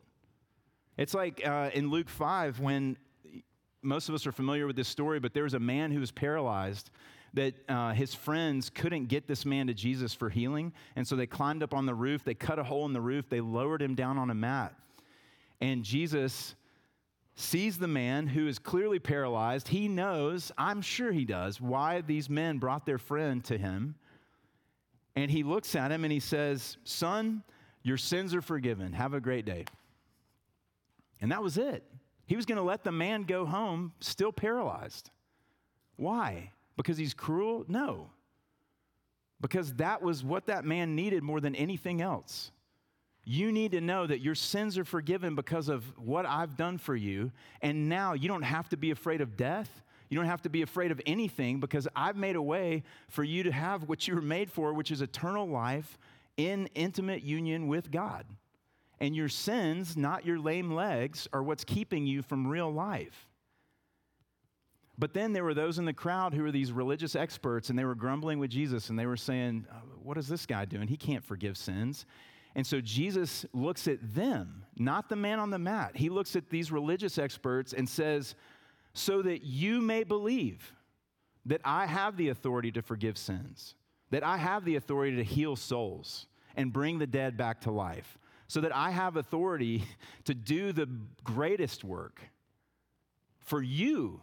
It's 1.00 1.14
like 1.14 1.40
uh, 1.48 1.70
in 1.72 1.88
Luke 1.88 2.10
5 2.10 2.60
when 2.60 2.94
most 3.80 4.10
of 4.10 4.14
us 4.14 4.26
are 4.26 4.32
familiar 4.32 4.66
with 4.66 4.76
this 4.76 4.86
story, 4.86 5.18
but 5.18 5.32
there 5.32 5.44
was 5.44 5.54
a 5.54 5.58
man 5.58 5.90
who 5.90 5.98
was 5.98 6.10
paralyzed 6.10 6.90
that 7.32 7.54
uh, 7.70 7.94
his 7.94 8.14
friends 8.14 8.68
couldn't 8.68 9.06
get 9.06 9.26
this 9.26 9.46
man 9.46 9.68
to 9.68 9.72
Jesus 9.72 10.12
for 10.12 10.28
healing. 10.28 10.74
And 10.96 11.08
so 11.08 11.16
they 11.16 11.26
climbed 11.26 11.62
up 11.62 11.72
on 11.72 11.86
the 11.86 11.94
roof, 11.94 12.22
they 12.22 12.34
cut 12.34 12.58
a 12.58 12.62
hole 12.62 12.84
in 12.84 12.92
the 12.92 13.00
roof, 13.00 13.30
they 13.30 13.40
lowered 13.40 13.80
him 13.80 13.94
down 13.94 14.18
on 14.18 14.28
a 14.28 14.34
mat. 14.34 14.74
And 15.62 15.84
Jesus 15.84 16.54
sees 17.34 17.78
the 17.78 17.88
man 17.88 18.26
who 18.26 18.46
is 18.46 18.58
clearly 18.58 18.98
paralyzed. 18.98 19.68
He 19.68 19.88
knows, 19.88 20.52
I'm 20.58 20.82
sure 20.82 21.12
he 21.12 21.24
does, 21.24 21.62
why 21.62 22.02
these 22.02 22.28
men 22.28 22.58
brought 22.58 22.84
their 22.84 22.98
friend 22.98 23.42
to 23.44 23.56
him. 23.56 23.94
And 25.16 25.30
he 25.30 25.44
looks 25.44 25.74
at 25.74 25.92
him 25.92 26.04
and 26.04 26.12
he 26.12 26.20
says, 26.20 26.76
Son, 26.84 27.42
your 27.82 27.96
sins 27.96 28.34
are 28.34 28.42
forgiven. 28.42 28.92
Have 28.92 29.14
a 29.14 29.20
great 29.20 29.46
day. 29.46 29.64
And 31.20 31.32
that 31.32 31.42
was 31.42 31.58
it. 31.58 31.84
He 32.26 32.36
was 32.36 32.46
going 32.46 32.56
to 32.56 32.62
let 32.62 32.84
the 32.84 32.92
man 32.92 33.24
go 33.24 33.44
home 33.44 33.92
still 34.00 34.32
paralyzed. 34.32 35.10
Why? 35.96 36.52
Because 36.76 36.96
he's 36.96 37.12
cruel? 37.12 37.64
No. 37.68 38.10
Because 39.40 39.74
that 39.74 40.02
was 40.02 40.22
what 40.22 40.46
that 40.46 40.64
man 40.64 40.94
needed 40.94 41.22
more 41.22 41.40
than 41.40 41.54
anything 41.54 42.00
else. 42.00 42.52
You 43.24 43.52
need 43.52 43.72
to 43.72 43.80
know 43.80 44.06
that 44.06 44.20
your 44.20 44.34
sins 44.34 44.78
are 44.78 44.84
forgiven 44.84 45.34
because 45.34 45.68
of 45.68 45.84
what 45.98 46.24
I've 46.24 46.56
done 46.56 46.78
for 46.78 46.96
you. 46.96 47.32
And 47.60 47.88
now 47.88 48.14
you 48.14 48.28
don't 48.28 48.42
have 48.42 48.68
to 48.70 48.76
be 48.76 48.90
afraid 48.90 49.20
of 49.20 49.36
death. 49.36 49.82
You 50.08 50.16
don't 50.16 50.26
have 50.26 50.42
to 50.42 50.48
be 50.48 50.62
afraid 50.62 50.90
of 50.90 51.00
anything 51.06 51.60
because 51.60 51.86
I've 51.94 52.16
made 52.16 52.36
a 52.36 52.42
way 52.42 52.82
for 53.08 53.22
you 53.22 53.42
to 53.44 53.52
have 53.52 53.88
what 53.88 54.08
you 54.08 54.14
were 54.14 54.22
made 54.22 54.50
for, 54.50 54.72
which 54.72 54.90
is 54.90 55.02
eternal 55.02 55.46
life 55.48 55.98
in 56.36 56.68
intimate 56.74 57.22
union 57.22 57.68
with 57.68 57.90
God. 57.90 58.24
And 59.00 59.16
your 59.16 59.28
sins, 59.28 59.96
not 59.96 60.26
your 60.26 60.38
lame 60.38 60.72
legs, 60.72 61.26
are 61.32 61.42
what's 61.42 61.64
keeping 61.64 62.06
you 62.06 62.22
from 62.22 62.46
real 62.46 62.70
life. 62.70 63.26
But 64.98 65.14
then 65.14 65.32
there 65.32 65.44
were 65.44 65.54
those 65.54 65.78
in 65.78 65.86
the 65.86 65.94
crowd 65.94 66.34
who 66.34 66.42
were 66.42 66.52
these 66.52 66.72
religious 66.72 67.16
experts, 67.16 67.70
and 67.70 67.78
they 67.78 67.86
were 67.86 67.94
grumbling 67.94 68.38
with 68.38 68.50
Jesus, 68.50 68.90
and 68.90 68.98
they 68.98 69.06
were 69.06 69.16
saying, 69.16 69.66
uh, 69.70 69.76
What 70.02 70.18
is 70.18 70.28
this 70.28 70.44
guy 70.44 70.66
doing? 70.66 70.88
He 70.88 70.98
can't 70.98 71.24
forgive 71.24 71.56
sins. 71.56 72.04
And 72.54 72.66
so 72.66 72.80
Jesus 72.80 73.46
looks 73.54 73.88
at 73.88 74.14
them, 74.14 74.64
not 74.76 75.08
the 75.08 75.16
man 75.16 75.38
on 75.38 75.50
the 75.50 75.58
mat. 75.58 75.92
He 75.96 76.10
looks 76.10 76.36
at 76.36 76.50
these 76.50 76.70
religious 76.70 77.16
experts 77.16 77.72
and 77.72 77.88
says, 77.88 78.34
So 78.92 79.22
that 79.22 79.42
you 79.42 79.80
may 79.80 80.04
believe 80.04 80.74
that 81.46 81.62
I 81.64 81.86
have 81.86 82.18
the 82.18 82.28
authority 82.28 82.70
to 82.72 82.82
forgive 82.82 83.16
sins, 83.16 83.76
that 84.10 84.22
I 84.22 84.36
have 84.36 84.66
the 84.66 84.76
authority 84.76 85.16
to 85.16 85.24
heal 85.24 85.56
souls 85.56 86.26
and 86.56 86.72
bring 86.72 86.98
the 86.98 87.06
dead 87.06 87.38
back 87.38 87.62
to 87.62 87.70
life, 87.70 88.18
so 88.50 88.60
that 88.62 88.74
I 88.74 88.90
have 88.90 89.16
authority 89.16 89.84
to 90.24 90.34
do 90.34 90.72
the 90.72 90.88
greatest 91.22 91.84
work 91.84 92.20
for 93.38 93.62
you 93.62 94.20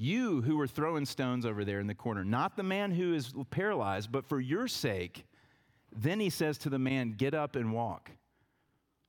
you 0.00 0.42
who 0.42 0.56
were 0.56 0.68
throwing 0.68 1.04
stones 1.04 1.44
over 1.44 1.64
there 1.64 1.80
in 1.80 1.88
the 1.88 1.94
corner, 1.94 2.24
not 2.24 2.56
the 2.56 2.62
man 2.62 2.92
who 2.92 3.14
is 3.14 3.34
paralyzed, 3.50 4.12
but 4.12 4.24
for 4.24 4.38
your 4.38 4.68
sake, 4.68 5.24
then 5.90 6.20
he 6.20 6.30
says 6.30 6.56
to 6.58 6.70
the 6.70 6.78
man, 6.78 7.14
Get 7.18 7.34
up 7.34 7.56
and 7.56 7.72
walk, 7.72 8.12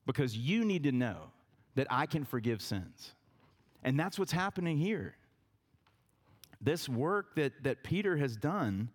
because 0.07 0.35
you 0.35 0.65
need 0.65 0.81
to 0.83 0.91
know 0.91 1.29
that 1.75 1.85
I 1.91 2.07
can 2.07 2.25
forgive 2.25 2.59
sins. 2.59 3.13
And 3.83 3.99
that's 3.99 4.17
what's 4.17 4.31
happening 4.31 4.79
here. 4.79 5.15
This 6.59 6.89
work 6.89 7.35
that, 7.35 7.53
that 7.63 7.83
Peter 7.83 8.17
has 8.17 8.35
done 8.35 8.89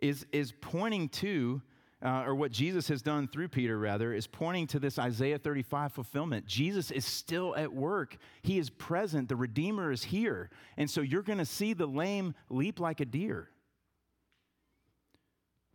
is, 0.00 0.24
is 0.32 0.54
pointing 0.62 1.10
to 1.10 1.60
uh, 2.02 2.24
or 2.26 2.34
what 2.34 2.50
Jesus 2.50 2.88
has 2.88 3.02
done 3.02 3.28
through 3.28 3.48
Peter, 3.48 3.78
rather, 3.78 4.12
is 4.12 4.26
pointing 4.26 4.66
to 4.68 4.78
this 4.78 4.98
Isaiah 4.98 5.38
35 5.38 5.92
fulfillment. 5.92 6.46
Jesus 6.46 6.90
is 6.90 7.04
still 7.04 7.54
at 7.56 7.72
work. 7.72 8.16
He 8.42 8.58
is 8.58 8.70
present. 8.70 9.28
The 9.28 9.36
Redeemer 9.36 9.92
is 9.92 10.04
here. 10.04 10.50
And 10.78 10.90
so 10.90 11.02
you're 11.02 11.22
going 11.22 11.38
to 11.38 11.44
see 11.44 11.74
the 11.74 11.86
lame 11.86 12.34
leap 12.48 12.80
like 12.80 13.00
a 13.00 13.04
deer. 13.04 13.50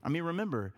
I 0.03 0.09
mean, 0.09 0.23
remember, 0.23 0.73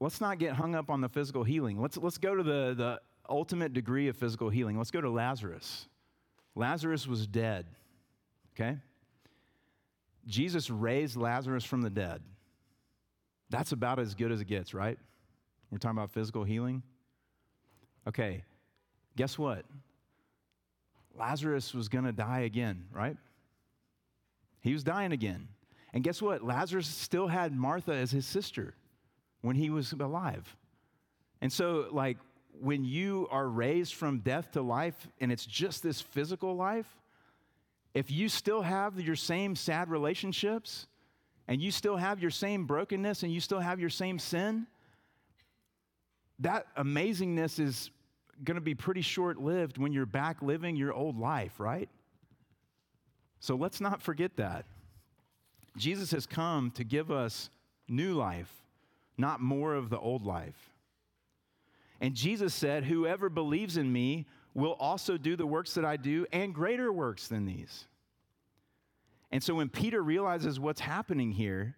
let's 0.00 0.20
not 0.20 0.38
get 0.38 0.54
hung 0.54 0.74
up 0.74 0.90
on 0.90 1.00
the 1.00 1.08
physical 1.08 1.44
healing. 1.44 1.80
Let's, 1.80 1.96
let's 1.96 2.18
go 2.18 2.34
to 2.34 2.42
the, 2.42 2.74
the 2.76 3.00
ultimate 3.28 3.72
degree 3.72 4.08
of 4.08 4.16
physical 4.16 4.50
healing. 4.50 4.76
Let's 4.76 4.90
go 4.90 5.00
to 5.00 5.10
Lazarus. 5.10 5.86
Lazarus 6.56 7.06
was 7.06 7.26
dead, 7.26 7.66
okay? 8.54 8.78
Jesus 10.26 10.68
raised 10.68 11.16
Lazarus 11.16 11.64
from 11.64 11.82
the 11.82 11.90
dead. 11.90 12.22
That's 13.52 13.72
about 13.72 13.98
as 13.98 14.14
good 14.14 14.32
as 14.32 14.40
it 14.40 14.46
gets, 14.46 14.72
right? 14.72 14.98
We're 15.70 15.76
talking 15.76 15.98
about 15.98 16.10
physical 16.10 16.42
healing. 16.42 16.82
Okay, 18.08 18.44
guess 19.14 19.38
what? 19.38 19.66
Lazarus 21.18 21.74
was 21.74 21.88
going 21.88 22.04
to 22.04 22.12
die 22.12 22.40
again, 22.40 22.86
right? 22.94 23.18
He 24.62 24.72
was 24.72 24.82
dying 24.82 25.12
again. 25.12 25.48
And 25.92 26.02
guess 26.02 26.22
what? 26.22 26.42
Lazarus 26.42 26.86
still 26.86 27.28
had 27.28 27.54
Martha 27.54 27.92
as 27.92 28.10
his 28.10 28.24
sister 28.24 28.74
when 29.42 29.54
he 29.54 29.68
was 29.68 29.92
alive. 29.92 30.56
And 31.42 31.52
so, 31.52 31.88
like, 31.92 32.16
when 32.58 32.86
you 32.86 33.28
are 33.30 33.46
raised 33.46 33.94
from 33.94 34.20
death 34.20 34.52
to 34.52 34.62
life 34.62 35.08
and 35.20 35.30
it's 35.30 35.44
just 35.44 35.82
this 35.82 36.00
physical 36.00 36.56
life, 36.56 36.88
if 37.92 38.10
you 38.10 38.30
still 38.30 38.62
have 38.62 38.98
your 38.98 39.16
same 39.16 39.54
sad 39.56 39.90
relationships, 39.90 40.86
and 41.48 41.60
you 41.60 41.70
still 41.70 41.96
have 41.96 42.20
your 42.20 42.30
same 42.30 42.66
brokenness 42.66 43.22
and 43.22 43.32
you 43.32 43.40
still 43.40 43.60
have 43.60 43.80
your 43.80 43.90
same 43.90 44.18
sin, 44.18 44.66
that 46.38 46.74
amazingness 46.76 47.58
is 47.58 47.90
going 48.44 48.56
to 48.56 48.60
be 48.60 48.74
pretty 48.74 49.02
short 49.02 49.38
lived 49.38 49.78
when 49.78 49.92
you're 49.92 50.06
back 50.06 50.42
living 50.42 50.76
your 50.76 50.92
old 50.92 51.18
life, 51.18 51.58
right? 51.58 51.88
So 53.40 53.54
let's 53.54 53.80
not 53.80 54.02
forget 54.02 54.36
that. 54.36 54.66
Jesus 55.76 56.10
has 56.10 56.26
come 56.26 56.70
to 56.72 56.84
give 56.84 57.10
us 57.10 57.50
new 57.88 58.14
life, 58.14 58.52
not 59.16 59.40
more 59.40 59.74
of 59.74 59.90
the 59.90 59.98
old 59.98 60.24
life. 60.24 60.70
And 62.00 62.14
Jesus 62.14 62.54
said, 62.54 62.84
Whoever 62.84 63.28
believes 63.28 63.76
in 63.76 63.92
me 63.92 64.26
will 64.54 64.74
also 64.74 65.16
do 65.16 65.36
the 65.36 65.46
works 65.46 65.74
that 65.74 65.84
I 65.84 65.96
do 65.96 66.26
and 66.32 66.54
greater 66.54 66.92
works 66.92 67.28
than 67.28 67.46
these. 67.46 67.86
And 69.32 69.42
so 69.42 69.54
when 69.54 69.70
Peter 69.70 70.02
realizes 70.02 70.60
what's 70.60 70.80
happening 70.80 71.32
here, 71.32 71.74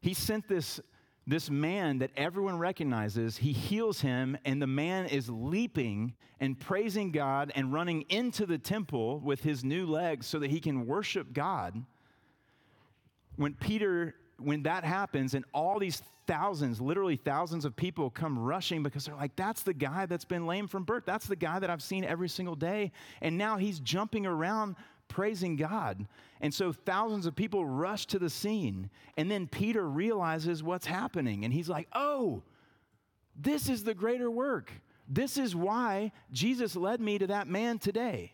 he 0.00 0.14
sent 0.14 0.48
this, 0.48 0.80
this 1.26 1.50
man 1.50 1.98
that 1.98 2.12
everyone 2.16 2.58
recognizes, 2.58 3.36
he 3.36 3.52
heals 3.52 4.00
him, 4.00 4.38
and 4.44 4.62
the 4.62 4.68
man 4.68 5.06
is 5.06 5.28
leaping 5.28 6.14
and 6.38 6.58
praising 6.58 7.10
God 7.10 7.50
and 7.56 7.72
running 7.72 8.02
into 8.02 8.46
the 8.46 8.56
temple 8.56 9.18
with 9.18 9.42
his 9.42 9.64
new 9.64 9.84
legs 9.84 10.26
so 10.26 10.38
that 10.38 10.50
he 10.50 10.60
can 10.60 10.86
worship 10.86 11.32
God. 11.32 11.82
When 13.34 13.54
Peter, 13.54 14.14
when 14.38 14.62
that 14.62 14.84
happens, 14.84 15.34
and 15.34 15.44
all 15.52 15.80
these 15.80 16.02
thousands, 16.28 16.80
literally 16.80 17.16
thousands 17.16 17.64
of 17.64 17.74
people 17.74 18.10
come 18.10 18.38
rushing 18.38 18.82
because 18.82 19.06
they're 19.06 19.16
like, 19.16 19.34
that's 19.34 19.62
the 19.62 19.74
guy 19.74 20.06
that's 20.06 20.24
been 20.24 20.46
lame 20.46 20.68
from 20.68 20.84
birth. 20.84 21.02
That's 21.04 21.26
the 21.26 21.36
guy 21.36 21.58
that 21.58 21.68
I've 21.70 21.82
seen 21.82 22.04
every 22.04 22.28
single 22.28 22.54
day. 22.54 22.92
And 23.20 23.36
now 23.36 23.56
he's 23.56 23.80
jumping 23.80 24.24
around 24.24 24.76
praising 25.08 25.56
God. 25.56 26.06
And 26.40 26.52
so 26.52 26.72
thousands 26.72 27.26
of 27.26 27.34
people 27.34 27.64
rush 27.64 28.06
to 28.06 28.18
the 28.18 28.30
scene. 28.30 28.90
And 29.16 29.30
then 29.30 29.46
Peter 29.46 29.88
realizes 29.88 30.62
what's 30.62 30.86
happening. 30.86 31.44
And 31.44 31.52
he's 31.52 31.68
like, 31.68 31.88
oh, 31.94 32.42
this 33.34 33.68
is 33.68 33.84
the 33.84 33.94
greater 33.94 34.30
work. 34.30 34.72
This 35.08 35.38
is 35.38 35.54
why 35.54 36.12
Jesus 36.32 36.76
led 36.76 37.00
me 37.00 37.18
to 37.18 37.28
that 37.28 37.46
man 37.46 37.78
today, 37.78 38.32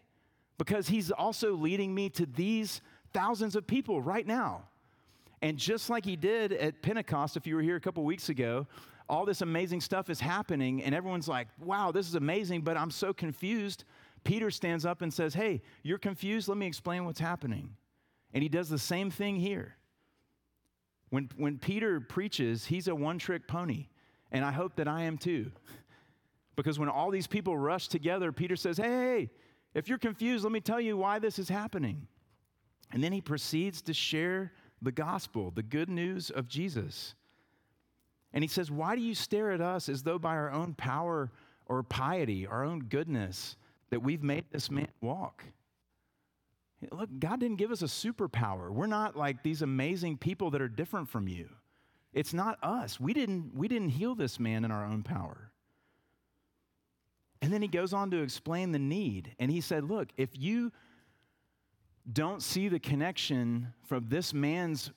because 0.56 0.88
he's 0.88 1.10
also 1.10 1.54
leading 1.54 1.94
me 1.94 2.08
to 2.10 2.24
these 2.24 2.80
thousands 3.12 3.56
of 3.56 3.66
people 3.66 4.00
right 4.00 4.26
now. 4.26 4.62
And 5.42 5.58
just 5.58 5.90
like 5.90 6.04
he 6.04 6.16
did 6.16 6.52
at 6.52 6.82
Pentecost, 6.82 7.36
if 7.36 7.46
you 7.46 7.56
were 7.56 7.62
here 7.62 7.76
a 7.76 7.80
couple 7.80 8.04
weeks 8.04 8.28
ago, 8.28 8.66
all 9.08 9.26
this 9.26 9.42
amazing 9.42 9.80
stuff 9.80 10.08
is 10.08 10.20
happening, 10.20 10.82
and 10.82 10.94
everyone's 10.94 11.28
like, 11.28 11.48
wow, 11.60 11.90
this 11.90 12.08
is 12.08 12.14
amazing, 12.14 12.62
but 12.62 12.76
I'm 12.76 12.90
so 12.90 13.12
confused 13.12 13.84
Peter 14.24 14.50
stands 14.50 14.84
up 14.84 15.02
and 15.02 15.12
says, 15.12 15.34
Hey, 15.34 15.62
you're 15.82 15.98
confused? 15.98 16.48
Let 16.48 16.58
me 16.58 16.66
explain 16.66 17.04
what's 17.04 17.20
happening. 17.20 17.76
And 18.32 18.42
he 18.42 18.48
does 18.48 18.68
the 18.68 18.78
same 18.78 19.10
thing 19.10 19.36
here. 19.36 19.76
When, 21.10 21.28
when 21.36 21.58
Peter 21.58 22.00
preaches, 22.00 22.66
he's 22.66 22.88
a 22.88 22.94
one 22.94 23.18
trick 23.18 23.46
pony. 23.46 23.88
And 24.30 24.44
I 24.44 24.52
hope 24.52 24.76
that 24.76 24.88
I 24.88 25.02
am 25.02 25.18
too. 25.18 25.50
Because 26.54 26.78
when 26.78 26.90
all 26.90 27.10
these 27.10 27.26
people 27.26 27.56
rush 27.56 27.88
together, 27.88 28.30
Peter 28.30 28.56
says, 28.56 28.76
hey, 28.76 28.84
hey, 28.84 29.30
if 29.72 29.88
you're 29.88 29.96
confused, 29.96 30.44
let 30.44 30.52
me 30.52 30.60
tell 30.60 30.82
you 30.82 30.98
why 30.98 31.18
this 31.18 31.38
is 31.38 31.48
happening. 31.48 32.06
And 32.92 33.02
then 33.02 33.10
he 33.10 33.22
proceeds 33.22 33.80
to 33.82 33.94
share 33.94 34.52
the 34.82 34.92
gospel, 34.92 35.50
the 35.50 35.62
good 35.62 35.88
news 35.88 36.28
of 36.28 36.48
Jesus. 36.48 37.14
And 38.34 38.44
he 38.44 38.48
says, 38.48 38.70
Why 38.70 38.94
do 38.94 39.00
you 39.00 39.14
stare 39.14 39.50
at 39.52 39.62
us 39.62 39.88
as 39.88 40.02
though 40.02 40.18
by 40.18 40.34
our 40.34 40.50
own 40.50 40.74
power 40.74 41.30
or 41.66 41.82
piety, 41.82 42.46
our 42.46 42.64
own 42.64 42.80
goodness, 42.80 43.56
that 43.90 44.02
we've 44.02 44.22
made 44.22 44.44
this 44.50 44.70
man 44.70 44.88
walk. 45.00 45.44
Look, 46.90 47.10
God 47.18 47.40
didn't 47.40 47.56
give 47.56 47.70
us 47.70 47.82
a 47.82 47.86
superpower. 47.86 48.70
We're 48.70 48.86
not 48.86 49.16
like 49.16 49.42
these 49.42 49.62
amazing 49.62 50.18
people 50.18 50.50
that 50.50 50.62
are 50.62 50.68
different 50.68 51.08
from 51.08 51.28
you. 51.28 51.48
It's 52.12 52.34
not 52.34 52.58
us. 52.62 52.98
We 52.98 53.14
didn't, 53.14 53.54
we 53.54 53.68
didn't 53.68 53.90
heal 53.90 54.14
this 54.14 54.40
man 54.40 54.64
in 54.64 54.70
our 54.70 54.84
own 54.84 55.02
power. 55.02 55.50
And 57.40 57.52
then 57.52 57.62
he 57.62 57.68
goes 57.68 57.92
on 57.92 58.10
to 58.10 58.22
explain 58.22 58.72
the 58.72 58.78
need. 58.78 59.34
And 59.38 59.50
he 59.50 59.60
said, 59.60 59.84
Look, 59.84 60.08
if 60.16 60.30
you 60.38 60.72
don't 62.10 62.42
see 62.42 62.68
the 62.68 62.78
connection 62.78 63.72
from 63.86 64.08
this 64.08 64.34
man's 64.34 64.90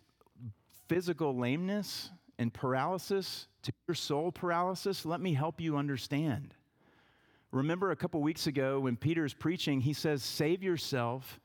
physical 0.88 1.36
lameness 1.36 2.12
and 2.38 2.54
paralysis 2.54 3.48
to 3.63 3.71
your 3.88 3.95
soul 3.95 4.32
paralysis, 4.32 5.06
let 5.06 5.21
me 5.21 5.34
help 5.34 5.62
you 5.62 5.78
understand. 5.78 6.54
Remember 7.52 7.91
a 7.91 7.95
couple 7.95 8.21
weeks 8.21 8.48
ago 8.48 8.82
when 8.82 8.98
Peter's 8.98 9.34
preaching, 9.34 9.80
he 9.80 9.93
says, 9.93 10.21
Save 10.21 10.62
yourself 10.62 11.39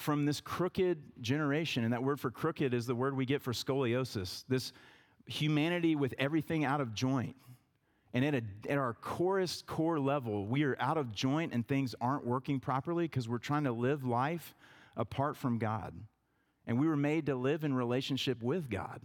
from 0.00 0.24
this 0.24 0.40
crooked 0.40 0.98
generation. 1.20 1.84
And 1.84 1.92
that 1.92 2.02
word 2.02 2.18
for 2.18 2.30
crooked 2.30 2.72
is 2.72 2.86
the 2.86 2.94
word 2.94 3.16
we 3.16 3.26
get 3.26 3.42
for 3.42 3.52
scoliosis, 3.52 4.44
this 4.48 4.72
humanity 5.26 5.94
with 5.94 6.14
everything 6.18 6.64
out 6.64 6.80
of 6.80 6.94
joint. 6.94 7.36
And 8.12 8.24
at, 8.24 8.34
a, 8.34 8.42
at 8.68 8.78
our 8.78 8.94
corest 8.94 9.66
core 9.66 10.00
level, 10.00 10.46
we 10.46 10.64
are 10.64 10.76
out 10.80 10.96
of 10.96 11.12
joint 11.12 11.52
and 11.52 11.66
things 11.66 11.94
aren't 12.00 12.26
working 12.26 12.58
properly 12.58 13.04
because 13.04 13.28
we're 13.28 13.38
trying 13.38 13.64
to 13.64 13.72
live 13.72 14.04
life 14.04 14.54
apart 14.96 15.36
from 15.36 15.58
God. 15.58 15.94
And 16.66 16.80
we 16.80 16.88
were 16.88 16.96
made 16.96 17.26
to 17.26 17.34
live 17.34 17.62
in 17.62 17.74
relationship 17.74 18.42
with 18.42 18.68
God. 18.70 19.00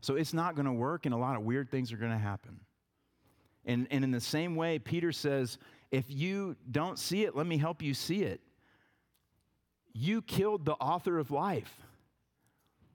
So 0.00 0.16
it's 0.16 0.34
not 0.34 0.54
going 0.54 0.66
to 0.66 0.72
work, 0.72 1.06
and 1.06 1.14
a 1.14 1.18
lot 1.18 1.36
of 1.36 1.42
weird 1.42 1.70
things 1.70 1.92
are 1.92 1.96
going 1.96 2.12
to 2.12 2.18
happen. 2.18 2.60
And, 3.64 3.86
and 3.90 4.04
in 4.04 4.10
the 4.10 4.20
same 4.20 4.54
way, 4.54 4.78
Peter 4.78 5.12
says, 5.12 5.58
if 5.90 6.04
you 6.08 6.56
don't 6.70 6.98
see 6.98 7.24
it, 7.24 7.34
let 7.34 7.46
me 7.46 7.58
help 7.58 7.80
you 7.82 7.94
see 7.94 8.22
it. 8.22 8.40
You 9.98 10.20
killed 10.20 10.66
the 10.66 10.74
author 10.74 11.18
of 11.18 11.30
life. 11.30 11.74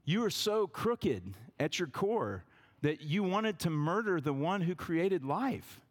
You 0.06 0.24
are 0.24 0.30
so 0.30 0.68
crooked 0.68 1.34
at 1.60 1.80
your 1.80 1.88
core 1.88 2.44
that 2.84 3.02
you 3.02 3.24
wanted 3.24 3.58
to 3.60 3.72
murder 3.72 4.22
the 4.22 4.34
one 4.34 4.62
who 4.62 4.76
created 4.76 5.26
life. 5.26 5.82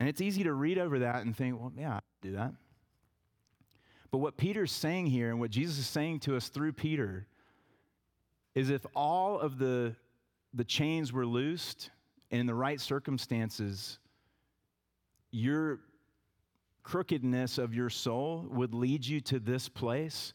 And 0.00 0.08
it's 0.08 0.22
easy 0.22 0.44
to 0.44 0.52
read 0.54 0.78
over 0.78 1.00
that 1.00 1.26
and 1.26 1.36
think, 1.36 1.60
well, 1.60 1.72
yeah, 1.76 1.96
I 1.96 2.00
do 2.22 2.32
that. 2.32 2.54
But 4.10 4.18
what 4.18 4.38
Peter's 4.38 4.72
saying 4.72 5.08
here 5.08 5.28
and 5.28 5.38
what 5.38 5.50
Jesus 5.50 5.76
is 5.76 5.86
saying 5.86 6.20
to 6.20 6.34
us 6.34 6.48
through 6.48 6.72
Peter 6.72 7.26
is 8.54 8.70
if 8.70 8.86
all 8.96 9.38
of 9.38 9.58
the, 9.58 9.94
the 10.54 10.64
chains 10.64 11.12
were 11.12 11.26
loosed 11.26 11.90
and 12.30 12.40
in 12.40 12.46
the 12.46 12.54
right 12.54 12.80
circumstances, 12.80 13.98
your 15.30 15.80
crookedness 16.82 17.58
of 17.58 17.74
your 17.74 17.90
soul 17.90 18.46
would 18.50 18.74
lead 18.74 19.06
you 19.06 19.20
to 19.20 19.38
this 19.38 19.68
place. 19.68 20.32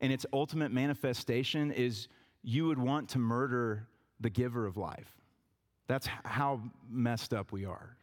And 0.00 0.12
its 0.12 0.24
ultimate 0.32 0.72
manifestation 0.72 1.70
is 1.70 2.08
you 2.42 2.66
would 2.66 2.78
want 2.78 3.10
to 3.10 3.18
murder 3.18 3.86
the 4.18 4.30
giver 4.30 4.66
of 4.66 4.76
life. 4.76 5.10
That's 5.88 6.06
how 6.24 6.62
messed 6.88 7.34
up 7.34 7.52
we 7.52 7.64
are. 7.64 7.96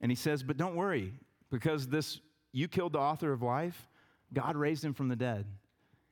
And 0.00 0.12
he 0.12 0.16
says, 0.16 0.42
But 0.42 0.56
don't 0.56 0.76
worry, 0.76 1.12
because 1.50 1.88
this 1.88 2.20
you 2.52 2.68
killed 2.68 2.92
the 2.92 2.98
author 2.98 3.32
of 3.32 3.42
life, 3.42 3.88
God 4.32 4.56
raised 4.56 4.84
him 4.84 4.94
from 4.94 5.08
the 5.08 5.16
dead. 5.16 5.46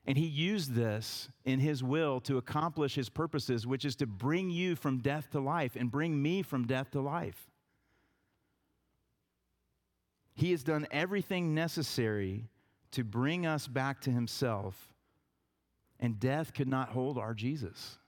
And 0.07 0.19
he 0.19 0.27
used 0.27 0.75
this 0.75 1.29
in 1.45 1.61
his 1.61 1.83
will 1.83 2.21
to 2.23 2.37
accomplish 2.37 2.95
his 2.95 3.09
purposes, 3.09 3.67
which 3.67 3.85
is 3.85 3.97
to 3.97 4.07
bring 4.07 4.51
you 4.51 4.77
from 4.77 4.99
death 4.99 5.31
to 5.31 5.41
life 5.41 5.77
and 5.77 5.91
bring 5.91 6.21
me 6.21 6.43
from 6.43 6.67
death 6.67 6.91
to 6.91 7.01
life. 7.01 7.51
He 10.35 10.51
has 10.51 10.63
done 10.63 10.87
everything 10.91 11.55
necessary 11.55 12.49
to 12.91 13.05
bring 13.05 13.47
us 13.47 13.67
back 13.67 14.01
to 14.03 14.11
himself, 14.11 14.93
and 16.01 16.21
death 16.21 16.53
could 16.53 16.69
not 16.69 16.91
hold 16.91 17.17
our 17.19 17.35
Jesus. 17.35 17.99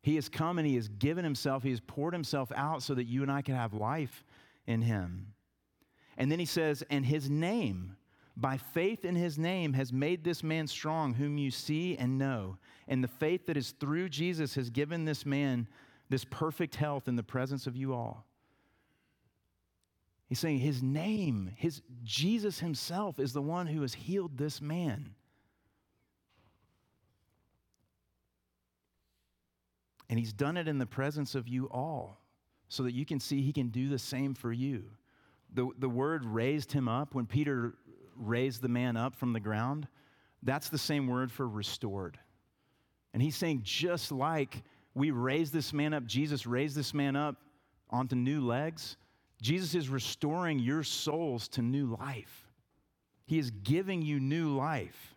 He 0.00 0.14
has 0.14 0.28
come 0.28 0.58
and 0.58 0.66
he 0.66 0.76
has 0.76 0.88
given 0.88 1.24
himself, 1.24 1.62
he 1.62 1.70
has 1.70 1.80
poured 1.80 2.12
himself 2.12 2.52
out 2.54 2.82
so 2.82 2.94
that 2.94 3.04
you 3.04 3.22
and 3.22 3.30
I 3.30 3.42
can 3.42 3.56
have 3.56 3.74
life 3.74 4.24
in 4.66 4.82
him. 4.82 5.34
And 6.16 6.30
then 6.30 6.38
he 6.38 6.44
says, 6.44 6.84
and 6.90 7.04
his 7.04 7.28
name, 7.28 7.96
by 8.36 8.56
faith 8.56 9.04
in 9.04 9.14
his 9.14 9.38
name, 9.38 9.74
has 9.74 9.92
made 9.92 10.24
this 10.24 10.42
man 10.42 10.66
strong, 10.66 11.14
whom 11.14 11.38
you 11.38 11.50
see 11.50 11.96
and 11.96 12.18
know. 12.18 12.58
And 12.88 13.02
the 13.02 13.08
faith 13.08 13.46
that 13.46 13.56
is 13.56 13.70
through 13.72 14.08
Jesus 14.08 14.54
has 14.56 14.70
given 14.70 15.04
this 15.04 15.24
man 15.24 15.68
this 16.10 16.24
perfect 16.24 16.74
health 16.74 17.08
in 17.08 17.16
the 17.16 17.22
presence 17.22 17.66
of 17.66 17.76
you 17.76 17.94
all. 17.94 18.26
He's 20.26 20.38
saying 20.38 20.58
his 20.58 20.82
name, 20.82 21.50
his 21.56 21.82
Jesus 22.02 22.60
himself 22.60 23.18
is 23.18 23.32
the 23.32 23.42
one 23.42 23.66
who 23.66 23.82
has 23.82 23.94
healed 23.94 24.36
this 24.36 24.60
man. 24.60 25.14
And 30.10 30.18
he's 30.18 30.32
done 30.32 30.56
it 30.56 30.68
in 30.68 30.78
the 30.78 30.86
presence 30.86 31.34
of 31.34 31.48
you 31.48 31.66
all 31.66 32.20
so 32.68 32.82
that 32.82 32.94
you 32.94 33.04
can 33.04 33.20
see 33.20 33.42
he 33.42 33.52
can 33.52 33.68
do 33.68 33.88
the 33.88 33.98
same 33.98 34.34
for 34.34 34.52
you. 34.52 34.84
The, 35.52 35.70
the 35.78 35.88
word 35.88 36.24
raised 36.24 36.72
him 36.72 36.88
up, 36.88 37.14
when 37.14 37.26
Peter 37.26 37.74
raised 38.16 38.62
the 38.62 38.68
man 38.68 38.96
up 38.96 39.14
from 39.14 39.32
the 39.32 39.40
ground, 39.40 39.86
that's 40.42 40.68
the 40.68 40.78
same 40.78 41.06
word 41.06 41.32
for 41.32 41.48
restored. 41.48 42.18
And 43.12 43.22
he's 43.22 43.36
saying, 43.36 43.60
just 43.62 44.12
like 44.12 44.62
we 44.94 45.10
raised 45.10 45.52
this 45.52 45.72
man 45.72 45.94
up, 45.94 46.04
Jesus 46.04 46.46
raised 46.46 46.76
this 46.76 46.92
man 46.92 47.16
up 47.16 47.36
onto 47.90 48.16
new 48.16 48.40
legs, 48.40 48.96
Jesus 49.40 49.74
is 49.74 49.88
restoring 49.88 50.58
your 50.58 50.82
souls 50.82 51.48
to 51.48 51.62
new 51.62 51.96
life. 52.00 52.48
He 53.26 53.38
is 53.38 53.50
giving 53.50 54.02
you 54.02 54.20
new 54.20 54.56
life, 54.56 55.14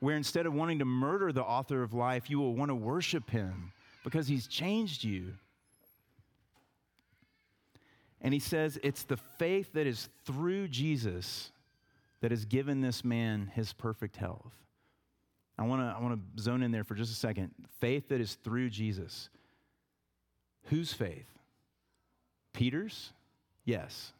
where 0.00 0.16
instead 0.16 0.46
of 0.46 0.52
wanting 0.52 0.80
to 0.80 0.84
murder 0.84 1.32
the 1.32 1.44
author 1.44 1.82
of 1.82 1.94
life, 1.94 2.28
you 2.28 2.38
will 2.38 2.54
want 2.54 2.70
to 2.70 2.74
worship 2.74 3.30
him 3.30 3.72
because 4.04 4.26
he's 4.26 4.46
changed 4.46 5.04
you. 5.04 5.34
And 8.20 8.34
he 8.34 8.40
says 8.40 8.78
it's 8.82 9.04
the 9.04 9.16
faith 9.16 9.72
that 9.74 9.86
is 9.86 10.08
through 10.24 10.68
Jesus 10.68 11.51
that 12.22 12.30
has 12.30 12.44
given 12.46 12.80
this 12.80 13.04
man 13.04 13.50
his 13.54 13.72
perfect 13.72 14.16
health. 14.16 14.54
I 15.58 15.64
want 15.64 15.82
to 15.82 15.94
I 15.96 16.00
want 16.00 16.18
to 16.36 16.42
zone 16.42 16.62
in 16.62 16.70
there 16.70 16.84
for 16.84 16.94
just 16.94 17.12
a 17.12 17.16
second. 17.16 17.50
Faith 17.80 18.08
that 18.08 18.20
is 18.20 18.34
through 18.42 18.70
Jesus. 18.70 19.28
Whose 20.66 20.92
faith? 20.92 21.26
Peter's? 22.54 23.12
Yes. 23.64 24.12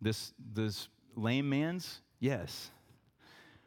This 0.00 0.32
this 0.52 0.88
lame 1.14 1.48
man's? 1.48 2.00
Yes. 2.18 2.70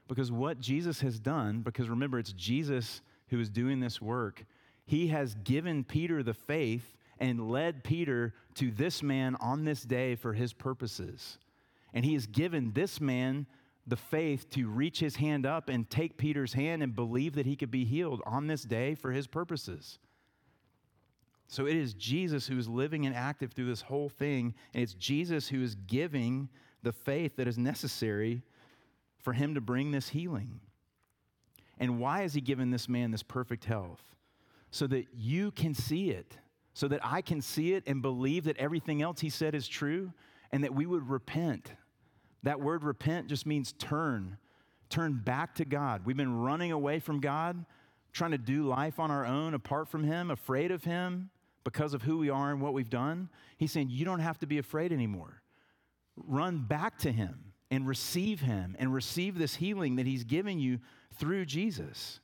Because 0.07 0.31
what 0.31 0.59
Jesus 0.59 1.01
has 1.01 1.19
done, 1.19 1.61
because 1.61 1.89
remember 1.89 2.17
it's 2.17 2.33
Jesus 2.33 3.01
who 3.29 3.39
is 3.39 3.49
doing 3.49 3.79
this 3.79 4.01
work, 4.01 4.45
he 4.85 5.07
has 5.07 5.35
given 5.43 5.83
Peter 5.83 6.23
the 6.23 6.33
faith 6.33 6.95
and 7.19 7.51
led 7.51 7.83
Peter 7.83 8.33
to 8.55 8.71
this 8.71 9.03
man 9.03 9.35
on 9.39 9.63
this 9.63 9.83
day 9.83 10.15
for 10.15 10.33
his 10.33 10.53
purposes. 10.53 11.37
And 11.93 12.05
he 12.05 12.13
has 12.13 12.27
given 12.27 12.73
this 12.73 12.99
man 12.99 13.47
the 13.85 13.95
faith 13.95 14.49
to 14.51 14.67
reach 14.67 14.99
his 14.99 15.15
hand 15.15 15.45
up 15.45 15.69
and 15.69 15.89
take 15.89 16.17
Peter's 16.17 16.53
hand 16.53 16.83
and 16.83 16.95
believe 16.95 17.35
that 17.35 17.45
he 17.45 17.55
could 17.55 17.71
be 17.71 17.85
healed 17.85 18.21
on 18.25 18.47
this 18.47 18.63
day 18.63 18.95
for 18.95 19.11
his 19.11 19.27
purposes. 19.27 19.99
So 21.47 21.65
it 21.65 21.77
is 21.77 21.93
Jesus 21.93 22.47
who 22.47 22.57
is 22.57 22.67
living 22.67 23.05
and 23.05 23.15
active 23.15 23.53
through 23.53 23.67
this 23.67 23.81
whole 23.81 24.09
thing, 24.09 24.53
and 24.73 24.83
it's 24.83 24.93
Jesus 24.93 25.47
who 25.47 25.63
is 25.63 25.75
giving 25.75 26.49
the 26.83 26.91
faith 26.91 27.37
that 27.37 27.47
is 27.47 27.57
necessary 27.57 28.43
for 29.19 29.31
him 29.31 29.55
to 29.55 29.61
bring 29.61 29.91
this 29.91 30.09
healing. 30.09 30.59
And 31.79 31.99
why 31.99 32.21
has 32.21 32.33
he 32.33 32.41
given 32.41 32.71
this 32.71 32.89
man 32.89 33.11
this 33.11 33.23
perfect 33.23 33.63
health? 33.63 34.03
So 34.71 34.87
that 34.87 35.05
you 35.13 35.51
can 35.51 35.73
see 35.73 36.09
it 36.09 36.37
so 36.77 36.87
that 36.87 36.99
I 37.03 37.23
can 37.23 37.41
see 37.41 37.73
it 37.73 37.83
and 37.87 38.03
believe 38.03 38.43
that 38.43 38.55
everything 38.57 39.01
else 39.01 39.19
he 39.19 39.31
said 39.31 39.55
is 39.55 39.67
true 39.67 40.13
and 40.51 40.63
that 40.63 40.73
we 40.73 40.85
would 40.85 41.09
repent. 41.09 41.71
That 42.43 42.59
word 42.59 42.83
repent 42.83 43.27
just 43.27 43.45
means 43.45 43.73
turn, 43.73 44.37
turn 44.89 45.21
back 45.23 45.55
to 45.55 45.65
God. 45.65 46.05
We've 46.05 46.17
been 46.17 46.39
running 46.39 46.71
away 46.71 46.99
from 46.99 47.19
God, 47.19 47.65
trying 48.13 48.31
to 48.31 48.37
do 48.37 48.63
life 48.67 48.99
on 48.99 49.11
our 49.11 49.25
own 49.25 49.53
apart 49.53 49.89
from 49.89 50.03
Him, 50.03 50.31
afraid 50.31 50.71
of 50.71 50.83
Him 50.83 51.29
because 51.63 51.93
of 51.93 52.03
who 52.03 52.17
we 52.17 52.29
are 52.29 52.51
and 52.51 52.61
what 52.61 52.73
we've 52.73 52.89
done. 52.89 53.29
He's 53.57 53.71
saying, 53.71 53.89
You 53.89 54.05
don't 54.05 54.19
have 54.19 54.39
to 54.39 54.47
be 54.47 54.57
afraid 54.57 54.93
anymore. 54.93 55.41
Run 56.15 56.59
back 56.59 56.97
to 56.99 57.11
Him 57.11 57.53
and 57.69 57.87
receive 57.87 58.39
Him 58.39 58.75
and 58.79 58.93
receive 58.93 59.37
this 59.37 59.55
healing 59.55 59.97
that 59.97 60.05
He's 60.05 60.23
given 60.23 60.59
you 60.59 60.79
through 61.15 61.45
Jesus. 61.45 62.19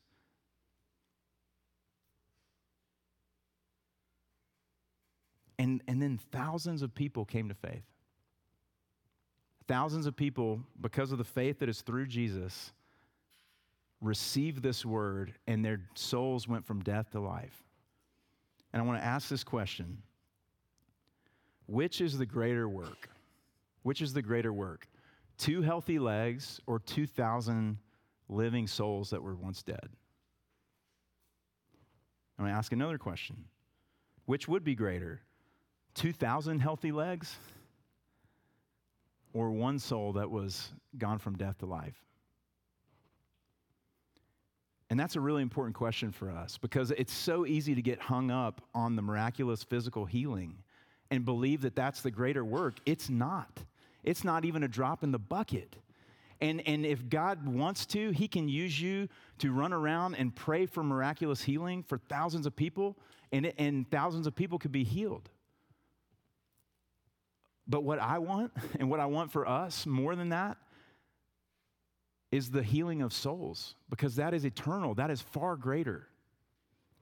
And, 5.59 5.81
and 5.87 6.01
then 6.01 6.19
thousands 6.31 6.81
of 6.81 6.95
people 6.95 7.25
came 7.25 7.49
to 7.49 7.55
faith. 7.55 7.83
Thousands 9.67 10.05
of 10.05 10.15
people, 10.15 10.61
because 10.81 11.11
of 11.11 11.17
the 11.17 11.23
faith 11.23 11.59
that 11.59 11.69
is 11.69 11.81
through 11.81 12.07
Jesus, 12.07 12.71
received 14.01 14.61
this 14.61 14.85
word 14.85 15.33
and 15.47 15.63
their 15.63 15.81
souls 15.95 16.47
went 16.47 16.65
from 16.65 16.81
death 16.81 17.11
to 17.11 17.19
life. 17.19 17.63
And 18.73 18.81
I 18.81 18.85
want 18.85 18.99
to 18.99 19.05
ask 19.05 19.29
this 19.29 19.43
question 19.43 20.01
Which 21.67 22.01
is 22.01 22.17
the 22.17 22.25
greater 22.25 22.67
work? 22.67 23.09
Which 23.83 24.01
is 24.01 24.13
the 24.13 24.21
greater 24.21 24.51
work? 24.51 24.87
Two 25.37 25.61
healthy 25.61 25.99
legs 25.99 26.59
or 26.67 26.79
2,000 26.79 27.77
living 28.29 28.67
souls 28.67 29.09
that 29.11 29.21
were 29.21 29.35
once 29.35 29.63
dead? 29.63 29.89
I'm 32.37 32.45
going 32.45 32.51
to 32.51 32.57
ask 32.57 32.73
another 32.73 32.97
question 32.97 33.45
Which 34.25 34.47
would 34.47 34.63
be 34.63 34.75
greater? 34.75 35.21
2,000 35.95 36.59
healthy 36.59 36.91
legs 36.91 37.35
or 39.33 39.51
one 39.51 39.79
soul 39.79 40.13
that 40.13 40.29
was 40.29 40.69
gone 40.97 41.19
from 41.19 41.35
death 41.35 41.57
to 41.59 41.65
life? 41.65 42.03
And 44.89 44.99
that's 44.99 45.15
a 45.15 45.19
really 45.19 45.41
important 45.41 45.75
question 45.75 46.11
for 46.11 46.29
us 46.29 46.57
because 46.57 46.91
it's 46.91 47.13
so 47.13 47.45
easy 47.45 47.73
to 47.73 47.81
get 47.81 47.99
hung 47.99 48.29
up 48.29 48.61
on 48.75 48.95
the 48.95 49.01
miraculous 49.01 49.63
physical 49.63 50.05
healing 50.05 50.55
and 51.09 51.25
believe 51.25 51.61
that 51.61 51.75
that's 51.75 52.01
the 52.01 52.11
greater 52.11 52.45
work. 52.45 52.75
It's 52.85 53.09
not. 53.09 53.63
It's 54.03 54.23
not 54.23 54.45
even 54.45 54.63
a 54.63 54.67
drop 54.67 55.03
in 55.03 55.11
the 55.11 55.19
bucket. 55.19 55.75
And, 56.41 56.61
and 56.67 56.85
if 56.85 57.09
God 57.09 57.47
wants 57.47 57.85
to, 57.87 58.11
He 58.11 58.27
can 58.27 58.47
use 58.47 58.79
you 58.79 59.07
to 59.39 59.51
run 59.51 59.73
around 59.73 60.15
and 60.15 60.35
pray 60.35 60.65
for 60.65 60.83
miraculous 60.83 61.41
healing 61.41 61.83
for 61.83 61.97
thousands 61.97 62.45
of 62.45 62.55
people, 62.55 62.97
and, 63.31 63.53
and 63.57 63.89
thousands 63.89 64.27
of 64.27 64.35
people 64.35 64.59
could 64.59 64.71
be 64.71 64.83
healed. 64.83 65.29
But 67.67 67.83
what 67.83 67.99
I 67.99 68.19
want, 68.19 68.51
and 68.79 68.89
what 68.89 68.99
I 68.99 69.05
want 69.05 69.31
for 69.31 69.47
us 69.47 69.85
more 69.85 70.15
than 70.15 70.29
that, 70.29 70.57
is 72.31 72.49
the 72.49 72.63
healing 72.63 73.03
of 73.03 73.13
souls, 73.13 73.75
because 73.89 74.15
that 74.15 74.33
is 74.33 74.43
eternal, 74.43 74.95
that 74.95 75.11
is 75.11 75.21
far 75.21 75.55
greater. 75.55 76.07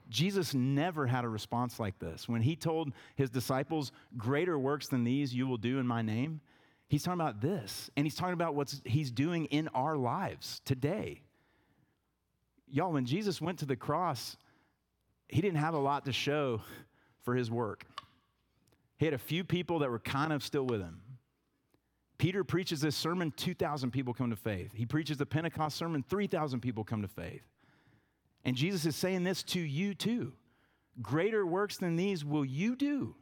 Jesus 0.10 0.54
never 0.54 1.08
had 1.08 1.24
a 1.24 1.30
response 1.30 1.80
like 1.80 1.98
this. 2.00 2.28
When 2.28 2.42
he 2.42 2.58
told 2.58 2.92
his 3.16 3.30
disciples, 3.30 3.94
Greater 4.18 4.60
works 4.60 4.90
than 4.90 5.06
these 5.06 5.34
you 5.34 5.48
will 5.48 5.58
do 5.58 5.80
in 5.80 5.88
my 5.88 6.02
name, 6.02 6.42
he's 6.90 7.02
talking 7.02 7.20
about 7.20 7.40
this. 7.40 7.90
And 7.96 8.06
he's 8.06 8.16
talking 8.16 8.34
about 8.34 8.54
what 8.54 8.76
he's 8.84 9.10
doing 9.10 9.46
in 9.46 9.70
our 9.70 9.96
lives 9.96 10.62
today. 10.66 11.22
Y'all, 12.70 12.92
when 12.92 13.06
Jesus 13.06 13.40
went 13.40 13.60
to 13.60 13.66
the 13.66 13.78
cross, 13.78 14.36
he 15.30 15.40
didn't 15.40 15.60
have 15.60 15.74
a 15.74 15.80
lot 15.80 16.04
to 16.06 16.12
show 16.12 16.62
for 17.24 17.36
his 17.36 17.50
work. 17.50 17.86
He 19.02 19.06
had 19.06 19.16
a 19.16 19.18
few 19.18 19.44
people 19.44 19.80
that 19.80 19.90
were 19.90 19.98
kind 19.98 20.32
of 20.32 20.44
still 20.44 20.64
with 20.64 20.80
him. 20.80 21.02
Peter 22.20 22.44
preaches 22.44 22.82
this 22.82 22.96
sermon, 22.96 23.34
2,000 23.36 23.90
people 23.90 24.14
come 24.14 24.30
to 24.30 24.36
faith. 24.36 24.74
He 24.76 24.86
preaches 24.86 25.18
the 25.18 25.26
Pentecost 25.26 25.76
sermon, 25.76 26.06
3,000 26.08 26.60
people 26.60 26.84
come 26.84 27.02
to 27.02 27.08
faith. 27.08 27.42
And 28.46 28.56
Jesus 28.56 28.86
is 28.86 28.96
saying 28.96 29.24
this 29.24 29.42
to 29.42 29.60
you 29.60 29.96
too. 29.96 30.34
Greater 31.02 31.44
works 31.44 31.78
than 31.78 31.96
these 31.96 32.24
will 32.24 32.46
you 32.46 32.76
do 32.76 33.16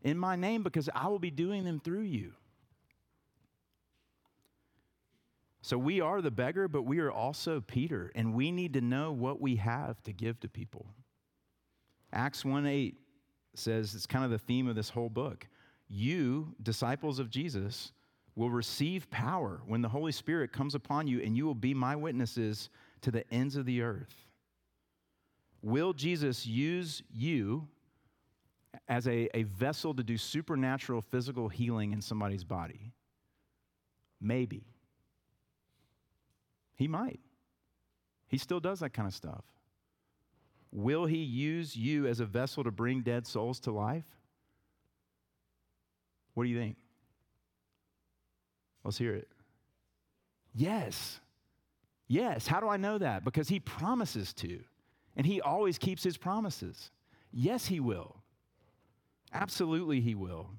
in 0.00 0.16
my 0.16 0.34
name 0.34 0.62
because 0.62 0.88
I 0.94 1.08
will 1.08 1.18
be 1.18 1.30
doing 1.30 1.62
them 1.62 1.78
through 1.78 2.04
you. 2.04 2.32
So 5.60 5.76
we 5.76 6.00
are 6.00 6.22
the 6.22 6.30
beggar, 6.30 6.68
but 6.68 6.84
we 6.84 7.00
are 7.00 7.12
also 7.12 7.60
Peter, 7.60 8.10
and 8.14 8.32
we 8.32 8.50
need 8.50 8.72
to 8.72 8.80
know 8.80 9.12
what 9.12 9.42
we 9.42 9.56
have 9.56 10.02
to 10.04 10.14
give 10.14 10.40
to 10.40 10.48
people. 10.48 10.86
Acts 12.14 12.46
1 12.46 12.64
8 12.64 12.96
says 13.58 13.94
it's 13.94 14.06
kind 14.06 14.24
of 14.24 14.30
the 14.30 14.38
theme 14.38 14.68
of 14.68 14.76
this 14.76 14.90
whole 14.90 15.08
book. 15.08 15.46
You, 15.88 16.54
disciples 16.62 17.18
of 17.18 17.30
Jesus, 17.30 17.92
will 18.34 18.50
receive 18.50 19.10
power 19.10 19.60
when 19.66 19.82
the 19.82 19.88
Holy 19.88 20.12
Spirit 20.12 20.52
comes 20.52 20.74
upon 20.74 21.06
you, 21.06 21.20
and 21.20 21.36
you 21.36 21.44
will 21.44 21.54
be 21.54 21.74
my 21.74 21.96
witnesses 21.96 22.70
to 23.00 23.10
the 23.10 23.28
ends 23.32 23.56
of 23.56 23.66
the 23.66 23.82
earth. 23.82 24.14
Will 25.60 25.92
Jesus 25.92 26.46
use 26.46 27.02
you 27.12 27.66
as 28.86 29.08
a, 29.08 29.28
a 29.36 29.42
vessel 29.42 29.92
to 29.94 30.02
do 30.02 30.16
supernatural 30.16 31.00
physical 31.00 31.48
healing 31.48 31.92
in 31.92 32.00
somebody's 32.00 32.44
body? 32.44 32.92
Maybe. 34.20 34.64
He 36.76 36.86
might. 36.86 37.20
He 38.28 38.38
still 38.38 38.60
does 38.60 38.80
that 38.80 38.90
kind 38.90 39.08
of 39.08 39.14
stuff. 39.14 39.44
Will 40.70 41.06
he 41.06 41.18
use 41.18 41.76
you 41.76 42.06
as 42.06 42.20
a 42.20 42.26
vessel 42.26 42.64
to 42.64 42.70
bring 42.70 43.00
dead 43.02 43.26
souls 43.26 43.60
to 43.60 43.70
life? 43.70 44.04
What 46.34 46.44
do 46.44 46.50
you 46.50 46.58
think? 46.58 46.76
Let's 48.84 48.98
hear 48.98 49.14
it. 49.14 49.28
Yes. 50.54 51.20
Yes. 52.06 52.46
How 52.46 52.60
do 52.60 52.68
I 52.68 52.76
know 52.76 52.98
that? 52.98 53.24
Because 53.24 53.48
he 53.48 53.60
promises 53.60 54.32
to, 54.34 54.60
and 55.16 55.26
he 55.26 55.40
always 55.40 55.78
keeps 55.78 56.02
his 56.02 56.16
promises. 56.16 56.90
Yes, 57.32 57.66
he 57.66 57.80
will. 57.80 58.16
Absolutely, 59.32 60.00
he 60.00 60.14
will. 60.14 60.50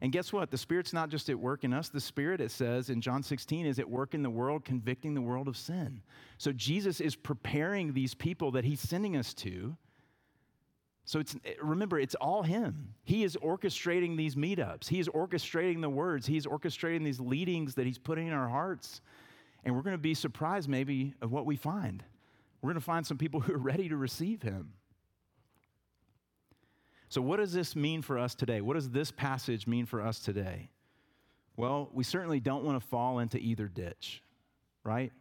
And 0.00 0.12
guess 0.12 0.32
what? 0.32 0.50
The 0.50 0.58
Spirit's 0.58 0.92
not 0.92 1.08
just 1.08 1.28
at 1.30 1.38
work 1.38 1.64
in 1.64 1.72
us. 1.72 1.88
The 1.88 2.00
Spirit, 2.00 2.40
it 2.40 2.50
says 2.50 2.90
in 2.90 3.00
John 3.00 3.22
16, 3.22 3.66
is 3.66 3.78
at 3.78 3.88
work 3.88 4.14
in 4.14 4.22
the 4.22 4.30
world, 4.30 4.64
convicting 4.64 5.14
the 5.14 5.22
world 5.22 5.48
of 5.48 5.56
sin. 5.56 6.02
So 6.36 6.52
Jesus 6.52 7.00
is 7.00 7.16
preparing 7.16 7.92
these 7.92 8.14
people 8.14 8.50
that 8.52 8.64
he's 8.64 8.80
sending 8.80 9.16
us 9.16 9.32
to. 9.34 9.76
So 11.06 11.20
it's 11.20 11.36
remember, 11.60 11.98
it's 11.98 12.14
all 12.14 12.42
him. 12.42 12.94
He 13.04 13.24
is 13.24 13.36
orchestrating 13.36 14.16
these 14.16 14.36
meetups. 14.36 14.88
He 14.88 15.00
is 15.00 15.08
orchestrating 15.08 15.80
the 15.80 15.90
words. 15.90 16.26
He's 16.26 16.46
orchestrating 16.46 17.04
these 17.04 17.20
leadings 17.20 17.74
that 17.74 17.86
he's 17.86 17.98
putting 17.98 18.26
in 18.26 18.32
our 18.32 18.48
hearts. 18.48 19.02
And 19.64 19.74
we're 19.74 19.82
going 19.82 19.94
to 19.94 19.98
be 19.98 20.14
surprised 20.14 20.68
maybe 20.68 21.14
of 21.20 21.30
what 21.30 21.46
we 21.46 21.56
find. 21.56 22.02
We're 22.60 22.68
going 22.68 22.80
to 22.80 22.84
find 22.84 23.06
some 23.06 23.18
people 23.18 23.40
who 23.42 23.54
are 23.54 23.58
ready 23.58 23.88
to 23.88 23.96
receive 23.96 24.42
him. 24.42 24.72
So, 27.08 27.20
what 27.20 27.36
does 27.36 27.52
this 27.52 27.76
mean 27.76 28.02
for 28.02 28.18
us 28.18 28.34
today? 28.34 28.60
What 28.60 28.74
does 28.74 28.90
this 28.90 29.10
passage 29.10 29.66
mean 29.66 29.86
for 29.86 30.00
us 30.00 30.18
today? 30.18 30.70
Well, 31.56 31.88
we 31.92 32.02
certainly 32.02 32.40
don't 32.40 32.64
want 32.64 32.80
to 32.80 32.86
fall 32.86 33.20
into 33.20 33.38
either 33.38 33.68
ditch, 33.68 34.22
right? 34.82 35.12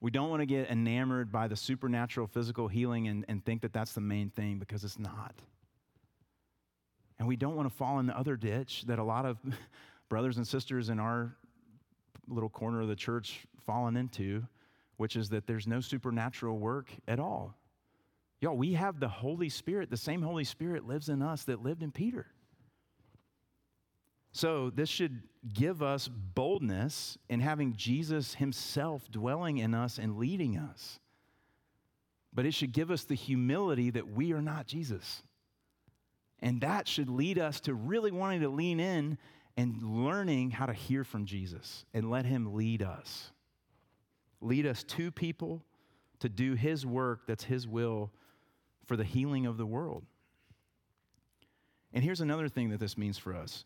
We 0.00 0.10
don't 0.10 0.30
want 0.30 0.40
to 0.40 0.46
get 0.46 0.70
enamored 0.70 1.32
by 1.32 1.48
the 1.48 1.56
supernatural 1.56 2.26
physical 2.26 2.68
healing 2.68 3.08
and, 3.08 3.24
and 3.28 3.44
think 3.44 3.62
that 3.62 3.72
that's 3.72 3.92
the 3.92 4.00
main 4.00 4.30
thing 4.30 4.58
because 4.58 4.84
it's 4.84 4.98
not. 4.98 5.34
And 7.18 7.28
we 7.28 7.36
don't 7.36 7.56
want 7.56 7.68
to 7.68 7.74
fall 7.74 8.00
in 8.00 8.06
the 8.06 8.18
other 8.18 8.36
ditch 8.36 8.84
that 8.86 8.98
a 8.98 9.04
lot 9.04 9.24
of 9.24 9.38
brothers 10.08 10.36
and 10.36 10.46
sisters 10.46 10.88
in 10.88 10.98
our 10.98 11.34
little 12.28 12.48
corner 12.48 12.80
of 12.80 12.88
the 12.88 12.96
church 12.96 13.46
fallen 13.64 13.96
into, 13.96 14.42
which 14.96 15.16
is 15.16 15.28
that 15.30 15.46
there's 15.46 15.66
no 15.66 15.80
supernatural 15.80 16.58
work 16.58 16.90
at 17.08 17.18
all. 17.18 17.54
Y'all, 18.44 18.54
we 18.54 18.74
have 18.74 19.00
the 19.00 19.08
Holy 19.08 19.48
Spirit. 19.48 19.88
The 19.88 19.96
same 19.96 20.20
Holy 20.20 20.44
Spirit 20.44 20.86
lives 20.86 21.08
in 21.08 21.22
us 21.22 21.44
that 21.44 21.62
lived 21.62 21.82
in 21.82 21.90
Peter. 21.90 22.26
So, 24.32 24.68
this 24.68 24.90
should 24.90 25.22
give 25.54 25.82
us 25.82 26.08
boldness 26.08 27.16
in 27.30 27.40
having 27.40 27.72
Jesus 27.74 28.34
himself 28.34 29.10
dwelling 29.10 29.56
in 29.56 29.72
us 29.72 29.96
and 29.96 30.18
leading 30.18 30.58
us. 30.58 31.00
But 32.34 32.44
it 32.44 32.52
should 32.52 32.72
give 32.72 32.90
us 32.90 33.04
the 33.04 33.14
humility 33.14 33.88
that 33.88 34.10
we 34.10 34.34
are 34.34 34.42
not 34.42 34.66
Jesus. 34.66 35.22
And 36.40 36.60
that 36.60 36.86
should 36.86 37.08
lead 37.08 37.38
us 37.38 37.60
to 37.60 37.72
really 37.72 38.10
wanting 38.10 38.42
to 38.42 38.50
lean 38.50 38.78
in 38.78 39.16
and 39.56 39.82
learning 39.82 40.50
how 40.50 40.66
to 40.66 40.74
hear 40.74 41.02
from 41.02 41.24
Jesus 41.24 41.86
and 41.94 42.10
let 42.10 42.26
him 42.26 42.54
lead 42.54 42.82
us. 42.82 43.32
Lead 44.42 44.66
us 44.66 44.84
to 44.84 45.10
people 45.10 45.64
to 46.18 46.28
do 46.28 46.52
his 46.52 46.84
work 46.84 47.22
that's 47.26 47.44
his 47.44 47.66
will 47.66 48.12
for 48.86 48.96
the 48.96 49.04
healing 49.04 49.46
of 49.46 49.56
the 49.56 49.66
world. 49.66 50.04
And 51.92 52.02
here's 52.02 52.20
another 52.20 52.48
thing 52.48 52.70
that 52.70 52.80
this 52.80 52.98
means 52.98 53.18
for 53.18 53.34
us 53.34 53.64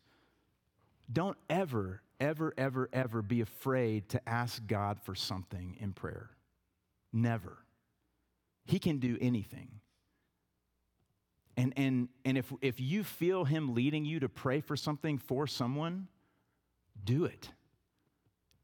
don't 1.11 1.39
ever, 1.49 2.03
ever, 2.21 2.53
ever, 2.59 2.89
ever 2.93 3.23
be 3.23 3.41
afraid 3.41 4.09
to 4.11 4.29
ask 4.29 4.67
God 4.67 5.01
for 5.01 5.15
something 5.15 5.77
in 5.81 5.93
prayer. 5.93 6.31
Never. 7.13 7.59
He 8.67 8.79
can 8.79 8.99
do 8.99 9.17
anything. 9.21 9.69
And, 11.57 11.73
and, 11.77 12.09
and 12.25 12.37
if, 12.37 12.53
if 12.61 12.81
you 12.81 13.03
feel 13.03 13.45
Him 13.45 13.75
leading 13.75 14.05
you 14.05 14.21
to 14.21 14.29
pray 14.29 14.61
for 14.61 14.77
something 14.77 15.19
for 15.19 15.47
someone, 15.47 16.07
do 17.03 17.25
it. 17.25 17.49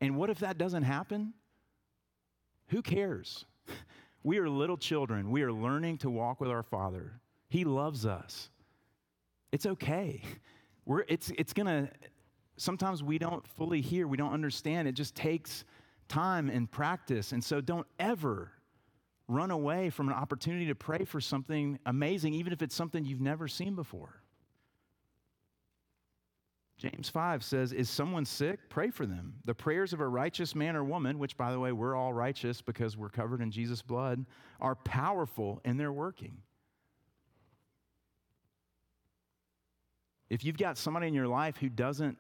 And 0.01 0.17
what 0.17 0.29
if 0.29 0.40
that 0.40 0.59
doesn't 0.59 0.83
happen? 0.83 1.33
Who 2.69 2.83
cares? 2.83 3.47
We 4.25 4.39
are 4.39 4.49
little 4.49 4.79
children. 4.79 5.31
We 5.31 5.43
are 5.43 5.53
learning 5.53 5.99
to 5.99 6.11
walk 6.11 6.41
with 6.41 6.51
our 6.51 6.63
Father. 6.63 7.21
He 7.49 7.65
loves 7.65 8.07
us. 8.07 8.51
It's 9.53 9.67
okay. 9.67 10.23
We're, 10.87 11.05
it's 11.09 11.31
it's 11.39 11.55
going 11.55 11.67
to, 11.67 11.91
sometimes 12.59 13.03
we 13.03 13.17
don't 13.17 13.47
fully 13.47 13.81
hear, 13.81 14.07
we 14.07 14.19
don't 14.19 14.33
understand. 14.35 14.87
It 14.87 14.93
just 14.93 15.15
takes 15.15 15.65
time 16.09 16.51
and 16.51 16.71
practice. 16.71 17.33
And 17.33 17.43
so 17.43 17.63
don't 17.63 17.87
ever 17.99 18.53
run 19.29 19.51
away 19.51 19.89
from 19.89 20.09
an 20.09 20.15
opportunity 20.15 20.67
to 20.67 20.75
pray 20.75 21.05
for 21.05 21.21
something 21.21 21.79
amazing, 21.87 22.35
even 22.35 22.53
if 22.53 22.61
it's 22.61 22.75
something 22.75 23.05
you've 23.05 23.23
never 23.23 23.49
seen 23.49 23.75
before. 23.75 24.21
James 26.77 27.09
5 27.09 27.45
says, 27.45 27.73
Is 27.73 27.89
someone 27.89 28.25
sick? 28.25 28.59
Pray 28.69 28.91
for 28.91 29.07
them. 29.07 29.35
The 29.45 29.55
prayers 29.55 29.93
of 29.93 30.01
a 30.01 30.09
righteous 30.09 30.55
man 30.55 30.75
or 30.75 30.85
woman, 30.85 31.19
which, 31.19 31.37
by 31.37 31.53
the 31.53 31.61
way, 31.61 31.73
we're 31.73 31.95
all 31.95 32.13
righteous 32.13 32.61
because 32.61 32.97
we're 32.97 33.11
covered 33.11 33.41
in 33.41 33.51
Jesus' 33.51 33.83
blood, 33.83 34.25
are 34.61 34.75
powerful 34.75 35.61
in 35.65 35.77
their 35.77 35.93
working. 35.93 36.39
If 40.31 40.45
you've 40.45 40.59
got 40.59 40.77
somebody 40.77 41.07
in 41.07 41.15
your 41.15 41.29
life 41.29 41.57
who 41.59 41.69
doesn't 41.69 42.19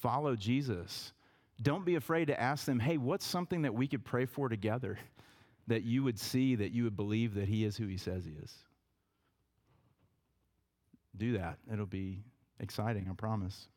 follow 0.00 0.36
Jesus, 0.36 1.12
don't 1.60 1.84
be 1.84 1.96
afraid 1.96 2.26
to 2.26 2.40
ask 2.40 2.64
them, 2.64 2.78
hey, 2.78 2.96
what's 2.96 3.26
something 3.26 3.62
that 3.62 3.74
we 3.74 3.88
could 3.88 4.04
pray 4.04 4.24
for 4.24 4.48
together 4.48 4.98
that 5.66 5.82
you 5.82 6.04
would 6.04 6.18
see, 6.18 6.54
that 6.54 6.70
you 6.70 6.84
would 6.84 6.96
believe 6.96 7.34
that 7.34 7.48
he 7.48 7.64
is 7.64 7.76
who 7.76 7.88
he 7.88 7.96
says 7.96 8.24
he 8.24 8.32
is? 8.40 8.54
Do 11.16 11.38
that. 11.38 11.58
It'll 11.72 11.86
be 11.86 12.22
exciting, 12.60 13.06
I 13.10 13.14
promise. 13.14 13.68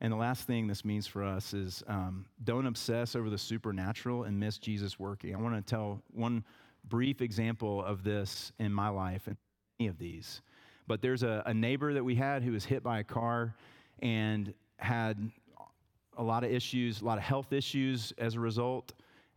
And 0.00 0.12
the 0.12 0.16
last 0.16 0.46
thing 0.46 0.66
this 0.66 0.84
means 0.84 1.06
for 1.06 1.24
us 1.24 1.54
is 1.54 1.82
um, 1.86 2.26
don't 2.42 2.66
obsess 2.66 3.16
over 3.16 3.30
the 3.30 3.38
supernatural 3.38 4.24
and 4.24 4.38
miss 4.38 4.58
Jesus 4.58 4.98
working. 4.98 5.34
I 5.34 5.38
want 5.38 5.54
to 5.54 5.62
tell 5.62 6.02
one 6.12 6.44
brief 6.88 7.22
example 7.22 7.82
of 7.82 8.04
this 8.04 8.52
in 8.58 8.72
my 8.72 8.88
life 8.88 9.26
and 9.26 9.36
any 9.80 9.88
of 9.88 9.98
these. 9.98 10.42
But 10.86 11.00
there's 11.00 11.22
a, 11.22 11.42
a 11.46 11.54
neighbor 11.54 11.94
that 11.94 12.04
we 12.04 12.14
had 12.14 12.42
who 12.42 12.52
was 12.52 12.64
hit 12.64 12.82
by 12.82 12.98
a 12.98 13.04
car 13.04 13.54
and 14.00 14.52
had 14.76 15.30
a 16.18 16.22
lot 16.22 16.44
of 16.44 16.50
issues, 16.50 17.00
a 17.00 17.04
lot 17.04 17.16
of 17.16 17.24
health 17.24 17.52
issues 17.52 18.12
as 18.18 18.34
a 18.34 18.40
result. 18.40 18.92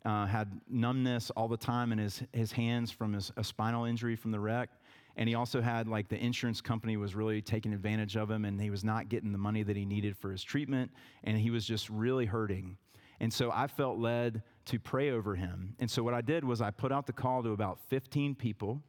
Uh, 0.06 0.26
had 0.26 0.50
numbness 0.70 1.32
all 1.32 1.48
the 1.48 1.58
time 1.58 1.92
in 1.92 1.98
his, 1.98 2.22
his 2.32 2.52
hands 2.52 2.92
from 2.92 3.14
his, 3.14 3.32
a 3.36 3.44
spinal 3.44 3.84
injury 3.86 4.16
from 4.16 4.32
the 4.32 4.40
wreck. 4.40 4.70
And 5.18 5.28
he 5.28 5.36
also 5.36 5.62
had 5.62 5.88
like 5.88 6.08
the 6.08 6.24
insurance 6.24 6.62
company 6.62 6.96
was 6.96 7.16
really 7.16 7.42
taking 7.42 7.74
advantage 7.74 8.16
of 8.16 8.30
him 8.30 8.46
and 8.46 8.62
he 8.62 8.70
was 8.70 8.84
not 8.84 9.10
getting 9.10 9.32
the 9.32 9.38
money 9.38 9.64
that 9.64 9.76
he 9.76 9.84
needed 9.84 10.16
for 10.16 10.32
his 10.32 10.44
treatment 10.44 10.92
and 11.24 11.38
he 11.38 11.50
was 11.50 11.66
just 11.66 11.90
really 11.90 12.26
hurting. 12.26 12.78
And 13.20 13.34
so 13.34 13.52
I 13.52 13.68
felt 13.68 13.98
led 13.98 14.44
to 14.66 14.80
pray 14.80 15.12
over 15.12 15.36
him. 15.36 15.76
And 15.80 15.90
so 15.90 16.04
what 16.04 16.14
I 16.14 16.22
did 16.22 16.44
was 16.44 16.62
I 16.62 16.72
put 16.72 16.92
out 16.92 17.08
the 17.08 17.14
call 17.14 17.42
to 17.44 17.52
about 17.52 17.80
15 17.90 18.36
people. 18.36 18.82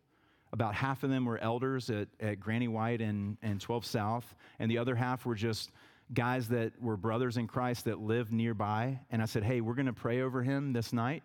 About 0.53 0.75
half 0.75 1.03
of 1.03 1.11
them 1.11 1.25
were 1.25 1.39
elders 1.39 1.89
at, 1.91 2.09
at 2.21 2.41
Granny 2.41 2.69
White 2.69 3.01
and, 3.01 3.37
and 3.43 3.61
12 3.61 3.85
South, 3.85 4.35
and 4.59 4.71
the 4.71 4.79
other 4.79 4.95
half 4.95 5.27
were 5.27 5.35
just 5.35 5.71
guys 6.15 6.49
that 6.49 6.73
were 6.81 6.97
brothers 6.97 7.37
in 7.37 7.47
Christ 7.47 7.85
that 7.85 8.01
lived 8.01 8.33
nearby. 8.33 8.99
And 9.11 9.21
I 9.21 9.27
said, 9.27 9.45
Hey, 9.45 9.61
we're 9.61 9.75
going 9.75 9.87
to 9.87 9.93
pray 9.93 10.23
over 10.23 10.43
him 10.43 10.73
this 10.73 10.93
night. 10.93 11.23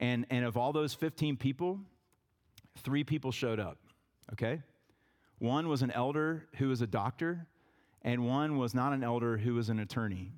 And, 0.00 0.26
and 0.30 0.44
of 0.44 0.56
all 0.56 0.72
those 0.72 0.94
15 0.94 1.36
people, 1.36 1.80
three 2.78 3.04
people 3.04 3.32
showed 3.32 3.60
up, 3.60 3.78
okay? 4.32 4.62
One 5.38 5.68
was 5.68 5.82
an 5.82 5.90
elder 5.90 6.46
who 6.56 6.68
was 6.68 6.80
a 6.80 6.86
doctor, 6.86 7.46
and 8.02 8.26
one 8.26 8.56
was 8.56 8.74
not 8.74 8.92
an 8.92 9.04
elder 9.04 9.36
who 9.36 9.54
was 9.54 9.68
an 9.68 9.80
attorney. 9.80 10.32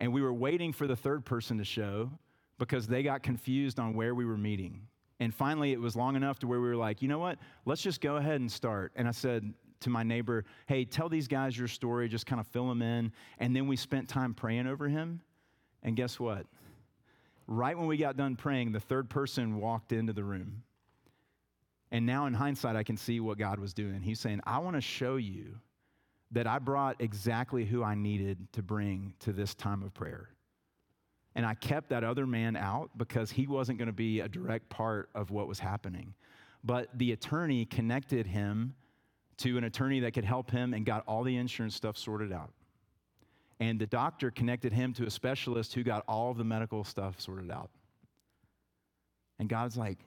And 0.00 0.12
we 0.12 0.22
were 0.22 0.32
waiting 0.32 0.72
for 0.72 0.86
the 0.86 0.96
third 0.96 1.24
person 1.24 1.58
to 1.58 1.64
show 1.64 2.10
because 2.58 2.86
they 2.86 3.02
got 3.02 3.22
confused 3.22 3.78
on 3.78 3.94
where 3.94 4.14
we 4.14 4.24
were 4.24 4.38
meeting. 4.38 4.82
And 5.20 5.34
finally, 5.34 5.72
it 5.72 5.80
was 5.80 5.94
long 5.94 6.16
enough 6.16 6.38
to 6.40 6.46
where 6.46 6.60
we 6.60 6.68
were 6.68 6.76
like, 6.76 7.02
you 7.02 7.08
know 7.08 7.18
what? 7.18 7.38
Let's 7.64 7.82
just 7.82 8.00
go 8.00 8.16
ahead 8.16 8.40
and 8.40 8.50
start. 8.50 8.92
And 8.96 9.06
I 9.06 9.12
said 9.12 9.52
to 9.80 9.90
my 9.90 10.02
neighbor, 10.02 10.44
hey, 10.66 10.84
tell 10.84 11.08
these 11.08 11.28
guys 11.28 11.56
your 11.56 11.68
story, 11.68 12.08
just 12.08 12.26
kind 12.26 12.40
of 12.40 12.46
fill 12.48 12.68
them 12.68 12.82
in. 12.82 13.12
And 13.38 13.54
then 13.54 13.68
we 13.68 13.76
spent 13.76 14.08
time 14.08 14.34
praying 14.34 14.66
over 14.66 14.88
him. 14.88 15.20
And 15.82 15.94
guess 15.96 16.18
what? 16.18 16.46
Right 17.46 17.76
when 17.76 17.86
we 17.86 17.96
got 17.96 18.16
done 18.16 18.36
praying, 18.36 18.72
the 18.72 18.80
third 18.80 19.10
person 19.10 19.60
walked 19.60 19.92
into 19.92 20.12
the 20.12 20.24
room. 20.24 20.62
And 21.92 22.06
now, 22.06 22.24
in 22.24 22.32
hindsight, 22.32 22.74
I 22.74 22.82
can 22.82 22.96
see 22.96 23.20
what 23.20 23.36
God 23.36 23.60
was 23.60 23.74
doing. 23.74 24.00
He's 24.00 24.18
saying, 24.18 24.40
I 24.44 24.58
want 24.58 24.76
to 24.76 24.80
show 24.80 25.16
you 25.16 25.58
that 26.30 26.46
I 26.46 26.58
brought 26.58 26.96
exactly 27.00 27.66
who 27.66 27.84
I 27.84 27.94
needed 27.94 28.50
to 28.54 28.62
bring 28.62 29.12
to 29.20 29.32
this 29.32 29.54
time 29.54 29.82
of 29.82 29.92
prayer. 29.92 30.30
And 31.34 31.44
I 31.44 31.52
kept 31.54 31.90
that 31.90 32.02
other 32.02 32.26
man 32.26 32.56
out 32.56 32.90
because 32.96 33.30
he 33.30 33.46
wasn't 33.46 33.78
going 33.78 33.88
to 33.88 33.92
be 33.92 34.20
a 34.20 34.28
direct 34.28 34.70
part 34.70 35.10
of 35.14 35.30
what 35.30 35.46
was 35.46 35.58
happening. 35.58 36.14
But 36.64 36.88
the 36.98 37.12
attorney 37.12 37.66
connected 37.66 38.26
him 38.26 38.74
to 39.38 39.58
an 39.58 39.64
attorney 39.64 40.00
that 40.00 40.12
could 40.12 40.24
help 40.24 40.50
him 40.50 40.72
and 40.72 40.86
got 40.86 41.04
all 41.06 41.22
the 41.22 41.36
insurance 41.36 41.74
stuff 41.74 41.98
sorted 41.98 42.32
out. 42.32 42.52
And 43.60 43.78
the 43.78 43.86
doctor 43.86 44.30
connected 44.30 44.72
him 44.72 44.94
to 44.94 45.04
a 45.04 45.10
specialist 45.10 45.74
who 45.74 45.82
got 45.82 46.04
all 46.08 46.30
of 46.30 46.38
the 46.38 46.44
medical 46.44 46.84
stuff 46.84 47.20
sorted 47.20 47.50
out. 47.50 47.70
And 49.38 49.48
God's 49.48 49.76
like, 49.76 49.98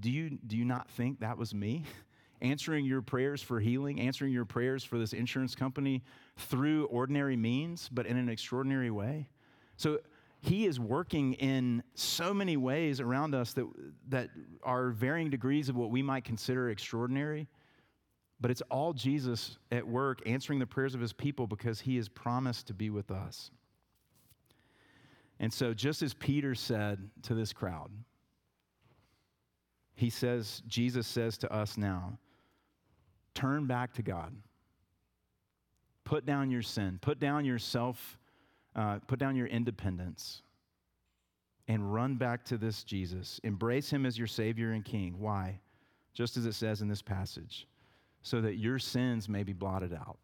Do 0.00 0.10
you, 0.10 0.38
do 0.46 0.56
you 0.56 0.64
not 0.64 0.90
think 0.90 1.20
that 1.20 1.38
was 1.38 1.54
me? 1.54 1.84
answering 2.40 2.84
your 2.84 3.02
prayers 3.02 3.42
for 3.42 3.58
healing, 3.58 4.00
answering 4.00 4.32
your 4.32 4.44
prayers 4.44 4.84
for 4.84 4.98
this 4.98 5.12
insurance 5.12 5.54
company 5.54 6.02
through 6.36 6.86
ordinary 6.86 7.36
means, 7.36 7.88
but 7.92 8.06
in 8.06 8.16
an 8.16 8.28
extraordinary 8.28 8.90
way. 8.90 9.28
So 9.76 9.98
he 10.40 10.66
is 10.66 10.78
working 10.78 11.34
in 11.34 11.82
so 11.94 12.32
many 12.32 12.56
ways 12.56 13.00
around 13.00 13.34
us 13.34 13.52
that, 13.54 13.66
that 14.08 14.30
are 14.62 14.90
varying 14.90 15.30
degrees 15.30 15.68
of 15.68 15.76
what 15.76 15.90
we 15.90 16.02
might 16.02 16.24
consider 16.24 16.70
extraordinary. 16.70 17.48
But 18.40 18.52
it's 18.52 18.62
all 18.70 18.92
Jesus 18.92 19.58
at 19.72 19.86
work 19.86 20.20
answering 20.26 20.60
the 20.60 20.66
prayers 20.66 20.94
of 20.94 21.00
his 21.00 21.12
people 21.12 21.48
because 21.48 21.80
he 21.80 21.96
has 21.96 22.08
promised 22.08 22.68
to 22.68 22.74
be 22.74 22.88
with 22.88 23.10
us. 23.10 23.50
And 25.40 25.52
so, 25.52 25.72
just 25.72 26.02
as 26.02 26.14
Peter 26.14 26.54
said 26.54 27.10
to 27.22 27.34
this 27.34 27.52
crowd, 27.52 27.90
he 29.98 30.10
says, 30.10 30.62
Jesus 30.68 31.08
says 31.08 31.36
to 31.38 31.52
us 31.52 31.76
now, 31.76 32.20
turn 33.34 33.66
back 33.66 33.94
to 33.94 34.02
God. 34.02 34.32
Put 36.04 36.24
down 36.24 36.52
your 36.52 36.62
sin, 36.62 37.00
put 37.02 37.18
down 37.18 37.44
yourself, 37.44 38.16
uh, 38.76 39.00
put 39.08 39.18
down 39.18 39.34
your 39.34 39.48
independence, 39.48 40.42
and 41.66 41.92
run 41.92 42.14
back 42.14 42.44
to 42.44 42.56
this 42.56 42.84
Jesus. 42.84 43.40
Embrace 43.42 43.90
him 43.90 44.06
as 44.06 44.16
your 44.16 44.28
Savior 44.28 44.70
and 44.70 44.84
King. 44.84 45.16
Why? 45.18 45.58
Just 46.14 46.36
as 46.36 46.46
it 46.46 46.54
says 46.54 46.80
in 46.80 46.86
this 46.86 47.02
passage, 47.02 47.66
so 48.22 48.40
that 48.40 48.54
your 48.54 48.78
sins 48.78 49.28
may 49.28 49.42
be 49.42 49.52
blotted 49.52 49.92
out, 49.92 50.18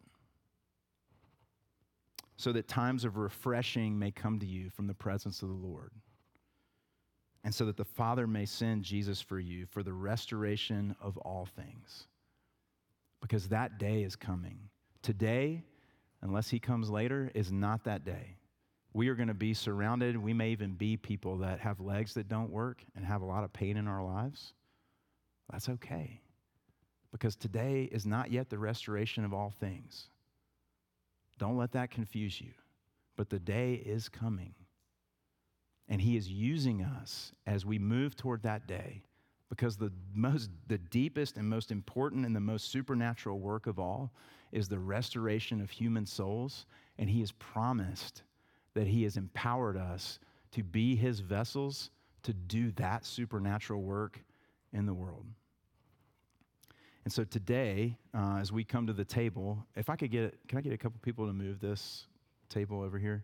so 2.37 2.53
that 2.53 2.69
times 2.69 3.03
of 3.03 3.17
refreshing 3.17 3.99
may 3.99 4.09
come 4.09 4.39
to 4.39 4.45
you 4.45 4.69
from 4.69 4.87
the 4.87 4.93
presence 4.93 5.41
of 5.41 5.49
the 5.49 5.53
Lord 5.53 5.91
and 7.45 7.53
so 7.53 7.63
that 7.65 7.77
the 7.77 7.85
Father 7.85 8.25
may 8.25 8.45
send 8.45 8.83
Jesus 8.83 9.21
for 9.21 9.39
you 9.39 9.67
for 9.67 9.83
the 9.83 9.93
restoration 9.93 10.95
of 10.99 11.15
all 11.19 11.47
things 11.55 12.07
because 13.21 13.47
that 13.49 13.77
day 13.77 14.01
is 14.01 14.15
coming. 14.15 14.57
Today, 15.03 15.63
unless 16.23 16.49
he 16.49 16.59
comes 16.59 16.89
later, 16.89 17.31
is 17.35 17.51
not 17.51 17.83
that 17.83 18.03
day. 18.03 18.35
We 18.93 19.09
are 19.09 19.15
going 19.15 19.27
to 19.27 19.35
be 19.35 19.53
surrounded. 19.53 20.17
We 20.17 20.33
may 20.33 20.49
even 20.49 20.73
be 20.73 20.97
people 20.97 21.37
that 21.37 21.59
have 21.59 21.79
legs 21.79 22.15
that 22.15 22.27
don't 22.27 22.49
work 22.49 22.83
and 22.95 23.05
have 23.05 23.21
a 23.21 23.25
lot 23.25 23.43
of 23.43 23.53
pain 23.53 23.77
in 23.77 23.87
our 23.87 24.03
lives. 24.03 24.53
That's 25.51 25.69
okay 25.69 26.21
because 27.11 27.35
today 27.35 27.87
is 27.91 28.05
not 28.05 28.31
yet 28.31 28.49
the 28.49 28.57
restoration 28.57 29.23
of 29.23 29.33
all 29.33 29.53
things. 29.59 30.09
Don't 31.37 31.57
let 31.57 31.71
that 31.73 31.91
confuse 31.91 32.41
you. 32.41 32.51
But 33.15 33.29
the 33.29 33.39
day 33.39 33.75
is 33.75 34.09
coming. 34.09 34.53
And 35.87 36.01
he 36.01 36.17
is 36.17 36.29
using 36.29 36.81
us 36.81 37.31
as 37.45 37.65
we 37.65 37.77
move 37.77 38.15
toward 38.15 38.43
that 38.43 38.67
day 38.67 39.03
because 39.49 39.77
the 39.77 39.91
most 40.13 40.49
the 40.67 40.77
deepest 40.77 41.37
and 41.37 41.47
most 41.47 41.71
important 41.71 42.25
and 42.25 42.35
the 42.35 42.39
most 42.39 42.71
supernatural 42.71 43.39
work 43.39 43.67
of 43.67 43.79
all 43.79 44.11
is 44.51 44.67
the 44.67 44.79
restoration 44.79 45.61
of 45.61 45.69
human 45.69 46.05
souls. 46.05 46.65
And 46.97 47.09
he 47.09 47.19
has 47.19 47.31
promised 47.33 48.23
that 48.73 48.87
he 48.87 49.03
has 49.03 49.17
empowered 49.17 49.77
us 49.77 50.19
to 50.51 50.63
be 50.63 50.95
his 50.95 51.19
vessels 51.19 51.91
to 52.23 52.33
do 52.33 52.71
that 52.71 53.05
supernatural 53.05 53.81
work 53.81 54.19
in 54.73 54.85
the 54.85 54.93
world. 54.93 55.25
And 57.03 57.13
so 57.13 57.23
today 57.23 57.97
uh, 58.15 58.37
as 58.37 58.51
we 58.51 58.63
come 58.63 58.87
to 58.87 58.93
the 58.93 59.05
table 59.05 59.63
if 59.75 59.89
i 59.89 59.95
could 59.95 60.09
get 60.09 60.35
can 60.47 60.57
i 60.57 60.61
get 60.61 60.73
a 60.73 60.77
couple 60.77 60.99
people 61.03 61.27
to 61.27 61.33
move 61.33 61.59
this 61.59 62.07
table 62.49 62.81
over 62.81 62.97
here 62.97 63.23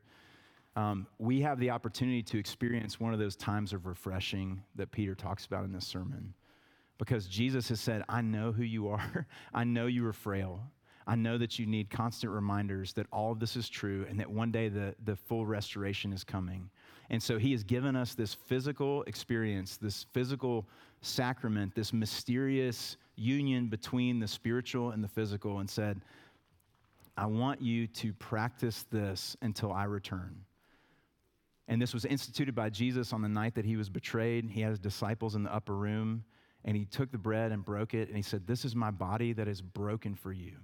um, 0.75 1.07
we 1.19 1.41
have 1.41 1.59
the 1.59 1.69
opportunity 1.69 2.23
to 2.23 2.37
experience 2.37 2.99
one 2.99 3.13
of 3.13 3.19
those 3.19 3.35
times 3.35 3.73
of 3.73 3.85
refreshing 3.85 4.61
that 4.75 4.91
Peter 4.91 5.15
talks 5.15 5.45
about 5.45 5.65
in 5.65 5.73
this 5.73 5.85
sermon. 5.85 6.33
Because 6.97 7.27
Jesus 7.27 7.67
has 7.69 7.81
said, 7.81 8.03
I 8.07 8.21
know 8.21 8.51
who 8.51 8.63
you 8.63 8.87
are. 8.87 9.27
I 9.53 9.63
know 9.63 9.87
you 9.87 10.05
are 10.07 10.13
frail. 10.13 10.63
I 11.07 11.15
know 11.15 11.37
that 11.39 11.57
you 11.57 11.65
need 11.65 11.89
constant 11.89 12.31
reminders 12.31 12.93
that 12.93 13.07
all 13.11 13.31
of 13.31 13.39
this 13.39 13.55
is 13.55 13.67
true 13.67 14.05
and 14.07 14.19
that 14.19 14.29
one 14.29 14.51
day 14.51 14.69
the, 14.69 14.95
the 15.03 15.15
full 15.15 15.45
restoration 15.45 16.13
is 16.13 16.23
coming. 16.23 16.69
And 17.09 17.21
so 17.21 17.37
he 17.37 17.51
has 17.51 17.63
given 17.63 17.95
us 17.95 18.13
this 18.13 18.33
physical 18.33 19.03
experience, 19.03 19.77
this 19.77 20.05
physical 20.13 20.67
sacrament, 21.01 21.75
this 21.75 21.91
mysterious 21.91 22.97
union 23.15 23.67
between 23.67 24.19
the 24.19 24.27
spiritual 24.27 24.91
and 24.91 25.03
the 25.03 25.07
physical, 25.07 25.59
and 25.59 25.69
said, 25.69 26.01
I 27.17 27.25
want 27.25 27.61
you 27.61 27.87
to 27.87 28.13
practice 28.13 28.85
this 28.91 29.35
until 29.41 29.73
I 29.73 29.83
return. 29.85 30.35
And 31.71 31.81
this 31.81 31.93
was 31.93 32.03
instituted 32.03 32.53
by 32.53 32.69
Jesus 32.69 33.13
on 33.13 33.21
the 33.21 33.29
night 33.29 33.55
that 33.55 33.63
he 33.63 33.77
was 33.77 33.87
betrayed. 33.89 34.49
He 34.51 34.59
had 34.59 34.71
his 34.71 34.79
disciples 34.79 35.35
in 35.35 35.43
the 35.43 35.55
upper 35.55 35.73
room, 35.73 36.25
and 36.65 36.75
he 36.75 36.83
took 36.83 37.13
the 37.13 37.17
bread 37.17 37.53
and 37.53 37.63
broke 37.63 37.93
it, 37.93 38.09
and 38.09 38.17
he 38.17 38.21
said, 38.21 38.45
This 38.45 38.65
is 38.65 38.75
my 38.75 38.91
body 38.91 39.31
that 39.31 39.47
is 39.47 39.61
broken 39.61 40.13
for 40.13 40.33
you. 40.33 40.57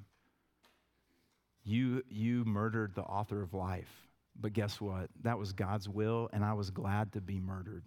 You, 1.63 2.03
you 2.09 2.43
murdered 2.43 2.93
the 2.93 3.03
author 3.03 3.41
of 3.41 3.53
life. 3.53 3.89
But 4.37 4.51
guess 4.51 4.81
what? 4.81 5.09
That 5.23 5.39
was 5.39 5.53
God's 5.53 5.87
will, 5.87 6.29
and 6.33 6.43
I 6.43 6.51
was 6.51 6.69
glad 6.69 7.13
to 7.13 7.21
be 7.21 7.39
murdered 7.39 7.85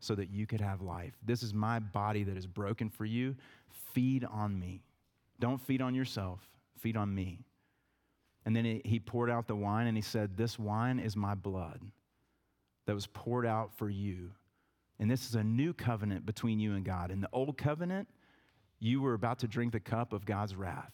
so 0.00 0.14
that 0.14 0.30
you 0.30 0.46
could 0.46 0.62
have 0.62 0.80
life. 0.80 1.12
This 1.22 1.42
is 1.42 1.52
my 1.52 1.78
body 1.78 2.24
that 2.24 2.38
is 2.38 2.46
broken 2.46 2.88
for 2.88 3.04
you. 3.04 3.36
Feed 3.92 4.24
on 4.24 4.58
me. 4.58 4.82
Don't 5.40 5.60
feed 5.60 5.82
on 5.82 5.94
yourself, 5.94 6.40
feed 6.78 6.96
on 6.96 7.14
me. 7.14 7.40
And 8.46 8.56
then 8.56 8.80
he 8.82 8.98
poured 8.98 9.28
out 9.28 9.46
the 9.46 9.56
wine 9.56 9.88
and 9.88 9.96
he 9.96 10.02
said, 10.02 10.38
This 10.38 10.58
wine 10.58 10.98
is 10.98 11.16
my 11.16 11.34
blood 11.34 11.82
that 12.86 12.94
was 12.94 13.06
poured 13.06 13.46
out 13.46 13.72
for 13.76 13.88
you. 13.88 14.30
And 14.98 15.10
this 15.10 15.28
is 15.28 15.34
a 15.34 15.42
new 15.42 15.72
covenant 15.72 16.26
between 16.26 16.60
you 16.60 16.74
and 16.74 16.84
God. 16.84 17.10
In 17.10 17.20
the 17.20 17.28
old 17.32 17.58
covenant, 17.58 18.08
you 18.78 19.00
were 19.00 19.14
about 19.14 19.38
to 19.40 19.48
drink 19.48 19.72
the 19.72 19.80
cup 19.80 20.12
of 20.12 20.24
God's 20.24 20.54
wrath. 20.54 20.92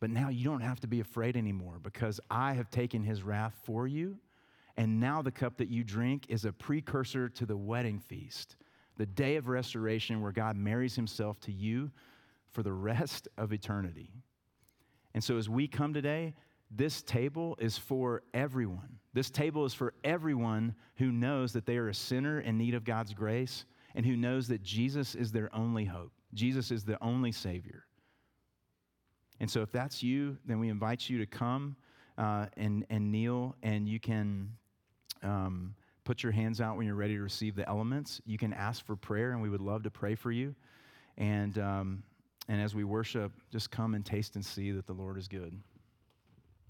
But 0.00 0.10
now 0.10 0.28
you 0.28 0.44
don't 0.44 0.62
have 0.62 0.80
to 0.80 0.86
be 0.86 1.00
afraid 1.00 1.36
anymore 1.36 1.78
because 1.82 2.20
I 2.30 2.54
have 2.54 2.70
taken 2.70 3.02
his 3.02 3.22
wrath 3.22 3.54
for 3.64 3.86
you. 3.86 4.18
And 4.76 4.98
now 4.98 5.20
the 5.20 5.30
cup 5.30 5.58
that 5.58 5.68
you 5.68 5.84
drink 5.84 6.26
is 6.28 6.44
a 6.44 6.52
precursor 6.52 7.28
to 7.28 7.46
the 7.46 7.56
wedding 7.56 7.98
feast, 7.98 8.56
the 8.96 9.06
day 9.06 9.36
of 9.36 9.48
restoration 9.48 10.22
where 10.22 10.32
God 10.32 10.56
marries 10.56 10.96
himself 10.96 11.38
to 11.40 11.52
you 11.52 11.90
for 12.52 12.62
the 12.62 12.72
rest 12.72 13.28
of 13.36 13.52
eternity. 13.52 14.10
And 15.14 15.22
so 15.22 15.36
as 15.36 15.48
we 15.48 15.68
come 15.68 15.92
today, 15.92 16.34
this 16.70 17.02
table 17.02 17.56
is 17.60 17.76
for 17.76 18.22
everyone. 18.32 18.98
This 19.12 19.30
table 19.30 19.64
is 19.64 19.74
for 19.74 19.92
everyone 20.04 20.74
who 20.96 21.10
knows 21.10 21.52
that 21.52 21.66
they 21.66 21.76
are 21.76 21.88
a 21.88 21.94
sinner 21.94 22.40
in 22.40 22.56
need 22.56 22.74
of 22.74 22.84
God's 22.84 23.12
grace 23.12 23.64
and 23.94 24.06
who 24.06 24.16
knows 24.16 24.46
that 24.48 24.62
Jesus 24.62 25.14
is 25.14 25.32
their 25.32 25.54
only 25.54 25.84
hope. 25.84 26.12
Jesus 26.32 26.70
is 26.70 26.84
the 26.84 27.02
only 27.02 27.32
Savior. 27.32 27.86
And 29.40 29.50
so, 29.50 29.62
if 29.62 29.72
that's 29.72 30.02
you, 30.02 30.36
then 30.44 30.60
we 30.60 30.68
invite 30.68 31.08
you 31.08 31.18
to 31.18 31.26
come 31.26 31.74
uh, 32.18 32.46
and, 32.56 32.84
and 32.90 33.10
kneel, 33.10 33.56
and 33.62 33.88
you 33.88 33.98
can 33.98 34.50
um, 35.22 35.74
put 36.04 36.22
your 36.22 36.30
hands 36.30 36.60
out 36.60 36.76
when 36.76 36.86
you're 36.86 36.94
ready 36.94 37.16
to 37.16 37.22
receive 37.22 37.56
the 37.56 37.66
elements. 37.68 38.20
You 38.26 38.38
can 38.38 38.52
ask 38.52 38.84
for 38.84 38.96
prayer, 38.96 39.32
and 39.32 39.40
we 39.40 39.48
would 39.48 39.62
love 39.62 39.82
to 39.84 39.90
pray 39.90 40.14
for 40.14 40.30
you. 40.30 40.54
And, 41.16 41.58
um, 41.58 42.02
and 42.48 42.60
as 42.60 42.74
we 42.74 42.84
worship, 42.84 43.32
just 43.50 43.70
come 43.70 43.94
and 43.94 44.04
taste 44.04 44.36
and 44.36 44.44
see 44.44 44.70
that 44.72 44.86
the 44.86 44.92
Lord 44.92 45.16
is 45.16 45.26
good. 45.26 45.58